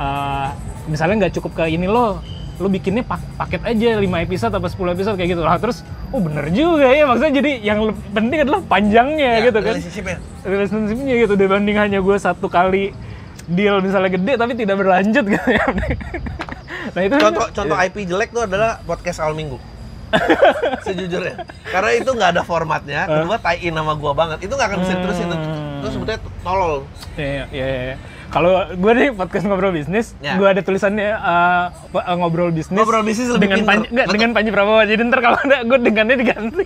uh, 0.01 0.49
misalnya 0.89 1.29
nggak 1.29 1.35
cukup 1.39 1.53
ke 1.63 1.65
ini 1.71 1.87
lo 1.87 2.19
lu 2.63 2.71
bikinnya 2.71 3.03
pak- 3.03 3.27
paket 3.35 3.61
aja 3.61 3.99
5 3.99 4.07
episode 4.23 4.55
atau 4.55 4.65
10 4.65 4.95
episode 4.95 5.15
kayak 5.15 5.31
gitu 5.31 5.43
lah 5.43 5.59
terus 5.59 5.83
oh 6.09 6.19
bener 6.19 6.47
juga 6.49 6.87
ya 6.87 7.03
maksudnya 7.05 7.35
jadi 7.35 7.53
yang 7.61 7.79
penting 8.09 8.39
adalah 8.41 8.61
panjangnya 8.63 9.31
Ya, 9.35 9.45
gitu 9.45 9.59
kan 9.59 9.75
relationship-nya. 9.75 10.17
relationship-nya 10.43 11.15
gitu 11.19 11.35
dibanding 11.35 11.77
hanya 11.77 11.99
gue 11.99 12.17
satu 12.17 12.47
kali 12.47 12.95
deal 13.45 13.83
misalnya 13.83 14.11
gede 14.13 14.33
tapi 14.37 14.53
tidak 14.55 14.79
berlanjut 14.79 15.25
gitu 15.27 15.49
ya 15.51 15.65
nah 16.95 17.01
itu 17.01 17.15
Contoh 17.17 17.47
contoh 17.51 17.77
IP 17.77 17.97
jelek 18.05 18.31
tuh 18.31 18.43
adalah 18.43 18.79
podcast 18.83 19.19
awal 19.19 19.33
minggu. 19.33 19.59
Sejujurnya. 20.85 21.41
Karena 21.65 21.91
itu 21.95 22.11
nggak 22.11 22.31
ada 22.31 22.43
formatnya, 22.43 23.09
kedua 23.09 23.41
tie 23.41 23.65
in 23.65 23.73
sama 23.73 23.97
gua 23.97 24.13
banget. 24.13 24.45
Itu 24.45 24.53
nggak 24.53 24.69
akan 24.69 24.79
bisa 24.83 24.93
diterusin. 24.95 25.27
Itu, 25.27 25.37
itu 25.81 25.89
sebetulnya 25.89 26.21
tolol. 26.43 26.75
Iya, 27.17 27.45
iya, 27.49 27.67
iya. 27.89 27.97
Kalau 28.33 28.65
gue 28.73 28.93
nih 28.97 29.09
podcast 29.13 29.45
ngobrol 29.45 29.77
bisnis, 29.77 30.17
Ya. 30.25 30.41
gue 30.41 30.49
ada 30.49 30.65
tulisannya 30.65 31.13
uh, 31.13 31.69
uh, 31.93 32.17
ngobrol 32.17 32.49
bisnis. 32.49 32.73
Ngobrol 32.73 33.05
bisnis 33.05 33.29
dengan. 33.37 33.61
Panji, 33.69 33.93
enggak, 33.93 34.07
dengan 34.09 34.31
Panji 34.33 34.49
Prabowo. 34.49 34.81
Jadi 34.89 35.05
ntar 35.05 35.21
kalau 35.21 35.37
ada 35.37 35.61
gue 35.69 35.79
dengannya 35.85 36.17
diganti. 36.17 36.65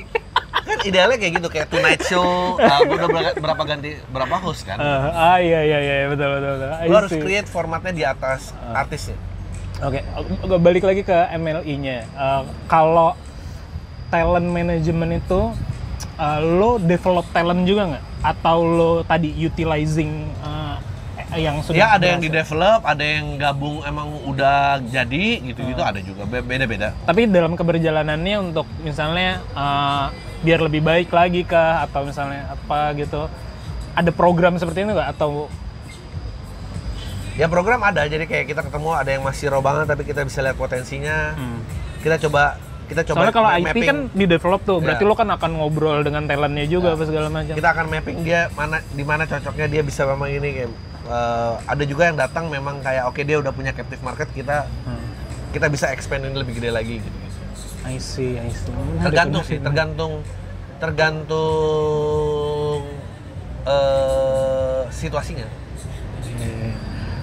Kan 0.66 0.78
idealnya 0.82 1.18
kayak 1.18 1.32
gitu, 1.42 1.48
kayak 1.50 1.66
Tonight 1.70 2.02
Show, 2.06 2.58
uh, 2.58 2.80
gua 2.86 2.94
udah 2.98 3.08
berapa, 3.10 3.30
berapa 3.38 3.62
ganti, 3.66 3.90
berapa 4.10 4.34
host 4.42 4.66
kan. 4.66 4.78
Uh, 4.78 5.10
ah 5.14 5.38
iya 5.38 5.62
iya 5.62 5.78
iya 5.78 5.94
betul 6.06 6.26
betul 6.38 6.50
betul. 6.58 6.70
I 6.70 6.86
Lu 6.86 6.94
harus 6.94 7.10
see. 7.14 7.22
create 7.22 7.46
formatnya 7.50 7.92
di 7.94 8.04
atas 8.06 8.50
artisnya. 8.74 9.18
Oke, 9.82 10.00
gue 10.22 10.58
balik 10.58 10.86
lagi 10.86 11.02
ke 11.02 11.18
MLI-nya. 11.34 12.06
Uh, 12.14 12.42
kalau 12.66 13.14
talent 14.08 14.48
management 14.48 15.22
itu 15.22 15.40
uh, 16.16 16.38
lo 16.42 16.78
develop 16.78 17.26
talent 17.30 17.62
juga 17.62 17.82
nggak? 17.94 18.04
Atau 18.22 18.58
lo 18.66 18.92
tadi 19.02 19.34
utilizing 19.36 20.30
uh, 20.42 20.78
yang 21.34 21.58
sudah 21.58 21.74
Ya 21.74 21.86
ada 21.92 22.06
yang 22.06 22.18
di 22.18 22.28
berhasil? 22.28 22.54
develop, 22.54 22.80
ada 22.82 23.02
yang 23.02 23.26
gabung 23.34 23.82
emang 23.82 24.06
udah 24.22 24.78
jadi 24.80 25.24
gitu-gitu 25.42 25.80
ada 25.80 25.98
juga 25.98 26.22
Be- 26.22 26.40
beda-beda. 26.40 26.94
Tapi 27.02 27.26
dalam 27.26 27.52
keberjalanannya 27.52 28.36
untuk 28.40 28.66
misalnya 28.80 29.42
uh, 29.52 30.14
biar 30.38 30.62
lebih 30.62 30.80
baik 30.80 31.10
lagi 31.10 31.42
kah 31.42 31.82
atau 31.82 32.04
misalnya 32.04 32.46
apa 32.48 32.94
gitu 32.94 33.26
ada 33.92 34.10
program 34.10 34.54
seperti 34.54 34.82
itu 34.82 34.92
nggak 34.92 35.10
atau 35.12 35.50
Ya 37.34 37.52
program 37.52 37.82
ada, 37.82 38.00
jadi 38.02 38.24
kayak 38.24 38.48
kita 38.48 38.64
ketemu 38.64 38.96
ada 38.96 39.10
yang 39.10 39.20
masih 39.20 39.52
raw 39.52 39.60
banget 39.60 39.84
tapi 39.86 40.02
kita 40.02 40.24
bisa 40.24 40.40
lihat 40.40 40.56
potensinya. 40.56 41.36
Kita 42.00 42.16
coba 42.18 42.56
kita 42.86 43.02
coba 43.02 43.16
soalnya 43.18 43.34
kalau 43.34 43.50
IP 43.52 43.66
mapping. 43.66 43.84
kan 43.84 43.98
di 44.08 44.24
develop 44.24 44.60
tuh 44.62 44.78
berarti 44.78 45.02
Ya. 45.02 45.10
lo 45.10 45.14
kan 45.14 45.28
akan 45.28 45.50
ngobrol 45.52 46.00
dengan 46.00 46.22
talentnya 46.24 46.64
juga 46.64 46.94
apa 46.94 47.02
segala 47.02 47.26
macam 47.28 47.52
kita 47.52 47.66
akan 47.68 47.86
mapping 47.90 48.22
dia 48.22 48.46
mana 48.54 48.78
di 48.88 49.02
mana 49.02 49.26
cocoknya 49.26 49.66
dia 49.66 49.82
bisa 49.82 50.06
memang 50.06 50.30
ini 50.30 50.48
kayak 50.54 50.70
eh, 51.06 51.54
ada 51.64 51.84
juga 51.86 52.10
yang 52.10 52.18
datang 52.18 52.50
memang 52.50 52.82
kayak 52.82 53.06
oke 53.06 53.22
dia 53.22 53.38
udah 53.38 53.50
punya 53.50 53.70
captive 53.70 54.02
market 54.02 54.28
kita 54.30 54.66
Hmm. 54.84 55.02
kita 55.54 55.66
bisa 55.66 55.88
expand 55.88 56.26
ini 56.26 56.36
lebih 56.36 56.58
gede 56.58 56.70
lagi 56.70 57.00
gitu. 57.00 57.18
I 57.86 57.96
see, 57.96 58.34
I 58.34 58.50
see. 58.50 58.74
Menarik, 58.74 59.14
Tergantung 59.14 59.42
sih, 59.46 59.58
tergantung 59.62 60.12
tergantung 61.36 62.82
eh 63.64 64.82
situasinya. 64.90 65.46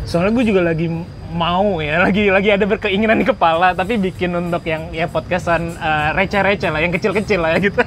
Soalnya 0.03 0.31
gue 0.35 0.45
juga 0.45 0.61
lagi 0.63 0.87
mau 1.33 1.79
ya, 1.81 2.03
lagi 2.03 2.29
lagi 2.29 2.49
ada 2.51 2.65
berkeinginan 2.67 3.17
di 3.17 3.25
kepala, 3.25 3.73
tapi 3.73 3.97
bikin 3.97 4.35
untuk 4.35 4.63
yang 4.67 4.91
ya 4.91 5.07
podcastan 5.07 5.73
eh, 5.73 6.09
receh-receh 6.13 6.69
lah, 6.69 6.79
yang 6.83 6.91
kecil-kecil 6.93 7.39
lah 7.39 7.55
ya 7.57 7.59
gitu. 7.63 7.81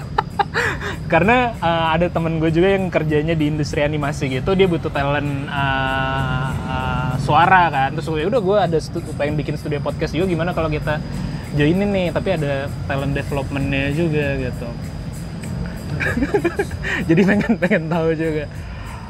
Karena 1.12 1.55
eh, 1.57 1.86
ada 1.99 2.07
temen 2.11 2.38
gue 2.42 2.51
juga 2.51 2.68
yang 2.76 2.88
kerjanya 2.90 3.34
di 3.36 3.51
industri 3.51 3.82
animasi 3.82 4.30
gitu, 4.30 4.55
dia 4.59 4.66
butuh 4.66 4.90
talent 4.90 5.30
eh, 5.49 6.49
eh, 6.70 7.12
suara 7.22 7.68
kan. 7.70 7.90
Terus 7.97 8.07
gue 8.09 8.26
udah 8.26 8.42
gue 8.42 8.59
ada 8.59 8.78
stu- 8.80 9.05
pengen 9.16 9.36
bikin 9.38 9.55
studio 9.59 9.80
podcast 9.82 10.12
juga, 10.14 10.26
gimana 10.30 10.51
kalau 10.57 10.70
kita 10.70 10.99
joinin 11.57 11.90
nih, 11.92 12.07
tapi 12.12 12.36
ada 12.36 12.68
talent 12.90 13.12
developmentnya 13.16 13.92
juga 13.94 14.26
gitu. 14.40 14.68
Jadi 17.09 17.20
pengen 17.24 17.53
pengen 17.57 17.82
tahu 17.88 18.12
juga. 18.12 18.44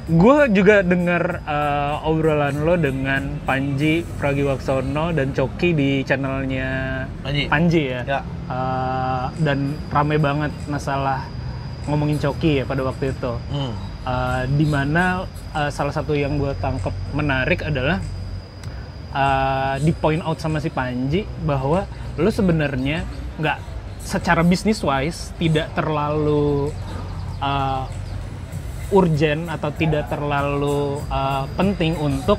Gue 0.07 0.46
juga 0.54 0.86
dengar 0.86 1.42
uh, 1.42 2.07
obrolan 2.07 2.62
lo 2.62 2.78
dengan 2.78 3.42
Panji 3.42 4.07
Pragiwaksono 4.22 5.11
dan 5.11 5.34
Coki 5.34 5.74
di 5.74 5.90
channelnya 6.07 7.02
Panji. 7.50 7.90
ya. 7.90 8.07
Ya. 8.07 8.20
Uh, 8.46 9.26
dan 9.42 9.74
rame 9.90 10.22
banget 10.22 10.54
masalah 10.70 11.26
ngomongin 11.90 12.22
Coki 12.22 12.62
ya 12.62 12.64
pada 12.70 12.86
waktu 12.86 13.11
itu. 13.11 13.34
Hmm. 13.50 13.74
Uh, 14.07 14.46
di 14.54 14.62
mana 14.70 15.26
uh, 15.50 15.70
salah 15.74 15.90
satu 15.90 16.14
yang 16.14 16.38
gue 16.38 16.54
tangkap 16.62 16.94
menarik 17.11 17.66
adalah 17.66 17.98
uh, 19.11 19.74
di 19.82 19.90
point 19.90 20.22
out 20.22 20.38
sama 20.38 20.62
si 20.62 20.70
Panji 20.70 21.26
bahwa 21.42 21.82
lo 22.14 22.30
sebenarnya 22.30 23.02
nggak 23.42 23.59
secara 24.07 24.46
bisnis 24.46 24.86
wise 24.86 25.34
tidak 25.34 25.74
terlalu 25.74 26.70
uh, 27.42 27.90
urgent 28.91 29.51
atau 29.51 29.70
tidak 29.74 30.07
terlalu 30.07 31.03
uh, 31.11 31.45
penting 31.59 31.99
untuk 31.99 32.39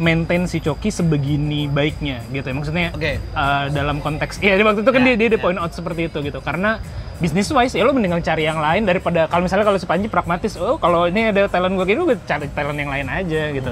maintain 0.00 0.48
si 0.50 0.58
Coki 0.58 0.90
sebegini 0.90 1.70
baiknya 1.70 2.24
gitu 2.32 2.46
ya. 2.48 2.54
Maksudnya 2.54 2.86
Oke. 2.94 3.22
uh, 3.34 3.66
dalam 3.70 4.02
konteks 4.02 4.40
ya 4.42 4.56
di 4.56 4.64
waktu 4.66 4.82
itu 4.82 4.90
kan 4.90 5.02
Ya, 5.04 5.14
dia 5.14 5.28
dia, 5.30 5.38
ya. 5.38 5.42
point 5.42 5.58
out 5.58 5.70
seperti 5.70 6.08
itu 6.10 6.18
gitu. 6.24 6.38
Karena 6.42 6.80
bisnis 7.22 7.50
wise 7.54 7.78
ya 7.78 7.86
lo 7.86 7.94
mendingan 7.94 8.18
cari 8.18 8.42
yang 8.42 8.58
lain 8.58 8.82
daripada 8.82 9.30
kalau 9.30 9.46
misalnya 9.46 9.62
kalau 9.62 9.78
si 9.78 9.86
Panji 9.86 10.10
pragmatis 10.10 10.58
oh 10.58 10.74
kalau 10.74 11.06
ini 11.06 11.30
ada 11.30 11.46
talent 11.46 11.78
gue 11.78 11.86
gini 11.86 12.02
gue 12.02 12.18
cari 12.26 12.50
talent 12.50 12.78
yang 12.78 12.90
lain 12.90 13.06
aja 13.06 13.42
gitu. 13.54 13.70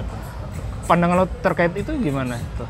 Pandangan 0.87 1.16
lo 1.23 1.27
terkait 1.43 1.75
itu 1.75 1.91
gimana 1.99 2.39
tuh? 2.55 2.68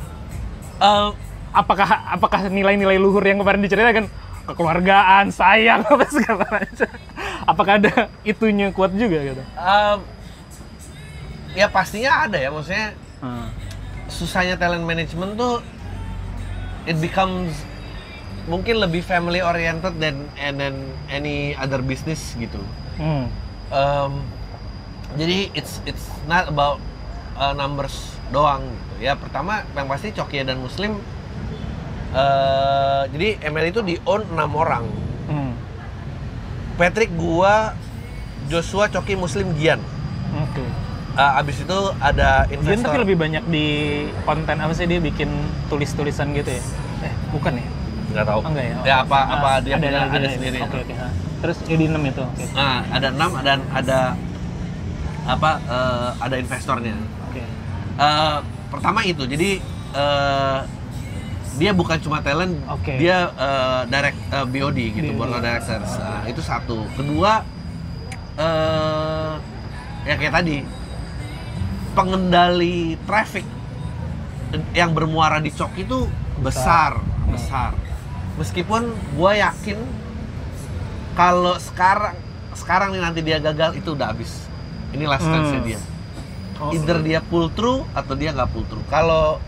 Eh, 0.80 1.08
apakah 1.52 1.88
apakah 2.16 2.48
nilai-nilai 2.48 2.96
luhur 2.96 3.20
yang 3.24 3.40
kemarin 3.40 3.60
diceritakan? 3.60 4.04
Kekeluargaan 4.48 5.28
sayang 5.28 5.84
apa 5.90 6.04
segala 6.08 6.44
macam 6.48 6.88
apakah 7.50 7.82
ada 7.82 8.06
itunya 8.22 8.70
kuat 8.70 8.94
juga 8.94 9.18
gitu 9.20 9.42
em, 9.42 9.98
ya 11.52 11.66
pastinya 11.66 12.24
ada 12.24 12.38
ya 12.38 12.48
maksudnya 12.48 12.94
Hmm. 13.20 13.52
susahnya 14.08 14.56
talent 14.56 14.88
management 14.88 15.36
tuh 15.36 15.60
it 16.88 16.96
becomes 16.96 17.52
mungkin 18.48 18.80
lebih 18.80 19.04
family 19.04 19.44
oriented 19.44 19.92
than 20.00 20.24
and 20.40 20.56
then 20.56 20.88
any 21.12 21.52
other 21.60 21.84
business 21.84 22.32
gitu. 22.40 22.56
Hmm. 22.96 23.28
Um, 23.68 24.24
jadi 25.20 25.52
it's 25.52 25.84
it's 25.84 26.08
not 26.24 26.48
about 26.48 26.80
uh, 27.36 27.52
numbers 27.52 28.16
doang 28.32 28.64
gitu. 28.64 29.04
Ya 29.04 29.20
pertama 29.20 29.68
yang 29.76 29.84
pasti 29.84 30.16
Cokia 30.16 30.48
dan 30.48 30.64
Muslim 30.64 30.96
eh 32.10 33.02
jadi 33.12 33.52
ML 33.52 33.66
itu 33.68 33.80
di 33.84 34.00
own 34.08 34.24
enam 34.32 34.50
orang. 34.56 34.88
Patrick, 36.80 37.12
gua, 37.12 37.76
Joshua, 38.48 38.88
Coki, 38.88 39.12
Muslim, 39.12 39.52
Gian. 39.60 39.76
Oke. 40.32 40.64
Uh, 41.12 41.32
abis 41.36 41.60
itu 41.60 41.78
ada 42.00 42.48
investor. 42.48 42.88
tapi 42.88 42.98
lebih 43.04 43.16
banyak 43.20 43.44
di 43.52 43.66
konten 44.24 44.56
apa 44.56 44.72
sih 44.72 44.88
dia 44.88 44.96
bikin 44.96 45.28
tulis-tulisan 45.68 46.32
gitu 46.32 46.48
ya? 46.48 46.62
Eh, 47.04 47.12
bukan 47.28 47.60
ya? 47.60 47.66
nggak 48.10 48.26
tahu. 48.26 48.40
Oh, 48.40 48.48
enggak 48.48 48.64
ya? 48.64 48.76
Ya 48.82 48.96
apa 49.04 49.18
Ah, 49.20 49.34
apa 49.36 49.50
dia 49.60 49.74
ada, 49.76 49.84
punya 49.84 50.00
ada, 50.00 50.16
ada 50.16 50.28
sendiri. 50.32 50.58
Oke, 50.64 50.78
oke. 50.82 50.94
ah. 50.96 51.12
Terus 51.40 51.56
jadi 51.62 51.84
6 51.86 52.02
itu. 52.10 52.22
Oke. 52.24 52.44
Nah, 52.56 52.78
ada 52.88 53.08
enam 53.12 53.30
dan 53.44 53.58
ada 53.70 54.00
apa 55.28 55.50
eh, 55.62 56.08
ada 56.18 56.36
investornya. 56.40 56.94
Oke. 57.28 57.42
Eh, 58.00 58.36
pertama 58.72 59.00
itu, 59.04 59.22
jadi 59.28 59.50
eh, 59.94 60.58
dia 61.58 61.74
bukan 61.74 61.98
cuma 61.98 62.20
talent, 62.20 62.54
Oke. 62.68 62.94
dia 62.94 63.32
eh, 63.32 63.80
direct 63.88 64.18
eh, 64.30 64.46
BOD 64.46 64.78
gitu, 64.94 65.10
of 65.16 65.40
directors. 65.40 65.90
Nah, 65.96 66.22
itu 66.26 66.38
satu. 66.38 66.86
Kedua, 66.94 67.42
eh, 68.38 69.32
ya 70.06 70.14
kayak 70.14 70.34
tadi 70.36 70.56
pengendali 71.92 72.94
traffic 73.02 73.42
yang 74.74 74.94
bermuara 74.94 75.38
di 75.38 75.50
Cok 75.50 75.72
itu 75.76 76.06
besar, 76.38 76.98
besar. 77.26 77.74
Meskipun 78.38 78.88
gue 79.14 79.32
yakin 79.36 79.78
kalau 81.12 81.58
sekarang 81.58 82.14
sekarang 82.54 82.94
nih 82.94 83.02
nanti 83.02 83.20
dia 83.20 83.38
gagal 83.38 83.78
itu 83.78 83.94
udah 83.94 84.14
habis. 84.14 84.46
Ini 84.90 85.04
last 85.06 85.26
chance 85.26 85.50
Hmm. 85.54 85.62
dia. 85.66 85.80
Oh, 86.60 86.74
Either 86.76 87.00
dia 87.00 87.20
pull 87.24 87.48
through 87.54 87.86
atau 87.94 88.12
dia 88.14 88.34
nggak 88.34 88.50
pull 88.52 88.66
through. 88.68 88.84
Kalau 88.90 89.38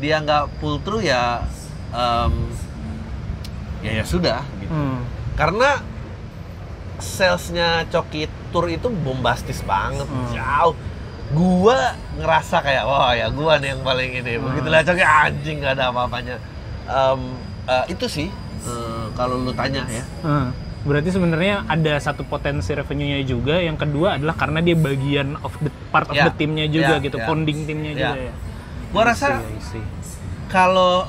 dia 0.00 0.16
nggak 0.18 0.48
pull 0.58 0.80
through 0.80 1.00
ya 1.00 1.44
em, 1.92 2.32
ya 3.80 3.92
ya 3.94 4.04
sudah 4.04 4.40
gitu. 4.58 4.68
Hmm. 4.68 5.04
Karena 5.36 5.80
salesnya 6.98 7.84
Coki 7.86 8.28
Tour 8.50 8.66
itu 8.66 8.90
bombastis 8.90 9.62
banget, 9.62 10.04
Hmm. 10.04 10.28
jauh. 10.30 10.74
Gua 11.30 11.94
ngerasa 12.18 12.58
kayak 12.58 12.84
wah 12.84 13.14
ya 13.14 13.30
gua 13.30 13.56
nih 13.56 13.72
yang 13.72 13.82
paling 13.82 14.10
ini. 14.12 14.32
Hmm. 14.34 14.50
Begitu 14.50 14.66
lihat 14.68 14.84
Coki 14.84 15.04
anjing 15.04 15.56
nggak 15.60 15.74
ada 15.76 15.84
apa-apanya. 15.88 16.36
Em, 16.84 17.20
eh, 17.66 17.84
itu 17.88 18.06
sih 18.06 18.28
eh, 18.60 19.04
kalau 19.14 19.38
lu 19.38 19.52
tanya 19.52 19.86
ya. 19.86 20.04
Hmm. 20.20 20.50
Berarti 20.80 21.12
sebenarnya 21.12 21.64
ada 21.66 21.96
satu 21.96 22.24
potensi 22.24 22.72
revenue-nya 22.72 23.20
juga. 23.22 23.60
Yang 23.60 23.84
kedua 23.84 24.16
adalah 24.16 24.32
karena 24.32 24.58
dia 24.58 24.72
bagian 24.74 25.36
of 25.40 25.52
the 25.60 25.68
part 25.88 26.08
of 26.08 26.16
Ya, 26.16 26.26
the 26.26 26.32
timnya 26.34 26.64
juga 26.66 26.96
ya, 26.96 27.04
gitu, 27.04 27.16
ya. 27.16 27.24
founding 27.24 27.58
timnya 27.64 27.92
Ya. 27.92 27.98
juga 28.02 28.18
ya. 28.18 28.32
Gua 28.90 29.02
rasa 29.06 29.38
kalau 30.46 31.06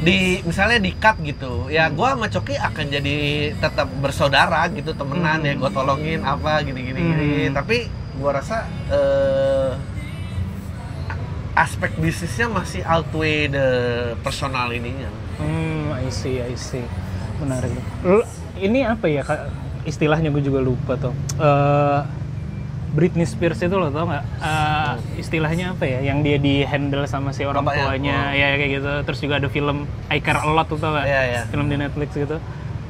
di 0.00 0.40
misalnya 0.44 0.80
di 0.80 0.96
cut 0.96 1.20
gitu 1.20 1.68
ya 1.68 1.92
gua 1.92 2.16
sama 2.16 2.24
Coki 2.26 2.56
akan 2.56 2.86
jadi 2.88 3.16
tetap 3.52 3.84
bersaudara 4.00 4.64
gitu 4.72 4.96
temenan 4.96 5.44
ya 5.44 5.52
gua 5.52 5.68
tolongin 5.68 6.24
apa 6.24 6.64
gini 6.64 6.80
gini 6.82 7.00
gini 7.04 7.28
Hmm. 7.44 7.52
tapi 7.52 7.84
gua 8.16 8.40
rasa 8.40 8.64
eh, 8.88 9.76
aspek 11.52 11.92
bisnisnya 11.96 12.48
masih 12.48 12.80
outweigh 12.82 13.48
the 13.48 13.66
personal 14.20 14.68
ininya 14.70 15.08
Hmm, 15.36 15.88
I 15.96 16.12
see, 16.12 16.36
I 16.36 16.52
see. 16.52 16.84
Menarik. 17.40 17.72
Ini 18.56 18.92
apa 18.92 19.08
ya? 19.08 19.24
Istilahnya 19.88 20.28
gue 20.28 20.44
juga 20.44 20.60
lupa 20.60 21.00
tuh. 21.00 21.16
Eh, 21.40 22.00
Britney 22.90 23.22
Spears 23.22 23.58
itu 23.58 23.70
lo 23.70 23.88
tau 23.88 24.04
nggak? 24.04 24.24
Eh, 24.42 24.92
istilahnya 25.16 25.72
apa 25.72 25.86
ya? 25.86 26.02
Yang 26.02 26.18
dia 26.26 26.36
di 26.36 26.54
handle 26.62 27.06
sama 27.06 27.30
si 27.30 27.42
orang 27.42 27.62
Bapaknya, 27.62 27.84
tuanya, 27.86 28.18
oh. 28.18 28.34
ya 28.34 28.46
kayak 28.54 28.70
gitu. 28.76 28.90
Terus 29.06 29.18
juga 29.20 29.34
ada 29.38 29.48
film 29.48 29.78
I 30.06 30.18
Care 30.18 30.38
A 30.38 30.46
Lot 30.46 30.66
tuh 30.66 30.76
tau 30.76 30.90
nggak? 30.90 31.06
Iya, 31.06 31.20
iya. 31.24 31.40
Film 31.46 31.66
di 31.66 31.76
Netflix 31.76 32.10
gitu. 32.12 32.36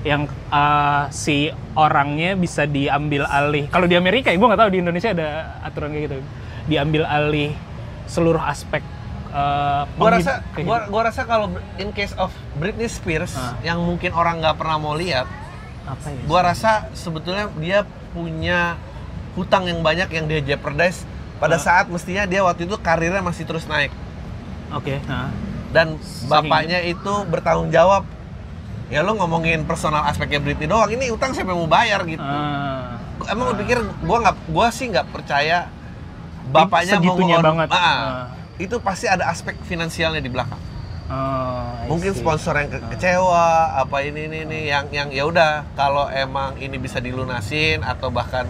Yang 0.01 0.23
eh, 0.49 1.03
si 1.13 1.37
orangnya 1.75 2.33
bisa 2.33 2.65
diambil 2.65 3.29
alih. 3.29 3.69
Kalau 3.69 3.85
di 3.85 3.95
Amerika, 3.95 4.33
ya 4.33 4.41
gue 4.41 4.49
nggak 4.49 4.61
tahu 4.61 4.71
di 4.73 4.81
Indonesia 4.81 5.11
ada 5.13 5.29
aturan 5.61 5.93
kayak 5.93 6.05
gitu. 6.07 6.17
Diambil 6.67 7.03
alih 7.05 7.53
seluruh 8.07 8.41
aspek. 8.41 8.81
eh, 9.31 9.83
gua 9.95 10.11
rasa 10.11 10.43
gua, 10.59 10.91
gua 10.91 11.03
rasa 11.07 11.23
kalau 11.23 11.47
in 11.77 11.93
case 11.93 12.11
of 12.19 12.33
Britney 12.57 12.91
Spears 12.91 13.31
Ah. 13.33 13.55
yang 13.63 13.79
mungkin 13.79 14.11
orang 14.11 14.43
nggak 14.43 14.59
pernah 14.59 14.75
mau 14.75 14.99
lihat 14.99 15.23
apa 15.87 16.03
ya? 16.11 16.19
gua 16.27 16.41
rasa 16.43 16.91
sebetulnya 16.91 17.47
dia 17.55 17.87
punya 18.11 18.75
hutang 19.33 19.65
yang 19.65 19.81
banyak 19.81 20.09
yang 20.09 20.25
dia 20.25 20.41
jeopardize 20.41 21.07
pada 21.37 21.55
Ah. 21.55 21.63
saat 21.63 21.87
mestinya 21.87 22.25
dia 22.25 22.41
waktu 22.41 22.65
itu 22.65 22.77
karirnya 22.77 23.21
masih 23.21 23.45
terus 23.45 23.65
naik 23.65 23.91
Oke, 24.71 25.03
nah. 25.05 25.31
dan 25.71 25.99
bapaknya 26.25 26.79
itu 26.81 27.13
bertanggung 27.27 27.69
jawab 27.69 28.07
ya 28.87 29.01
lo 29.01 29.15
ngomongin 29.15 29.63
personal 29.63 30.03
aspeknya 30.03 30.39
Britney 30.39 30.65
doang 30.65 30.89
ini 30.89 31.09
utang 31.09 31.31
siapa 31.31 31.49
yang 31.49 31.61
mau 31.61 31.71
bayar 31.71 32.03
gitu 32.05 32.21
Ah. 32.21 32.99
emang 33.25 33.51
lu 33.51 33.57
pikir 33.57 33.79
gua 34.01 34.19
nggak 34.21 34.37
gua 34.47 34.67
sih 34.69 34.87
nggak 34.87 35.07
percaya 35.09 35.71
bapaknya 36.47 36.99
mau 36.99 37.15
ngon- 37.15 37.43
banget. 37.45 37.69
Ah, 37.69 37.79
Ah. 37.79 38.25
itu 38.57 38.77
pasti 38.79 39.07
ada 39.07 39.27
aspek 39.27 39.55
finansialnya 39.61 40.19
di 40.19 40.29
belakang 40.29 40.59
Oh, 41.07 41.67
I 41.77 41.91
mungkin 41.91 42.15
sponsor 42.15 42.55
yang 42.55 42.71
ke- 42.71 42.87
kecewa 42.89 43.47
apa 43.77 43.99
ini 44.01 44.31
ini 44.31 44.47
ini 44.47 44.59
yang 44.65 44.87
yang 44.89 45.11
ya 45.11 45.27
udah 45.27 45.67
kalau 45.75 46.07
emang 46.07 46.55
ini 46.57 46.77
bisa 46.77 46.99
dilunasin 46.99 47.83
atau 47.83 48.09
bahkan 48.09 48.47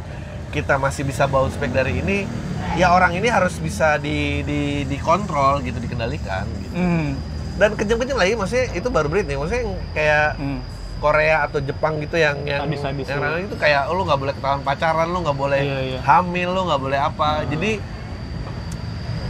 kita 0.50 0.76
masih 0.76 1.02
bisa 1.02 1.24
bounce 1.24 1.54
back 1.54 1.70
dari 1.70 1.98
ini 1.98 2.26
ya 2.72 2.90
orang 2.90 3.12
ini 3.12 3.26
harus 3.26 3.56
bisa 3.56 3.96
di 3.96 4.42
di 4.42 4.60
dikontrol 4.84 5.58
gitu 5.60 5.76
dikendalikan 5.76 6.44
gitu. 6.56 6.74
Hmm. 6.74 7.14
dan 7.54 7.72
kejam-kejam 7.72 8.14
lagi 8.14 8.34
maksudnya 8.34 8.66
itu 8.72 8.88
baru 8.88 9.06
Britney 9.06 9.34
maksudnya 9.34 9.62
yang 9.62 9.74
kayak 9.90 10.28
Hmm. 10.36 10.60
Korea 11.00 11.36
atau 11.42 11.58
Jepang 11.58 11.96
gitu 11.98 12.14
yang 12.14 12.44
yang 12.44 12.60
Sadis-sadis 12.62 13.08
yang 13.08 13.18
ya. 13.18 13.28
lain 13.32 13.48
itu 13.48 13.56
kayak 13.56 13.88
oh, 13.88 13.94
lu 13.94 14.04
nggak 14.04 14.20
boleh 14.20 14.34
ketahuan 14.36 14.60
pacaran 14.60 15.08
lu 15.08 15.18
nggak 15.20 15.32
boleh 15.34 15.60
Iya, 15.60 15.78
iya. 15.86 15.98
hamil 16.02 16.48
lu 16.50 16.60
nggak 16.62 16.76
boleh 16.78 16.98
apa 17.00 17.28
jadi 17.46 17.70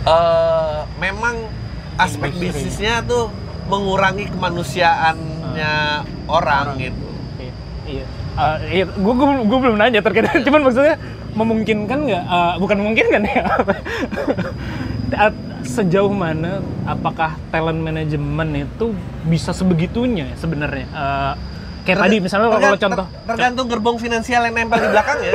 eh 0.02 0.78
memang 0.98 1.36
aspek 1.94 2.32
Industri. 2.32 2.66
bisnisnya 2.66 3.04
tuh 3.04 3.28
mengurangi 3.66 4.26
kemanusiaannya 4.26 5.72
orang, 6.26 6.66
gitu 6.76 7.09
Iya. 8.32 8.38
Iya. 8.38 8.50
Ah, 8.50 8.56
iya. 8.62 8.84
Gue 8.86 9.12
gue 9.46 9.58
belum 9.58 9.76
nanya 9.76 10.00
terkait 10.00 10.26
cuman 10.46 10.60
maksudnya 10.62 10.96
memungkinkan 11.32 11.98
nggak? 12.06 12.24
Ah, 12.26 12.54
bukan 12.58 12.76
memungkinkan 12.78 13.22
ya. 13.24 13.42
Sejauh 15.60 16.10
mana 16.10 16.64
apakah 16.88 17.36
talent 17.52 17.78
manajemen 17.78 18.64
itu 18.64 18.96
bisa 19.22 19.52
sebegitunya 19.52 20.32
ya 20.32 20.36
sebenarnya? 20.40 20.86
Ah, 20.90 21.34
kayak 21.84 21.98
tadi 21.98 22.16
misalnya 22.18 22.48
kalau 22.50 22.76
contoh 22.76 23.06
ter- 23.08 23.26
tergantung 23.26 23.66
gerbong 23.68 23.96
finansial 23.96 24.40
yang 24.44 24.54
nempel 24.54 24.78
di 24.78 24.88
belakang 24.88 25.18
ya 25.20 25.32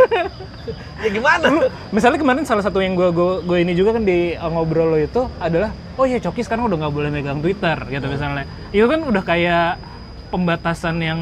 ya 1.04 1.10
gimana 1.10 1.46
Lu, 1.50 1.60
misalnya 1.90 2.20
kemarin 2.22 2.46
salah 2.46 2.62
satu 2.62 2.80
yang 2.80 2.94
gue 2.94 3.10
gue 3.42 3.58
ini 3.60 3.74
juga 3.74 3.98
kan 3.98 4.06
di 4.06 4.38
uh, 4.38 4.50
ngobrol 4.50 4.94
lo 4.94 4.98
itu 4.98 5.26
adalah 5.42 5.74
oh 5.98 6.06
ya 6.06 6.22
Coki 6.22 6.46
sekarang 6.46 6.70
udah 6.70 6.78
nggak 6.86 6.94
boleh 6.94 7.10
megang 7.10 7.42
Twitter 7.42 7.76
gitu 7.90 8.06
misalnya 8.08 8.46
itu 8.70 8.86
kan 8.86 9.02
udah 9.04 9.24
kayak 9.26 9.82
pembatasan 10.30 11.02
yang 11.02 11.20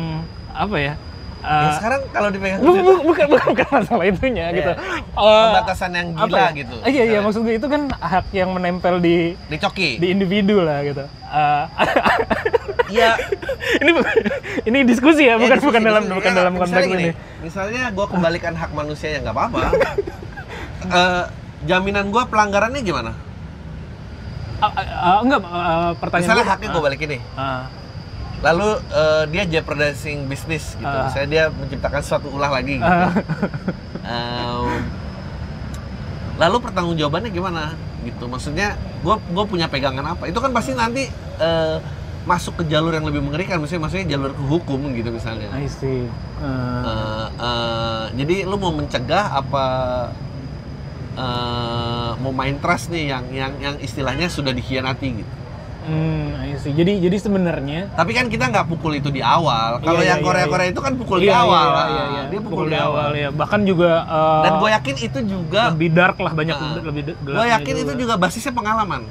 apa 0.52 0.78
ya 0.78 0.94
Ya, 1.44 1.52
uh, 1.60 1.76
sekarang 1.76 2.02
kalau 2.10 2.30
dipegang 2.30 2.60
bu- 2.60 2.72
bu- 2.78 3.04
bukan 3.04 3.26
bukan 3.28 3.48
bukan 3.52 3.68
masalah 3.70 4.06
itunya 4.06 4.46
Iya. 4.46 4.56
gitu 4.56 4.72
Uh, 5.14 5.44
Pembatasan 5.52 5.92
yang 5.92 6.08
apa 6.14 6.24
gila 6.26 6.40
ya? 6.40 6.48
gitu. 6.56 6.76
iya 6.82 6.88
iya 6.88 7.04
Misalnya. 7.04 7.20
maksud 7.22 7.42
gue 7.42 7.54
itu 7.54 7.68
kan 7.68 7.82
hak 7.94 8.26
yang 8.32 8.50
menempel 8.50 8.94
di 8.98 9.16
dicoki 9.48 9.90
di 9.98 10.08
individu 10.10 10.60
lah 10.60 10.80
gitu 10.82 11.04
Uh, 11.26 11.66
Iya 12.88 13.18
ini 13.82 13.90
bu- 13.92 14.08
ini 14.64 14.80
diskusi 14.84 15.24
ya 15.24 15.30
Ya, 15.30 15.36
bukan 15.36 15.58
diskusi, 15.58 15.68
bukan 15.68 15.82
dalam 15.84 16.04
diskusi. 16.04 16.18
bukan 16.18 16.32
Ya, 16.32 16.38
dalam 16.40 16.54
konteks 16.56 16.86
gini, 16.86 17.04
ini 17.04 17.12
Misalnya 17.42 17.84
gue 17.90 18.06
kembalikan 18.08 18.54
hak 18.54 18.72
manusia 18.72 19.10
ya 19.10 19.20
nggak 19.20 19.36
apa-apa. 19.36 19.60
Eh, 20.86 21.24
jaminan 21.64 22.08
gue 22.08 22.24
pelanggarannya 22.24 22.82
gimana? 22.82 23.12
Ah, 24.58 24.68
ah, 24.70 24.84
ah, 24.84 25.18
enggak 25.20 25.40
ah, 25.42 25.92
pertanyaan 25.94 26.24
Misalnya 26.26 26.44
gua- 26.44 26.52
haknya 26.54 26.68
gue 26.70 26.82
balikin 26.82 27.10
nih. 27.10 27.22
ah, 27.36 27.64
Lalu 28.44 28.70
eh, 28.92 29.24
dia 29.32 29.44
jeopardizing 29.48 30.28
bisnis 30.28 30.76
gitu. 30.76 30.84
Ah. 30.86 31.08
Misalnya 31.08 31.30
dia 31.32 31.44
menciptakan 31.50 32.02
suatu 32.04 32.28
ulah 32.28 32.52
lagi 32.52 32.78
gitu. 32.78 32.84
ah, 32.84 33.12
Em, 34.04 34.84
lalu 36.36 36.58
pertanggungjawabannya 36.60 37.32
gimana 37.32 37.72
gitu? 38.04 38.28
Maksudnya 38.28 38.76
gue 39.00 39.16
gue 39.16 39.46
punya 39.48 39.72
pegangan 39.72 40.04
apa? 40.04 40.28
Itu 40.28 40.44
kan 40.44 40.52
pasti 40.52 40.76
nanti 40.76 41.08
eh, 41.40 41.78
masuk 42.28 42.60
ke 42.60 42.64
jalur 42.68 42.92
yang 42.92 43.08
lebih 43.08 43.24
mengerikan. 43.24 43.64
Maksudnya 43.64 43.88
maksudnya 43.88 44.08
jalur 44.20 44.36
ke 44.36 44.44
hukum 44.44 44.92
gitu 44.92 45.08
misalnya. 45.08 45.48
I 45.56 45.72
see. 45.72 46.04
Ah. 46.44 46.84
Eh, 46.84 47.28
eh, 47.40 48.04
jadi 48.20 48.36
lu 48.44 48.60
mau 48.60 48.76
mencegah 48.76 49.40
apa 49.40 49.66
eh, 51.16 52.12
mau 52.20 52.36
main 52.36 52.60
trust 52.60 52.92
nih 52.92 53.08
yang 53.08 53.26
yang 53.32 53.54
yang 53.64 53.76
istilahnya 53.80 54.28
sudah 54.28 54.52
dikhianati 54.52 55.24
gitu. 55.24 55.32
Hmm, 55.84 56.32
I 56.38 56.56
see. 56.56 56.72
Jadi 56.72 56.98
jadi 56.98 57.18
sebenarnya 57.18 57.92
Tapi 57.92 58.12
kan 58.12 58.26
kita 58.26 58.48
nggak 58.48 58.66
pukul 58.66 58.96
itu 58.96 59.10
di 59.10 59.20
awal. 59.20 59.78
Kalau 59.78 60.00
Iya, 60.00 60.10
yang 60.10 60.20
iya, 60.20 60.26
Korea-Korea 60.26 60.66
iya. 60.66 60.72
itu 60.72 60.80
kan 60.80 60.94
pukul 60.96 61.18
di 61.20 61.28
Iya, 61.28 61.38
awal. 61.38 61.60
Iya, 61.62 61.76
lah. 61.76 61.86
iya, 61.86 62.04
iya. 62.06 62.24
Dia 62.26 62.40
pukul, 62.40 62.66
di 62.66 62.78
awal. 62.78 63.10
ya. 63.14 63.30
Bahkan 63.30 63.60
juga 63.64 63.92
uh, 64.06 64.42
Dan 64.42 64.54
gue 64.58 64.70
yakin 64.72 64.96
itu 64.98 65.20
juga 65.26 65.62
lebih 65.70 65.90
dark 65.92 66.18
lah 66.18 66.32
banyak 66.32 66.56
Ah. 66.56 66.80
lebih 66.82 67.02
de- 67.06 67.18
gue 67.18 67.46
yakin 67.52 67.76
itu 67.78 67.94
juga 67.98 68.14
basisnya 68.16 68.52
pengalaman. 68.52 69.02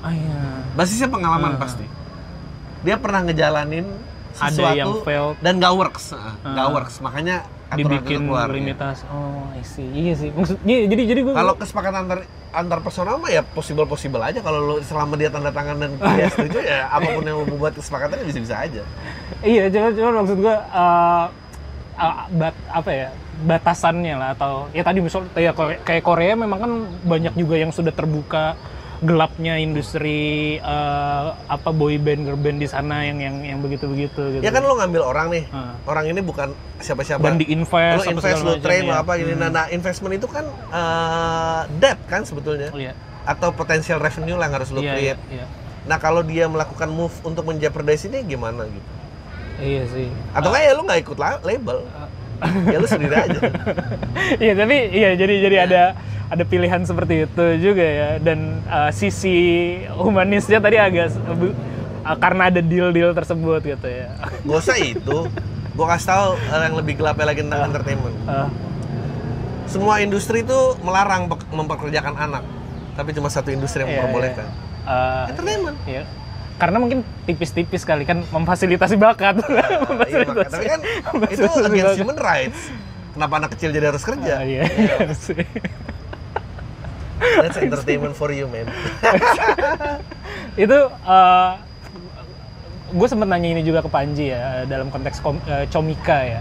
Ah, 0.00 0.12
iya. 0.12 0.38
Basisnya 0.72 1.08
pengalaman 1.08 1.52
Ah. 1.54 1.58
pasti. 1.58 1.86
Dia 2.80 2.96
pernah 2.96 3.20
ngejalanin 3.22 3.84
Ada 4.32 4.52
sesuatu 4.52 4.76
yang 4.76 4.88
failed. 5.00 5.36
dan 5.40 5.52
nggak 5.56 5.72
works, 5.74 6.12
Ah, 6.12 6.36
nggak 6.42 6.66
Ah. 6.66 6.72
works. 6.72 6.94
Makanya 6.98 7.36
dibikin 7.78 8.26
keluar. 8.26 8.48
ya. 8.50 8.54
limitasi. 8.58 9.04
Oh, 9.10 9.46
I 9.54 9.62
see. 9.62 9.86
Iya 9.90 10.12
sih. 10.18 10.28
Maksudnya 10.34 10.76
jadi 10.90 11.02
jadi 11.14 11.20
gue 11.22 11.34
Kalau 11.34 11.54
kesepakatan 11.54 12.00
antar 12.06 12.20
antar 12.50 12.78
personal 12.82 13.14
mah 13.22 13.30
ya 13.30 13.46
possible 13.46 13.86
possible 13.86 14.18
aja 14.18 14.42
kalau 14.42 14.58
lu 14.58 14.74
selama 14.82 15.14
dia 15.14 15.30
tanda 15.30 15.54
tangan 15.54 15.78
dan 15.78 15.90
dia 16.18 16.26
setuju 16.34 16.58
ya 16.66 16.90
apa 16.90 17.06
pun 17.14 17.22
yang 17.22 17.38
membuat 17.46 17.78
kesepakatannya 17.78 18.26
bisa 18.26 18.40
bisa 18.42 18.54
aja. 18.58 18.82
iya 19.46 19.70
cuma 19.70 19.88
cuma 19.94 20.10
maksud 20.18 20.38
gue 20.42 20.56
uh, 20.74 21.24
uh, 21.94 22.14
bat, 22.34 22.54
apa 22.74 22.90
ya 22.90 23.08
batasannya 23.46 24.14
lah 24.18 24.28
atau 24.34 24.66
ya 24.74 24.82
tadi 24.82 24.98
misal 25.00 25.24
ya 25.38 25.54
kayak 25.56 26.02
Korea 26.04 26.34
memang 26.34 26.58
kan 26.58 26.72
banyak 27.06 27.34
juga 27.38 27.54
yang 27.56 27.70
sudah 27.70 27.94
terbuka 27.94 28.58
gelapnya 29.00 29.56
industri 29.56 30.60
uh, 30.60 31.32
apa 31.48 31.72
boy 31.72 31.96
band 31.96 32.28
girl 32.28 32.36
band 32.36 32.60
di 32.60 32.68
sana 32.68 33.00
yang 33.08 33.16
yang 33.16 33.36
yang 33.40 33.58
begitu 33.64 33.88
begitu 33.88 34.20
gitu. 34.36 34.42
Ya 34.44 34.52
kan 34.52 34.60
lu 34.60 34.76
ngambil 34.76 35.00
orang 35.00 35.32
nih. 35.32 35.44
Ah. 35.48 35.72
Orang 35.88 36.04
ini 36.04 36.20
bukan 36.20 36.52
siapa-siapa. 36.84 37.24
dan 37.24 37.40
diinvest 37.40 38.04
lu 38.04 38.04
apa 38.04 38.12
invest, 38.12 38.24
segala 38.28 38.44
lu 38.44 38.52
macam, 38.52 38.64
train, 38.68 38.82
lu 38.84 38.92
ya. 38.92 39.00
apa 39.00 39.12
gini. 39.16 39.32
Hmm. 39.32 39.40
Nah, 39.40 39.48
nah, 39.48 39.64
investment 39.72 40.12
itu 40.20 40.28
kan 40.28 40.44
eh, 40.48 41.60
debt 41.80 41.98
kan 42.12 42.28
sebetulnya. 42.28 42.68
Oh, 42.72 42.80
iya. 42.80 42.92
Atau 43.24 43.56
potensial 43.56 43.96
revenue 43.96 44.36
lah 44.36 44.52
yang 44.52 44.56
harus 44.60 44.68
Iya, 44.68 44.80
iya, 44.80 44.92
create. 44.92 45.20
iya. 45.32 45.44
Nah, 45.88 45.96
kalau 45.96 46.20
dia 46.20 46.44
melakukan 46.44 46.92
move 46.92 47.12
untuk 47.24 47.48
menjeopardize 47.48 48.04
ini 48.04 48.20
gimana 48.28 48.68
gitu? 48.68 48.88
Iya 49.60 49.82
sih. 49.88 50.08
Atau 50.36 50.52
nggak 50.52 50.62
ya 50.64 50.72
lu 50.76 50.82
nggak 50.84 51.00
ikut 51.00 51.16
la- 51.16 51.40
label? 51.40 51.88
ya 52.68 52.76
lu 52.80 52.88
sendiri 52.88 53.16
aja. 53.16 53.40
Iya 54.44 54.52
tapi 54.56 54.76
iya 54.92 55.12
jadi 55.12 55.34
jadi 55.44 55.56
ada 55.68 55.82
ada 56.30 56.44
pilihan 56.44 56.80
seperti 56.82 57.26
itu 57.26 57.44
juga 57.58 57.82
ya 57.82 58.10
dan 58.18 58.38
uh, 58.64 58.90
sisi 58.90 59.34
humanisnya 59.92 60.62
tadi 60.62 60.78
agak 60.78 61.10
uh, 61.18 62.16
karena 62.16 62.46
ada 62.46 62.62
deal-deal 62.62 63.10
tersebut 63.10 63.60
gitu 63.66 63.86
ya. 63.86 64.14
Gak 64.40 64.58
usah 64.62 64.78
itu. 64.78 65.26
Gua 65.74 65.86
kasih 65.90 66.06
tahu 66.08 66.28
yang 66.52 66.76
lebih 66.76 66.94
gelapnya 66.96 67.26
lagi 67.26 67.40
tentang 67.42 67.66
entertainment. 67.66 68.14
Uh, 68.24 68.46
Semua 69.66 69.98
industri 69.98 70.42
itu 70.42 70.58
melarang 70.80 71.26
memperkerjakan 71.30 72.14
anak. 72.16 72.42
Tapi 72.94 73.10
cuma 73.10 73.26
satu 73.26 73.50
industri 73.50 73.82
yang 73.82 73.90
Iya, 73.90 73.98
memperbolehkan. 74.02 74.46
uh, 74.82 75.24
Entertainment. 75.30 75.78
iya. 75.84 76.02
Karena 76.58 76.76
mungkin 76.76 76.98
tipis-tipis 77.24 77.82
kali 77.82 78.02
kan 78.02 78.22
memfasilitasi 78.28 78.94
bakat. 78.94 79.38
Iya, 80.10 80.26
maka- 80.26 80.46
tapi 80.48 80.66
kan 80.68 80.80
itu 80.82 81.06
Memfasilitasi 81.42 81.66
against 81.70 81.98
human 81.98 82.18
rights. 82.18 82.60
Kenapa 83.10 83.34
anak 83.36 83.50
kecil 83.54 83.70
jadi 83.70 83.86
harus 83.90 84.02
kerja? 84.02 84.32
Ah, 84.38 84.44
iya, 84.44 84.62
iya 84.68 84.96
sih. 85.26 85.42
That's 87.20 87.56
entertainment 87.56 88.14
for 88.14 88.32
you, 88.32 88.48
man. 88.48 88.66
itu 90.64 90.78
uh, 91.04 91.52
gue 92.90 93.06
sempet 93.06 93.28
nanya 93.28 93.48
ini 93.54 93.62
juga 93.62 93.84
ke 93.84 93.90
Panji 93.90 94.32
ya 94.32 94.66
dalam 94.66 94.90
konteks 94.90 95.20
kom- 95.20 95.42
eh, 95.44 95.68
Comika 95.68 96.18
ya. 96.20 96.40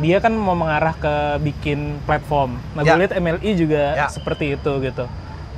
Dia 0.00 0.24
kan 0.24 0.32
mau 0.32 0.56
mengarah 0.56 0.96
ke 0.96 1.14
bikin 1.44 2.00
platform. 2.02 2.56
Nah, 2.72 2.80
gue 2.80 2.88
Ya. 2.88 2.96
lihat 2.96 3.12
MLI 3.12 3.50
juga 3.54 3.82
Ya. 3.92 4.08
seperti 4.08 4.56
itu 4.56 4.72
gitu. 4.80 5.04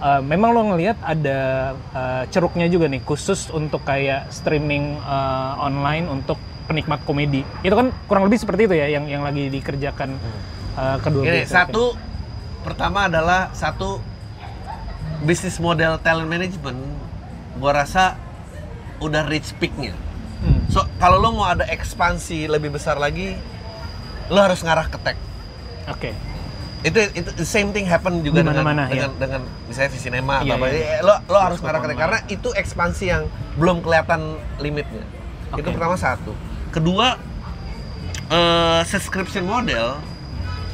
Eh, 0.02 0.20
memang 0.20 0.50
lo 0.50 0.74
ngelihat 0.74 0.98
ada 1.00 1.38
eh, 1.94 2.22
ceruknya 2.28 2.66
juga 2.66 2.90
nih 2.90 2.98
khusus 3.00 3.46
untuk 3.48 3.86
kayak 3.86 4.26
streaming 4.28 4.98
eh, 4.98 5.52
online 5.62 6.10
untuk 6.10 6.34
penikmat 6.66 7.04
komedi. 7.04 7.46
Itu 7.62 7.78
kan 7.78 7.94
kurang 8.04 8.26
lebih 8.26 8.42
seperti 8.42 8.66
itu 8.66 8.74
ya 8.74 8.90
yang 8.90 9.06
yang 9.06 9.22
lagi 9.22 9.46
dikerjakan 9.48 10.18
eh, 10.74 10.96
kedua 10.98 11.22
Gini, 11.22 11.46
satu 11.46 11.94
pertama 12.66 13.06
adalah 13.06 13.54
satu 13.54 14.02
bisnis 15.24 15.56
model 15.56 15.96
talent 15.98 16.28
management 16.28 16.78
gua 17.56 17.82
rasa 17.82 18.14
udah 19.00 19.24
reach 19.26 19.52
peaknya. 19.56 19.92
Hmm. 20.40 20.60
So 20.68 20.84
kalau 20.96 21.18
lo 21.18 21.32
mau 21.32 21.48
ada 21.48 21.64
ekspansi 21.64 22.46
lebih 22.46 22.70
besar 22.70 22.96
lagi, 22.96 23.34
lo 24.28 24.38
harus 24.38 24.60
ngarah 24.60 24.86
ke 24.86 24.98
tech. 25.00 25.18
Oke. 25.88 26.12
Itu 26.84 27.00
itu 27.16 27.30
the 27.32 27.48
same 27.48 27.72
thing 27.72 27.88
happen 27.88 28.20
juga 28.20 28.44
dengan 28.44 28.60
mana-mana, 28.60 28.84
dengan, 28.92 29.10
ya. 29.10 29.16
dengan 29.16 29.40
misalnya 29.64 29.90
di 29.90 30.00
sinema 30.00 30.44
Iya, 30.44 30.52
atau 30.52 30.56
apa. 30.60 30.66
iya. 30.68 30.84
Eh, 30.84 31.00
Lo 31.00 31.14
lo 31.32 31.38
harus 31.40 31.58
ngarah 31.64 31.80
ke 31.80 31.88
tech 31.88 31.98
karena 31.98 32.18
itu 32.28 32.48
ekspansi 32.52 33.04
yang 33.08 33.22
belum 33.56 33.80
kelihatan 33.80 34.20
limitnya. 34.60 35.04
Itu 35.56 35.64
Oke. 35.64 35.72
pertama 35.72 35.96
satu. 35.96 36.36
Kedua 36.68 37.16
eh, 38.28 38.80
subscription 38.84 39.48
model 39.48 39.96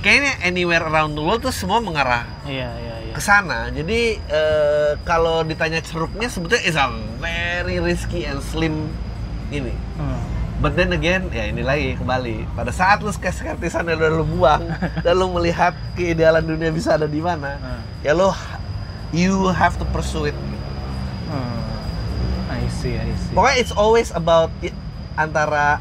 kayaknya 0.01 0.33
anywhere 0.43 0.83
around 0.83 1.13
the 1.13 1.23
world 1.23 1.45
tuh 1.45 1.53
semua 1.53 1.77
mengarah 1.79 2.25
Iya, 2.49 2.73
iya, 2.75 2.95
iya. 3.11 3.15
ke 3.15 3.21
sana. 3.21 3.59
Jadi 3.69 4.01
eh, 4.17 4.91
kalau 5.03 5.43
ditanya 5.43 5.83
ceruknya 5.83 6.27
sebetulnya 6.27 6.63
is 6.63 6.75
a 6.75 6.87
very 7.19 7.77
risky 7.77 8.23
and 8.23 8.39
slim 8.41 8.89
ini. 9.51 9.75
Hmm. 9.95 10.19
But 10.61 10.77
then 10.77 10.93
again, 10.93 11.29
ya 11.29 11.49
ini 11.49 11.61
lagi 11.61 11.97
kembali. 11.97 12.53
Pada 12.53 12.69
saat 12.69 13.01
lu 13.01 13.09
skeptisan 13.09 13.83
dan 13.83 13.97
udah 13.97 14.13
lu 14.13 14.25
buang 14.29 14.61
dan 15.05 15.17
lu 15.17 15.33
melihat 15.33 15.73
keidealan 15.95 16.45
dunia 16.45 16.69
bisa 16.69 16.95
ada 16.95 17.05
di 17.05 17.19
mana, 17.19 17.57
Hmm. 17.57 17.81
ya 18.01 18.13
lu 18.13 18.29
you 19.11 19.51
have 19.51 19.75
to 19.75 19.89
pursue 19.89 20.29
it. 20.29 20.37
Hmm. 21.27 21.59
I 22.53 22.63
see, 22.71 22.95
I 22.95 23.09
see. 23.17 23.33
Pokoknya 23.33 23.57
it's 23.59 23.73
always 23.73 24.13
about 24.13 24.53
i- 24.61 24.77
antara 25.15 25.81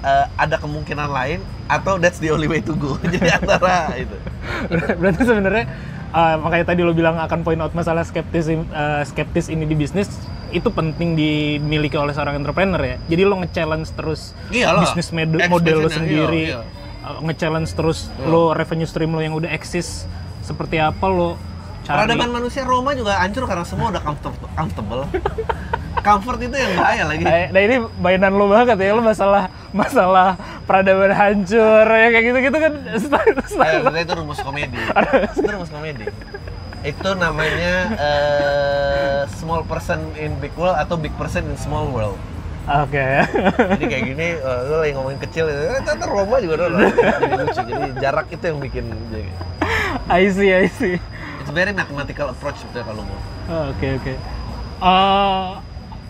eh, 0.00 0.26
ada 0.36 0.60
kemungkinan 0.60 1.08
lain 1.08 1.40
atau 1.64 1.96
that's 1.96 2.20
the 2.20 2.28
only 2.28 2.44
way 2.44 2.60
to 2.60 2.76
go. 2.76 3.00
Jadi 3.08 3.24
antara 3.26 3.88
itu. 3.96 4.16
Berarti 5.00 5.22
sebenarnya 5.24 5.64
uh, 6.14 6.36
makanya 6.38 6.72
tadi 6.72 6.80
lo 6.86 6.94
bilang 6.94 7.18
akan 7.18 7.42
point 7.42 7.58
out 7.58 7.74
masalah 7.74 8.06
skeptis 8.06 8.46
uh, 8.48 9.02
skeptis 9.02 9.50
ini 9.50 9.66
di 9.66 9.74
bisnis 9.74 10.06
itu 10.54 10.70
penting 10.70 11.18
dimiliki 11.18 11.98
oleh 11.98 12.14
seorang 12.14 12.38
entrepreneur 12.38 12.78
ya. 12.78 12.96
Jadi 13.10 13.22
lo 13.26 13.42
nge-challenge 13.42 13.90
terus 13.98 14.38
Iyalah. 14.54 14.86
bisnis 14.86 15.10
model 15.50 15.76
lo 15.82 15.90
iya, 15.90 15.96
sendiri, 15.98 16.42
iya. 16.54 16.62
uh, 17.02 17.18
nge-challenge 17.26 17.70
terus 17.74 18.06
Iya. 18.14 18.30
lo 18.30 18.54
revenue 18.54 18.86
stream 18.86 19.10
lo 19.10 19.20
yang 19.20 19.34
udah 19.34 19.50
eksis 19.50 20.06
seperti 20.46 20.78
apa 20.78 21.10
lo. 21.10 21.34
Peradaban 21.84 22.30
manusia 22.32 22.64
Roma 22.64 22.96
juga 22.96 23.20
hancur 23.20 23.44
karena 23.44 23.64
semua 23.68 23.92
udah 23.92 24.02
comfortable. 24.02 24.48
comfortable. 24.56 25.02
Comfort 26.04 26.38
itu 26.40 26.56
yang 26.56 26.72
bahaya 26.76 27.04
lagi. 27.08 27.24
Nah, 27.24 27.48
nah 27.48 27.60
ini 27.64 27.76
mainan 27.96 28.32
lo 28.36 28.44
banget 28.48 28.76
ya, 28.76 28.92
lo 28.92 29.00
masalah 29.00 29.48
masalah 29.72 30.36
peradaban 30.68 31.12
hancur 31.12 31.84
ya 31.88 32.08
kayak 32.12 32.24
gitu-gitu 32.28 32.56
kan 32.60 32.72
style, 33.00 33.36
style. 33.48 33.80
sebenarnya 33.84 34.04
itu 34.04 34.14
rumus 34.16 34.40
komedi. 34.40 34.80
itu 35.40 35.48
rumus 35.48 35.70
komedi. 35.72 36.06
Itu 36.84 37.10
namanya 37.16 37.74
eh, 37.96 39.18
small 39.40 39.64
person 39.64 40.00
in 40.20 40.36
big 40.40 40.52
world 40.60 40.76
atau 40.76 41.00
big 41.00 41.12
person 41.16 41.44
in 41.48 41.56
small 41.56 41.88
world. 41.88 42.20
Oke. 42.64 43.28
Jadi 43.76 43.84
kayak 43.84 44.04
gini, 44.08 44.28
eh, 44.40 44.58
lu 44.68 44.80
lagi 44.80 44.92
ngomongin 44.96 45.20
kecil, 45.20 45.52
eh, 45.52 45.80
ternyata 45.84 46.04
Roma 46.08 46.40
juga 46.40 46.64
udah 46.64 46.68
jadi 47.20 47.32
lucu. 47.44 47.60
Jadi 47.60 47.90
jarak 48.00 48.26
itu 48.32 48.44
yang 48.44 48.58
bikin. 48.60 48.84
I 50.08 50.28
see, 50.32 50.52
I 50.52 50.68
see. 50.68 50.96
Very 51.54 51.70
mathematical 51.70 52.26
approach 52.28 52.58
sebetulnya 52.58 52.84
kalau 52.84 53.02
mau. 53.02 53.20
Oke 53.70 53.86
oke. 53.94 54.12
Eh, 54.76 55.50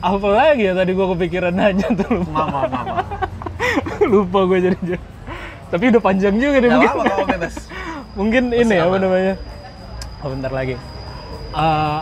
apa 0.00 0.26
lagi 0.26 0.62
ya 0.62 0.72
tadi 0.72 0.90
gua 0.90 1.12
kepikiran 1.12 1.52
nanya 1.52 1.86
tuh 1.92 2.08
lupa. 2.14 2.32
Mama, 2.42 2.60
mama. 2.66 2.96
lupa 4.12 4.38
gue 4.46 4.58
jadi 4.62 4.96
Tapi 5.68 5.84
udah 5.90 6.02
panjang 6.02 6.34
juga 6.34 6.58
Gak 6.58 6.70
mungkin. 6.70 6.88
apa-apa, 6.88 7.04
kamu 7.10 7.26
bebas. 7.30 7.54
mungkin 8.18 8.42
ini 8.50 8.74
apa 8.74 8.88
aman. 8.88 9.00
namanya? 9.00 9.34
Oh 10.18 10.28
bentar 10.28 10.48
lagi. 10.50 10.74
Eh, 11.52 12.00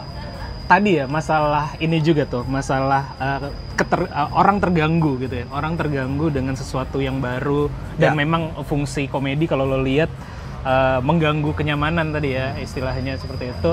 tadi 0.65 0.91
ya 0.95 1.05
masalah 1.07 1.75
ini 1.77 1.99
juga 1.99 2.23
tuh 2.25 2.45
masalah 2.45 3.03
eh, 3.17 3.39
keter- 3.75 4.09
eh, 4.09 4.29
orang 4.33 4.57
terganggu 4.59 5.19
gitu 5.19 5.35
ya 5.35 5.47
orang 5.51 5.75
terganggu 5.75 6.29
dengan 6.29 6.55
sesuatu 6.55 6.97
yang 6.97 7.19
baru 7.19 7.67
dan 7.97 8.15
Ya. 8.15 8.19
memang 8.19 8.43
fungsi 8.63 9.05
komedi 9.05 9.45
kalau 9.45 9.65
lo 9.65 9.79
lihat 9.79 10.09
eh, 10.63 10.99
mengganggu 11.03 11.51
kenyamanan 11.55 12.15
tadi 12.15 12.39
ya 12.39 12.57
istilahnya 12.59 13.19
seperti 13.19 13.51
itu 13.51 13.73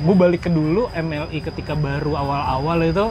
gue 0.00 0.14
balik 0.16 0.48
ke 0.48 0.50
dulu 0.50 0.88
MLI 0.96 1.38
ketika 1.44 1.76
baru 1.76 2.16
awal-awal 2.16 2.78
itu 2.88 3.06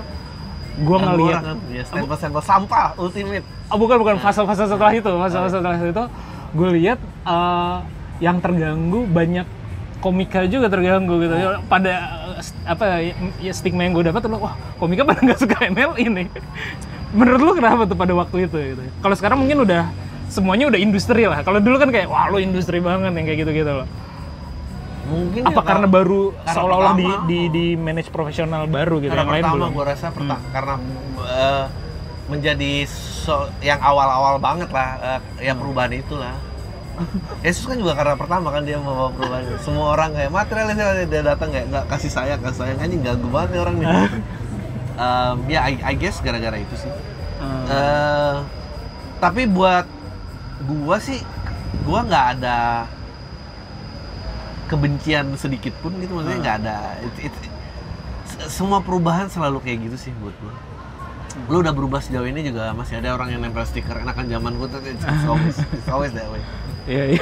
gue 0.80 0.98
ngelihat 0.98 1.44
kan, 1.44 1.58
ya 1.70 1.84
stempel-stempel 1.84 2.42
sampah 2.42 2.96
ultimate. 2.96 3.44
Oh, 3.68 3.76
bukan 3.76 4.00
bukan 4.00 4.16
fase-fase 4.18 4.64
setelah 4.66 4.94
itu, 4.96 5.12
fase-fase 5.12 5.60
setelah 5.60 5.78
itu 5.78 6.06
gue 6.50 6.70
lihat 6.82 7.00
eh, 7.28 7.78
yang 8.24 8.42
terganggu 8.42 9.06
banyak 9.06 9.46
komika 10.00 10.48
juga 10.48 10.72
terganggu 10.72 11.20
gitu. 11.22 11.36
Oh. 11.36 11.62
Pada 11.68 11.94
eh, 12.40 12.44
apa 12.66 12.86
ya 13.44 13.54
stigma 13.54 13.86
yang 13.86 13.94
gue 13.94 14.08
dapat 14.10 14.24
tuh 14.24 14.40
wah 14.40 14.56
komika 14.82 15.04
pada 15.06 15.20
nggak 15.20 15.40
suka 15.40 15.58
ML 15.70 15.94
ini. 16.00 16.26
Menurut 17.18 17.42
lu 17.42 17.52
kenapa 17.58 17.86
tuh 17.90 17.98
pada 17.98 18.14
waktu 18.16 18.50
itu 18.50 18.58
gitu? 18.74 18.82
Kalau 19.04 19.16
sekarang 19.18 19.38
mungkin 19.42 19.66
udah 19.66 19.90
semuanya 20.30 20.66
udah 20.68 20.80
industri 20.80 21.26
lah. 21.26 21.42
Kalau 21.42 21.58
dulu 21.58 21.76
kan 21.76 21.90
kayak 21.90 22.06
wah 22.06 22.26
lu 22.28 22.38
industri 22.38 22.78
banget 22.78 23.12
yang 23.12 23.26
kayak 23.26 23.40
gitu-gitu 23.40 23.72
loh. 23.76 23.88
Mungkin 25.06 25.42
Apa 25.44 25.60
ya, 25.60 25.66
karena 25.66 25.88
baru 25.88 26.22
karena 26.36 26.54
seolah-olah 26.54 26.94
di, 26.94 27.04
pertama. 27.04 27.26
di 27.26 27.40
di 27.50 27.66
manage 27.76 28.10
profesional 28.10 28.64
baru 28.66 28.96
gitu 29.00 29.10
karena 29.10 29.20
yang 29.20 29.32
lain 29.32 29.44
pertama 29.44 29.56
belum. 29.56 29.66
Hmm. 29.66 29.76
gue 29.76 29.86
rasa 29.88 30.08
perta- 30.10 30.46
karena 30.48 30.74
eh, 31.20 31.66
menjadi 32.30 32.72
so- 32.86 33.50
yang 33.60 33.80
awal-awal 33.80 34.38
banget 34.38 34.70
lah 34.70 34.90
eh, 35.02 35.20
ya 35.42 35.52
Hmm. 35.52 35.60
perubahan 35.60 35.92
itulah 35.92 36.36
Yesus 37.40 37.64
kan 37.64 37.74
juga 37.74 37.96
karena 37.96 38.14
pertama 38.14 38.52
kan 38.52 38.62
dia 38.62 38.76
membawa 38.76 39.10
perubahan 39.10 39.48
semua 39.58 39.96
orang 39.96 40.12
kayak 40.12 40.30
materialis 40.30 40.76
dia 41.08 41.24
datang 41.26 41.50
kayak 41.50 41.66
nggak 41.68 41.86
kasih 41.88 42.12
sayang 42.12 42.40
kasih 42.40 42.60
sayang 42.60 42.78
anjing 42.78 43.02
ganggu 43.02 43.28
banget 43.28 43.50
nih 43.50 43.62
orang 43.62 43.76
nih 43.76 43.88
Em, 44.94 45.36
ya 45.48 45.60
I, 45.64 45.80
I 45.82 45.96
guess 45.96 46.20
gara-gara 46.20 46.54
itu 46.56 46.76
sih 46.78 46.92
Hmm. 47.40 47.64
Eh, 47.66 48.36
tapi 49.18 49.48
buat 49.48 49.88
gua 50.62 50.98
sih 50.98 51.20
gua 51.82 52.02
nggak 52.02 52.26
ada 52.36 52.84
kebencian 54.66 55.34
sedikit 55.36 55.74
pun 55.80 55.96
gitu 55.98 56.14
maksudnya 56.14 56.36
Hmm. 56.36 56.44
nggak 56.44 56.58
ada 56.60 56.78
It- 57.02 57.22
it- 57.26 57.50
se- 58.28 58.50
semua 58.52 58.80
perubahan 58.80 59.26
selalu 59.26 59.60
kayak 59.60 59.90
gitu 59.90 59.98
sih 60.00 60.12
buat 60.16 60.36
gua 60.38 60.54
lu 61.48 61.62
udah 61.62 61.72
berubah 61.72 62.00
sejauh 62.00 62.26
ini 62.26 62.44
juga 62.44 62.74
masih 62.74 63.00
ada 63.00 63.14
orang 63.14 63.32
yang 63.32 63.42
nempel 63.42 63.64
stiker 63.64 63.96
enakan 63.98 64.28
zaman 64.28 64.52
gua 64.56 64.68
tuh 64.68 64.82
it's, 64.84 65.00
it's 65.00 65.26
always 65.26 65.56
it's 65.72 65.90
always 65.90 66.12
that 66.12 66.28
way 66.28 66.42
Iya, 66.90 67.06
iya. 67.14 67.22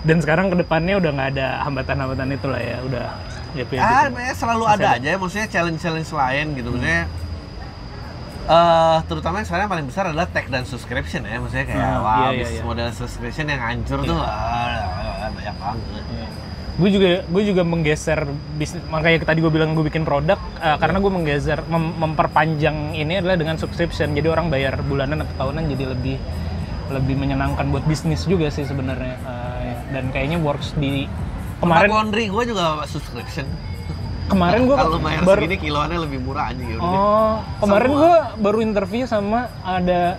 Dan 0.00 0.22
sekarang 0.22 0.46
ke 0.46 0.56
depannya 0.56 0.94
udah 0.94 1.10
nggak 1.10 1.28
ada 1.34 1.66
hambatan-hambatan 1.66 2.30
itu 2.30 2.46
lah 2.46 2.60
ya, 2.60 2.76
udah 2.80 3.06
ya 3.50 3.64
ah 3.76 4.06
ya 4.06 4.30
selalu 4.32 4.62
ada 4.64 4.94
ada. 4.94 5.02
aja 5.02 5.18
maksudnya 5.18 5.50
challenge 5.50 5.82
challenge 5.82 6.06
lain 6.08 6.54
gitu 6.54 6.70
maksudnya 6.70 7.10
eh 8.42 8.98
terutama 9.06 9.38
yang 9.38 9.46
sekarang 9.46 9.66
paling 9.70 9.86
besar 9.86 10.10
adalah 10.10 10.26
tech 10.26 10.50
dan 10.50 10.66
subscription 10.66 11.22
ya 11.22 11.38
maksudnya 11.38 11.66
kayak 11.66 11.78
Ah, 11.80 11.98
wah 12.00 12.18
iya, 12.30 12.42
iya, 12.42 12.48
iya. 12.58 12.62
model 12.62 12.90
subscription 12.90 13.46
yang 13.46 13.62
hancur 13.62 14.02
tuh 14.02 14.18
ah, 14.18 15.30
banyak 15.30 15.56
banget 15.56 15.82
Gue 16.72 16.88
juga 16.88 17.20
gue 17.28 17.42
juga 17.44 17.62
menggeser 17.62 18.24
bisnis 18.56 18.80
makanya 18.88 19.28
tadi 19.28 19.44
gue 19.44 19.52
bilang 19.52 19.76
gue 19.76 19.84
bikin 19.86 20.02
produk 20.02 20.40
eh, 20.56 20.76
karena 20.80 20.98
gue 20.98 21.12
menggeser 21.12 21.60
mem- 21.68 21.94
memperpanjang 22.00 22.96
ini 22.96 23.20
adalah 23.20 23.36
dengan 23.36 23.60
subscription. 23.60 24.16
Jadi 24.16 24.24
orang 24.24 24.48
bayar 24.48 24.80
bulanan 24.80 25.20
atau 25.20 25.34
tahunan 25.36 25.68
jadi 25.68 25.92
lebih 25.92 26.16
lebih 26.88 27.14
menyenangkan 27.14 27.68
buat 27.68 27.84
bisnis 27.84 28.24
juga 28.24 28.48
sih 28.48 28.64
sebenarnya. 28.64 29.20
Eh, 29.20 29.72
dan 29.92 30.08
kayaknya 30.10 30.40
works 30.40 30.72
di 30.74 31.04
kemarin 31.60 31.60
kemarin 31.60 31.90
laundry 31.92 32.24
gue 32.32 32.44
juga 32.48 32.80
subscription 32.88 33.44
kemarin 34.30 34.60
gue 34.66 34.76
kalau 34.76 34.98
bayar 35.02 35.22
baru 35.22 35.40
segini 35.44 35.56
kiloannya 35.58 35.98
lebih 36.02 36.18
murah 36.22 36.44
aja 36.54 36.62
gitu 36.62 36.80
Oh, 36.80 37.42
kemarin 37.58 37.90
gue 37.90 38.14
baru 38.38 38.58
interview 38.62 39.04
sama 39.06 39.50
ada 39.62 40.16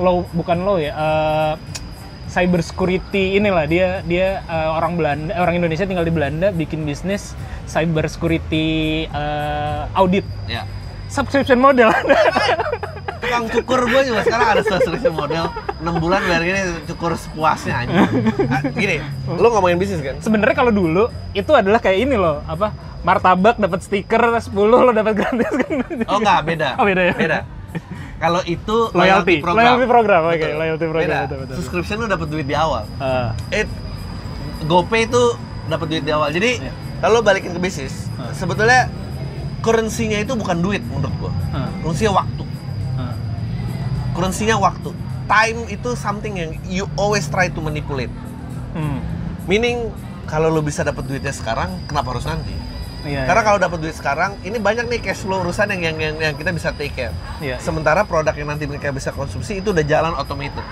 lo 0.00 0.24
bukan 0.32 0.58
lo 0.64 0.80
ya, 0.80 0.92
eh, 0.96 1.52
cyber 2.30 2.62
security 2.64 3.36
inilah. 3.36 3.66
Dia 3.68 4.00
dia 4.06 4.40
eh, 4.40 4.68
orang 4.70 4.96
Belanda, 4.96 5.34
eh, 5.34 5.40
orang 5.42 5.60
Indonesia 5.60 5.84
tinggal 5.84 6.06
di 6.06 6.14
Belanda 6.14 6.48
bikin 6.54 6.86
bisnis 6.88 7.36
cyber 7.66 8.06
security 8.08 9.04
eh, 9.04 9.82
audit. 9.98 10.24
Ya. 10.48 10.64
Subscription 11.10 11.58
model. 11.58 11.90
tukang 13.20 13.46
cukur 13.52 13.84
gue 13.84 14.00
juga 14.08 14.20
sekarang 14.24 14.48
ada 14.58 14.62
subscription 14.64 15.12
model. 15.12 15.44
6 15.80 15.96
bulan 15.96 16.20
bayar 16.28 16.42
gini 16.44 16.60
cukur 16.84 17.16
sepuasnya 17.16 17.72
aja 17.72 18.04
Ah, 18.52 18.60
gini 18.68 19.00
lu 19.32 19.48
ngomongin 19.48 19.80
bisnis 19.80 20.04
kan? 20.04 20.20
Sebenarnya 20.20 20.52
kalau 20.52 20.68
dulu 20.68 21.08
itu 21.32 21.48
adalah 21.56 21.80
kayak 21.80 22.04
ini 22.04 22.20
loh, 22.20 22.44
apa 22.44 22.72
martabak 23.00 23.56
dapat 23.56 23.80
stiker 23.80 24.20
10 24.20 24.52
lo 24.54 24.92
dapat 24.92 25.14
gratis 25.16 25.52
kan. 25.56 25.72
Oh 26.06 26.18
enggak, 26.18 26.40
beda. 26.44 26.68
Oh, 26.76 26.84
beda 26.84 27.02
ya? 27.02 27.14
Beda. 27.14 27.38
Kalau 28.18 28.44
itu 28.44 28.76
Loyalty, 28.92 29.40
program. 29.40 29.64
loyalty 29.64 29.86
program, 29.86 30.22
oke, 30.26 30.36
Betul. 30.36 30.52
loyalty 30.54 30.84
program, 30.86 31.08
Beda. 31.08 31.20
betul, 31.24 31.38
betul. 31.40 31.54
Subscription 31.56 31.96
lu 31.96 32.06
dapat 32.06 32.28
duit 32.28 32.44
di 32.44 32.52
awal. 32.52 32.84
Ah, 33.00 33.32
Eh 33.48 33.64
GoPay 34.62 35.08
itu 35.08 35.22
dapat 35.66 35.86
duit 35.88 36.04
di 36.04 36.12
awal. 36.12 36.28
Jadi 36.28 36.60
Iya. 36.60 36.72
kalau 37.00 37.20
balikin 37.20 37.50
ke 37.50 37.58
bisnis, 37.58 38.12
Ah. 38.14 38.28
sebetulnya 38.30 38.92
currency-nya 39.60 40.20
itu 40.20 40.32
bukan 40.34 40.60
duit 40.60 40.84
menurut 40.84 41.08
gua. 41.16 41.32
ah, 41.50 41.72
Currency-nya 41.80 42.12
waktu. 42.12 42.44
ah. 42.94 43.14
Currency-nya 44.12 44.56
waktu. 44.56 44.90
Time 45.24 45.58
itu 45.70 45.90
something 45.94 46.34
yang 46.34 46.50
you 46.66 46.84
always 46.94 47.24
try 47.24 47.46
to 47.46 47.60
manipulate. 47.60 48.12
Hmm. 48.72 49.00
Meaning 49.46 49.88
kalau 50.26 50.46
lu 50.46 50.60
bisa 50.60 50.82
dapat 50.82 51.06
duitnya 51.06 51.30
sekarang, 51.30 51.72
kenapa 51.86 52.12
harus 52.12 52.26
nanti? 52.26 52.52
Iya. 53.00 53.24
Karena 53.24 53.42
kalau 53.42 53.58
dapat 53.58 53.78
duit 53.80 53.96
sekarang, 53.96 54.36
ini 54.40 54.56
banyak 54.56 54.84
nih 54.86 55.00
cash 55.00 55.24
flow 55.24 55.40
urusan 55.40 55.72
yang 55.72 55.80
yang, 55.80 55.96
yang, 55.96 56.16
yang 56.20 56.34
kita 56.36 56.50
bisa 56.50 56.68
take 56.72 56.92
care. 56.92 57.14
Iya. 57.38 57.56
Sementara 57.56 58.04
produk 58.04 58.32
yang 58.32 58.52
nanti 58.52 58.68
mereka 58.68 58.92
bisa 58.92 59.08
konsumsi 59.10 59.58
itu 59.58 59.72
udah 59.72 59.80
jalan 59.82 60.12
automated, 60.12 60.62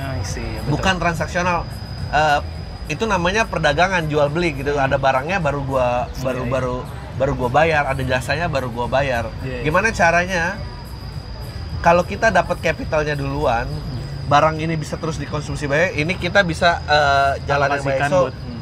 Ah, 0.00 0.16
I 0.16 0.24
see, 0.24 0.40
betul. 0.40 0.80
bukan 0.80 0.94
transaksional. 0.96 1.68
Eh, 2.08 2.40
itu 2.88 3.04
namanya 3.04 3.44
perdagangan 3.44 4.08
jual 4.08 4.26
beli 4.28 4.56
gitu. 4.56 4.72
Ada 4.74 4.96
barangnya 4.96 5.36
baru 5.38 5.60
gua 5.62 6.08
baru 6.20 6.42
Iya, 6.42 6.48
iya. 6.48 6.52
baru 6.52 6.76
baru 7.20 7.32
gua 7.36 7.50
bayar, 7.52 7.82
ada 7.84 8.02
jasanya 8.02 8.48
baru 8.48 8.72
gua 8.72 8.88
bayar. 8.88 9.28
Gimana 9.44 9.92
caranya? 9.92 10.56
Kalau 11.80 12.04
kita 12.04 12.28
dapat 12.28 12.60
capitalnya 12.60 13.16
duluan, 13.16 13.64
barang 14.26 14.56
ini 14.56 14.76
bisa 14.76 14.96
terus 14.96 15.16
dikonsumsi 15.16 15.64
baik. 15.64 15.90
Ini 15.96 16.12
kita 16.16 16.40
bisa 16.42 16.80
eh, 16.82 17.32
jalan 17.44 17.68
yang 17.76 17.84
baik. 17.84 18.00
So 18.06 18.18
buat- 18.28 18.36
hmm. 18.36 18.60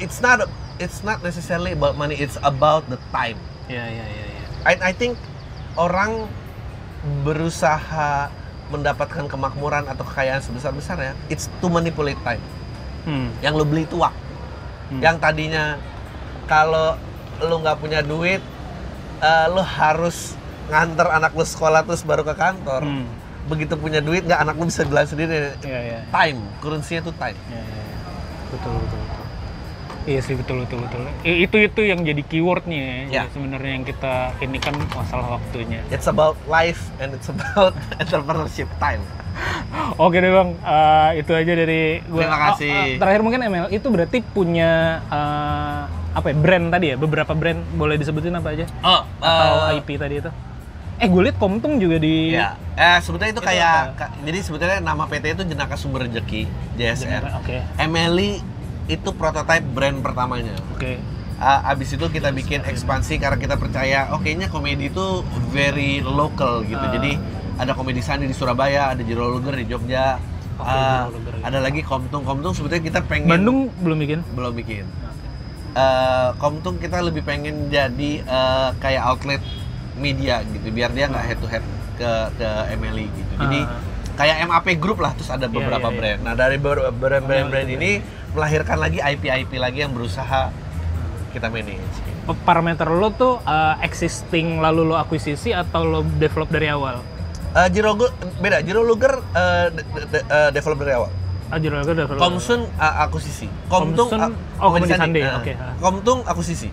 it's 0.00 0.18
not 0.20 0.48
it's 0.78 1.02
not 1.02 1.20
necessarily 1.20 1.74
about 1.74 1.98
money. 1.98 2.14
It's 2.16 2.38
about 2.40 2.86
the 2.86 2.98
time. 3.10 3.38
Iya, 3.66 3.84
iya, 3.84 4.04
iya, 4.06 4.26
iya. 4.26 4.46
I, 4.64 4.74
I 4.90 4.92
think 4.94 5.18
orang 5.78 6.26
berusaha 7.22 8.30
mendapatkan 8.68 9.30
kemakmuran 9.30 9.86
atau 9.86 10.04
kekayaan 10.04 10.42
sebesar 10.42 10.74
besarnya, 10.74 11.14
it's 11.30 11.46
to 11.62 11.66
manipulate 11.70 12.18
time. 12.26 12.42
Hmm. 13.04 13.30
Yang 13.40 13.54
lo 13.54 13.64
beli 13.64 13.84
itu 13.84 13.96
waktu. 13.96 14.32
Hmm. 14.92 15.00
Yang 15.00 15.16
tadinya 15.20 15.64
kalau 16.48 16.96
lo 17.38 17.54
nggak 17.62 17.78
punya 17.78 18.00
duit, 18.02 18.42
eh, 19.22 19.46
lo 19.52 19.62
harus 19.62 20.34
nganter 20.68 21.08
anak 21.08 21.32
lo 21.32 21.44
sekolah 21.46 21.84
terus 21.86 22.04
baru 22.04 22.26
ke 22.26 22.34
kantor. 22.36 22.84
Hmm. 22.84 23.08
Begitu 23.48 23.80
punya 23.80 24.04
duit, 24.04 24.28
nggak 24.28 24.40
anak 24.44 24.54
lo 24.60 24.68
bisa 24.68 24.84
jalan 24.84 25.08
sendiri. 25.08 25.56
Iya, 25.64 25.80
iya. 25.80 26.00
Time, 26.12 26.40
currency-nya 26.60 27.00
itu 27.00 27.12
time. 27.16 27.38
Iya, 27.48 27.62
iya. 27.62 27.84
Betul, 28.52 28.74
betul, 28.76 29.00
betul. 29.00 29.17
Iya 30.08 30.20
sih 30.24 30.32
betul 30.32 30.64
betul 30.64 30.80
betul. 30.80 31.04
Itu 31.20 31.56
itu 31.60 31.80
yang 31.84 32.00
jadi 32.00 32.22
keywordnya 32.24 32.80
ya. 32.80 32.88
Ya. 32.88 33.04
Jadi 33.20 33.36
Sebenarnya 33.36 33.72
yang 33.76 33.84
kita 33.84 34.14
ini 34.40 34.56
kan 34.56 34.72
masalah 34.88 35.36
waktunya. 35.36 35.84
It's 35.92 36.08
about 36.08 36.40
life 36.48 36.80
and 36.96 37.12
it's 37.12 37.28
about 37.28 37.76
entrepreneurship 38.02 38.72
time. 38.80 39.04
Oke 40.00 40.18
deh 40.18 40.32
bang, 40.32 40.50
Eh, 40.58 41.10
itu 41.20 41.30
aja 41.30 41.52
dari 41.52 42.00
gue. 42.00 42.18
Terima 42.18 42.40
kasih. 42.50 42.96
terakhir 42.96 43.20
mungkin 43.20 43.40
ML 43.44 43.68
itu 43.68 43.86
berarti 43.86 44.18
punya 44.24 45.04
eh, 45.06 45.82
apa 46.16 46.26
ya 46.26 46.36
brand 46.40 46.66
tadi 46.72 46.86
ya? 46.88 46.96
Beberapa 46.96 47.36
brand 47.36 47.60
boleh 47.76 48.00
disebutin 48.00 48.32
apa 48.32 48.48
aja? 48.50 48.64
Oh, 48.80 49.04
Atau 49.20 49.52
eh, 49.68 49.78
IP 49.78 49.88
tadi 49.94 50.24
itu? 50.24 50.30
Eh 50.98 51.06
gue 51.06 51.22
liat 51.22 51.38
Komtung 51.38 51.78
juga 51.78 52.00
di. 52.00 52.34
Ya, 52.34 52.58
eh 52.74 52.98
sebetulnya 52.98 53.30
itu, 53.30 53.38
Itu 53.38 53.46
kayak 53.46 53.94
apa? 53.94 54.06
jadi 54.26 54.38
sebetulnya 54.42 54.78
nama 54.80 55.06
PT 55.06 55.36
itu 55.36 55.42
Jenaka 55.46 55.78
Sumber 55.78 56.02
Rezeki 56.02 56.48
JSR. 56.74 57.22
Oke. 57.38 57.62
Emily 57.78 58.42
itu 58.88 59.08
prototype 59.12 59.66
brand 59.68 60.00
pertamanya. 60.00 60.56
Oke. 60.72 60.96
Ah, 61.38 61.70
abis 61.70 61.94
itu 61.94 62.02
kita 62.08 62.34
bikin 62.34 62.66
ekspansi 62.66 63.20
karena 63.20 63.38
kita 63.38 63.54
percaya, 63.54 64.10
oh 64.10 64.18
kayaknya 64.18 64.50
komedi 64.50 64.90
itu 64.90 65.22
very 65.48 66.00
local 66.00 66.64
gitu. 66.64 66.80
Ah. 66.80 66.90
Jadi 66.90 67.14
ada 67.54 67.72
komedi 67.72 68.00
Sandi 68.00 68.26
di 68.26 68.34
Surabaya, 68.34 68.90
ada 68.90 69.02
Jero 69.02 69.30
Luger 69.30 69.54
di 69.54 69.62
Jogja, 69.64 70.18
Luger, 70.58 71.38
ya. 71.38 71.46
ada 71.46 71.58
lagi 71.60 71.86
Komtung. 71.86 72.26
Komtung 72.26 72.50
sebetulnya 72.50 72.82
kita 72.82 73.00
pengen 73.06 73.30
Bandung 73.30 73.70
belum 73.78 73.98
bikin? 74.00 74.18
belum 74.34 74.52
bikin. 74.56 74.84
Eh, 75.72 76.28
Komtung 76.36 76.82
kita 76.82 76.98
lebih 76.98 77.22
pengen 77.22 77.70
jadi 77.70 78.10
eh, 78.18 78.68
kayak 78.76 79.02
outlet 79.06 79.42
media 79.94 80.42
gitu, 80.44 80.70
biar 80.70 80.90
dia 80.90 81.06
nggak 81.06 81.24
head 81.24 81.38
to 81.38 81.46
head 81.46 81.62
ke 81.94 82.10
ke 82.34 82.48
Emily 82.72 83.06
gitu. 83.10 83.32
Jadi 83.38 83.60
Ah. 83.62 83.78
kayak 84.16 84.36
MAP 84.42 84.66
Group 84.74 84.98
lah, 84.98 85.14
terus 85.14 85.30
ada 85.30 85.46
Iya, 85.46 85.54
beberapa 85.54 85.86
iya, 85.86 85.94
iya. 85.94 85.98
brand. 86.00 86.20
Nah 86.26 86.34
dari 86.34 86.56
ber- 86.58 86.90
brand-brand 86.90 87.46
Oh, 87.46 87.54
gitu. 87.54 87.78
ini 87.78 87.90
melahirkan 88.30 88.76
lagi 88.76 88.98
IP-IP 88.98 89.56
lagi 89.56 89.78
yang 89.80 89.92
berusaha 89.92 90.52
kita 91.30 91.48
manage. 91.48 91.80
Parameter 92.38 92.84
lo 92.86 93.08
tuh 93.10 93.40
eh, 93.40 93.74
existing 93.82 94.58
lalu 94.58 94.84
lo 94.84 94.96
akuisisi 94.96 95.50
atau 95.50 95.80
lo 95.82 96.00
develop 96.14 96.48
dari 96.48 96.68
awal? 96.68 97.00
Eh, 97.50 97.68
Jiro 97.70 97.96
beda, 98.38 98.60
Jiro 98.60 98.80
Luger 98.82 99.16
eh, 99.32 99.66
de- 99.70 99.86
de- 100.06 100.26
eh, 100.26 100.50
develop 100.50 100.78
dari 100.78 100.92
awal. 100.94 101.10
Ah, 101.48 101.56
Jero 101.56 101.80
Luger 101.80 101.96
develop. 101.96 102.20
Komsun 102.20 102.60
eh, 102.68 103.02
akuisisi. 103.02 103.48
Komtung 103.66 104.08
Komsun- 104.08 104.20
ak- 104.28 104.60
oh, 104.60 104.68
Komedi 104.70 104.92
Sandi, 104.92 105.20
Eh, 105.20 105.32
oke, 105.32 105.52
ah. 105.54 105.72
Komtung 105.78 106.18
akuisisi. 106.22 106.68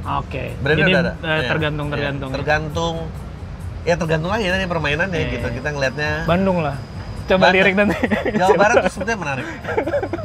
Oke. 0.00 0.54
Brandnya 0.56 0.86
Jadi 0.86 0.94
ada. 0.96 1.12
Iya. 1.18 1.48
tergantung 1.50 1.86
Iya, 1.86 1.92
tergantung. 1.92 2.30
tergantung. 2.32 2.94
Ya 3.80 3.94
tergantung 3.96 4.30
aja 4.30 4.54
nih 4.54 4.64
permainannya 4.64 5.18
Iya, 5.18 5.32
gitu. 5.34 5.46
iya. 5.46 5.56
Kita 5.56 5.68
ngelihatnya 5.70 6.10
Bandung 6.24 6.62
lah. 6.62 6.76
Coba 7.30 7.46
Banten. 7.46 7.54
lirik 7.56 7.74
nanti. 7.74 7.96
Jawa 8.34 8.52
Barat 8.54 8.74
tuh 8.82 8.90
sebetulnya 8.90 9.18
menarik. 9.18 9.46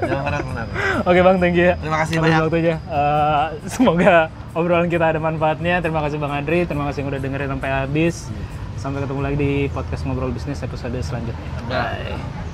Jawa 0.02 0.22
Barat 0.22 0.42
menarik. 0.42 0.72
Oke 1.06 1.20
bang, 1.22 1.36
thank 1.38 1.56
you 1.56 1.66
ya. 1.70 1.76
Terima 1.78 1.98
kasih 2.02 2.14
Atas 2.14 2.24
banyak. 2.26 2.40
waktunya. 2.42 2.76
Eh, 2.82 3.46
semoga 3.70 4.14
obrolan 4.52 4.88
kita 4.88 5.06
ada 5.08 5.20
manfaatnya. 5.20 5.76
Terima 5.80 6.02
kasih 6.02 6.18
Bang 6.18 6.34
Adri. 6.34 6.66
Terima 6.66 6.90
kasih 6.90 7.06
yang 7.06 7.10
udah 7.14 7.22
dengerin 7.22 7.50
sampai 7.52 7.70
habis. 7.72 8.16
Sampai 8.76 9.02
ketemu 9.02 9.22
lagi 9.22 9.38
di 9.38 9.52
podcast 9.70 10.02
ngobrol 10.04 10.30
bisnis 10.30 10.62
episode 10.62 10.98
selanjutnya. 11.00 11.50
Bye. 11.66 12.45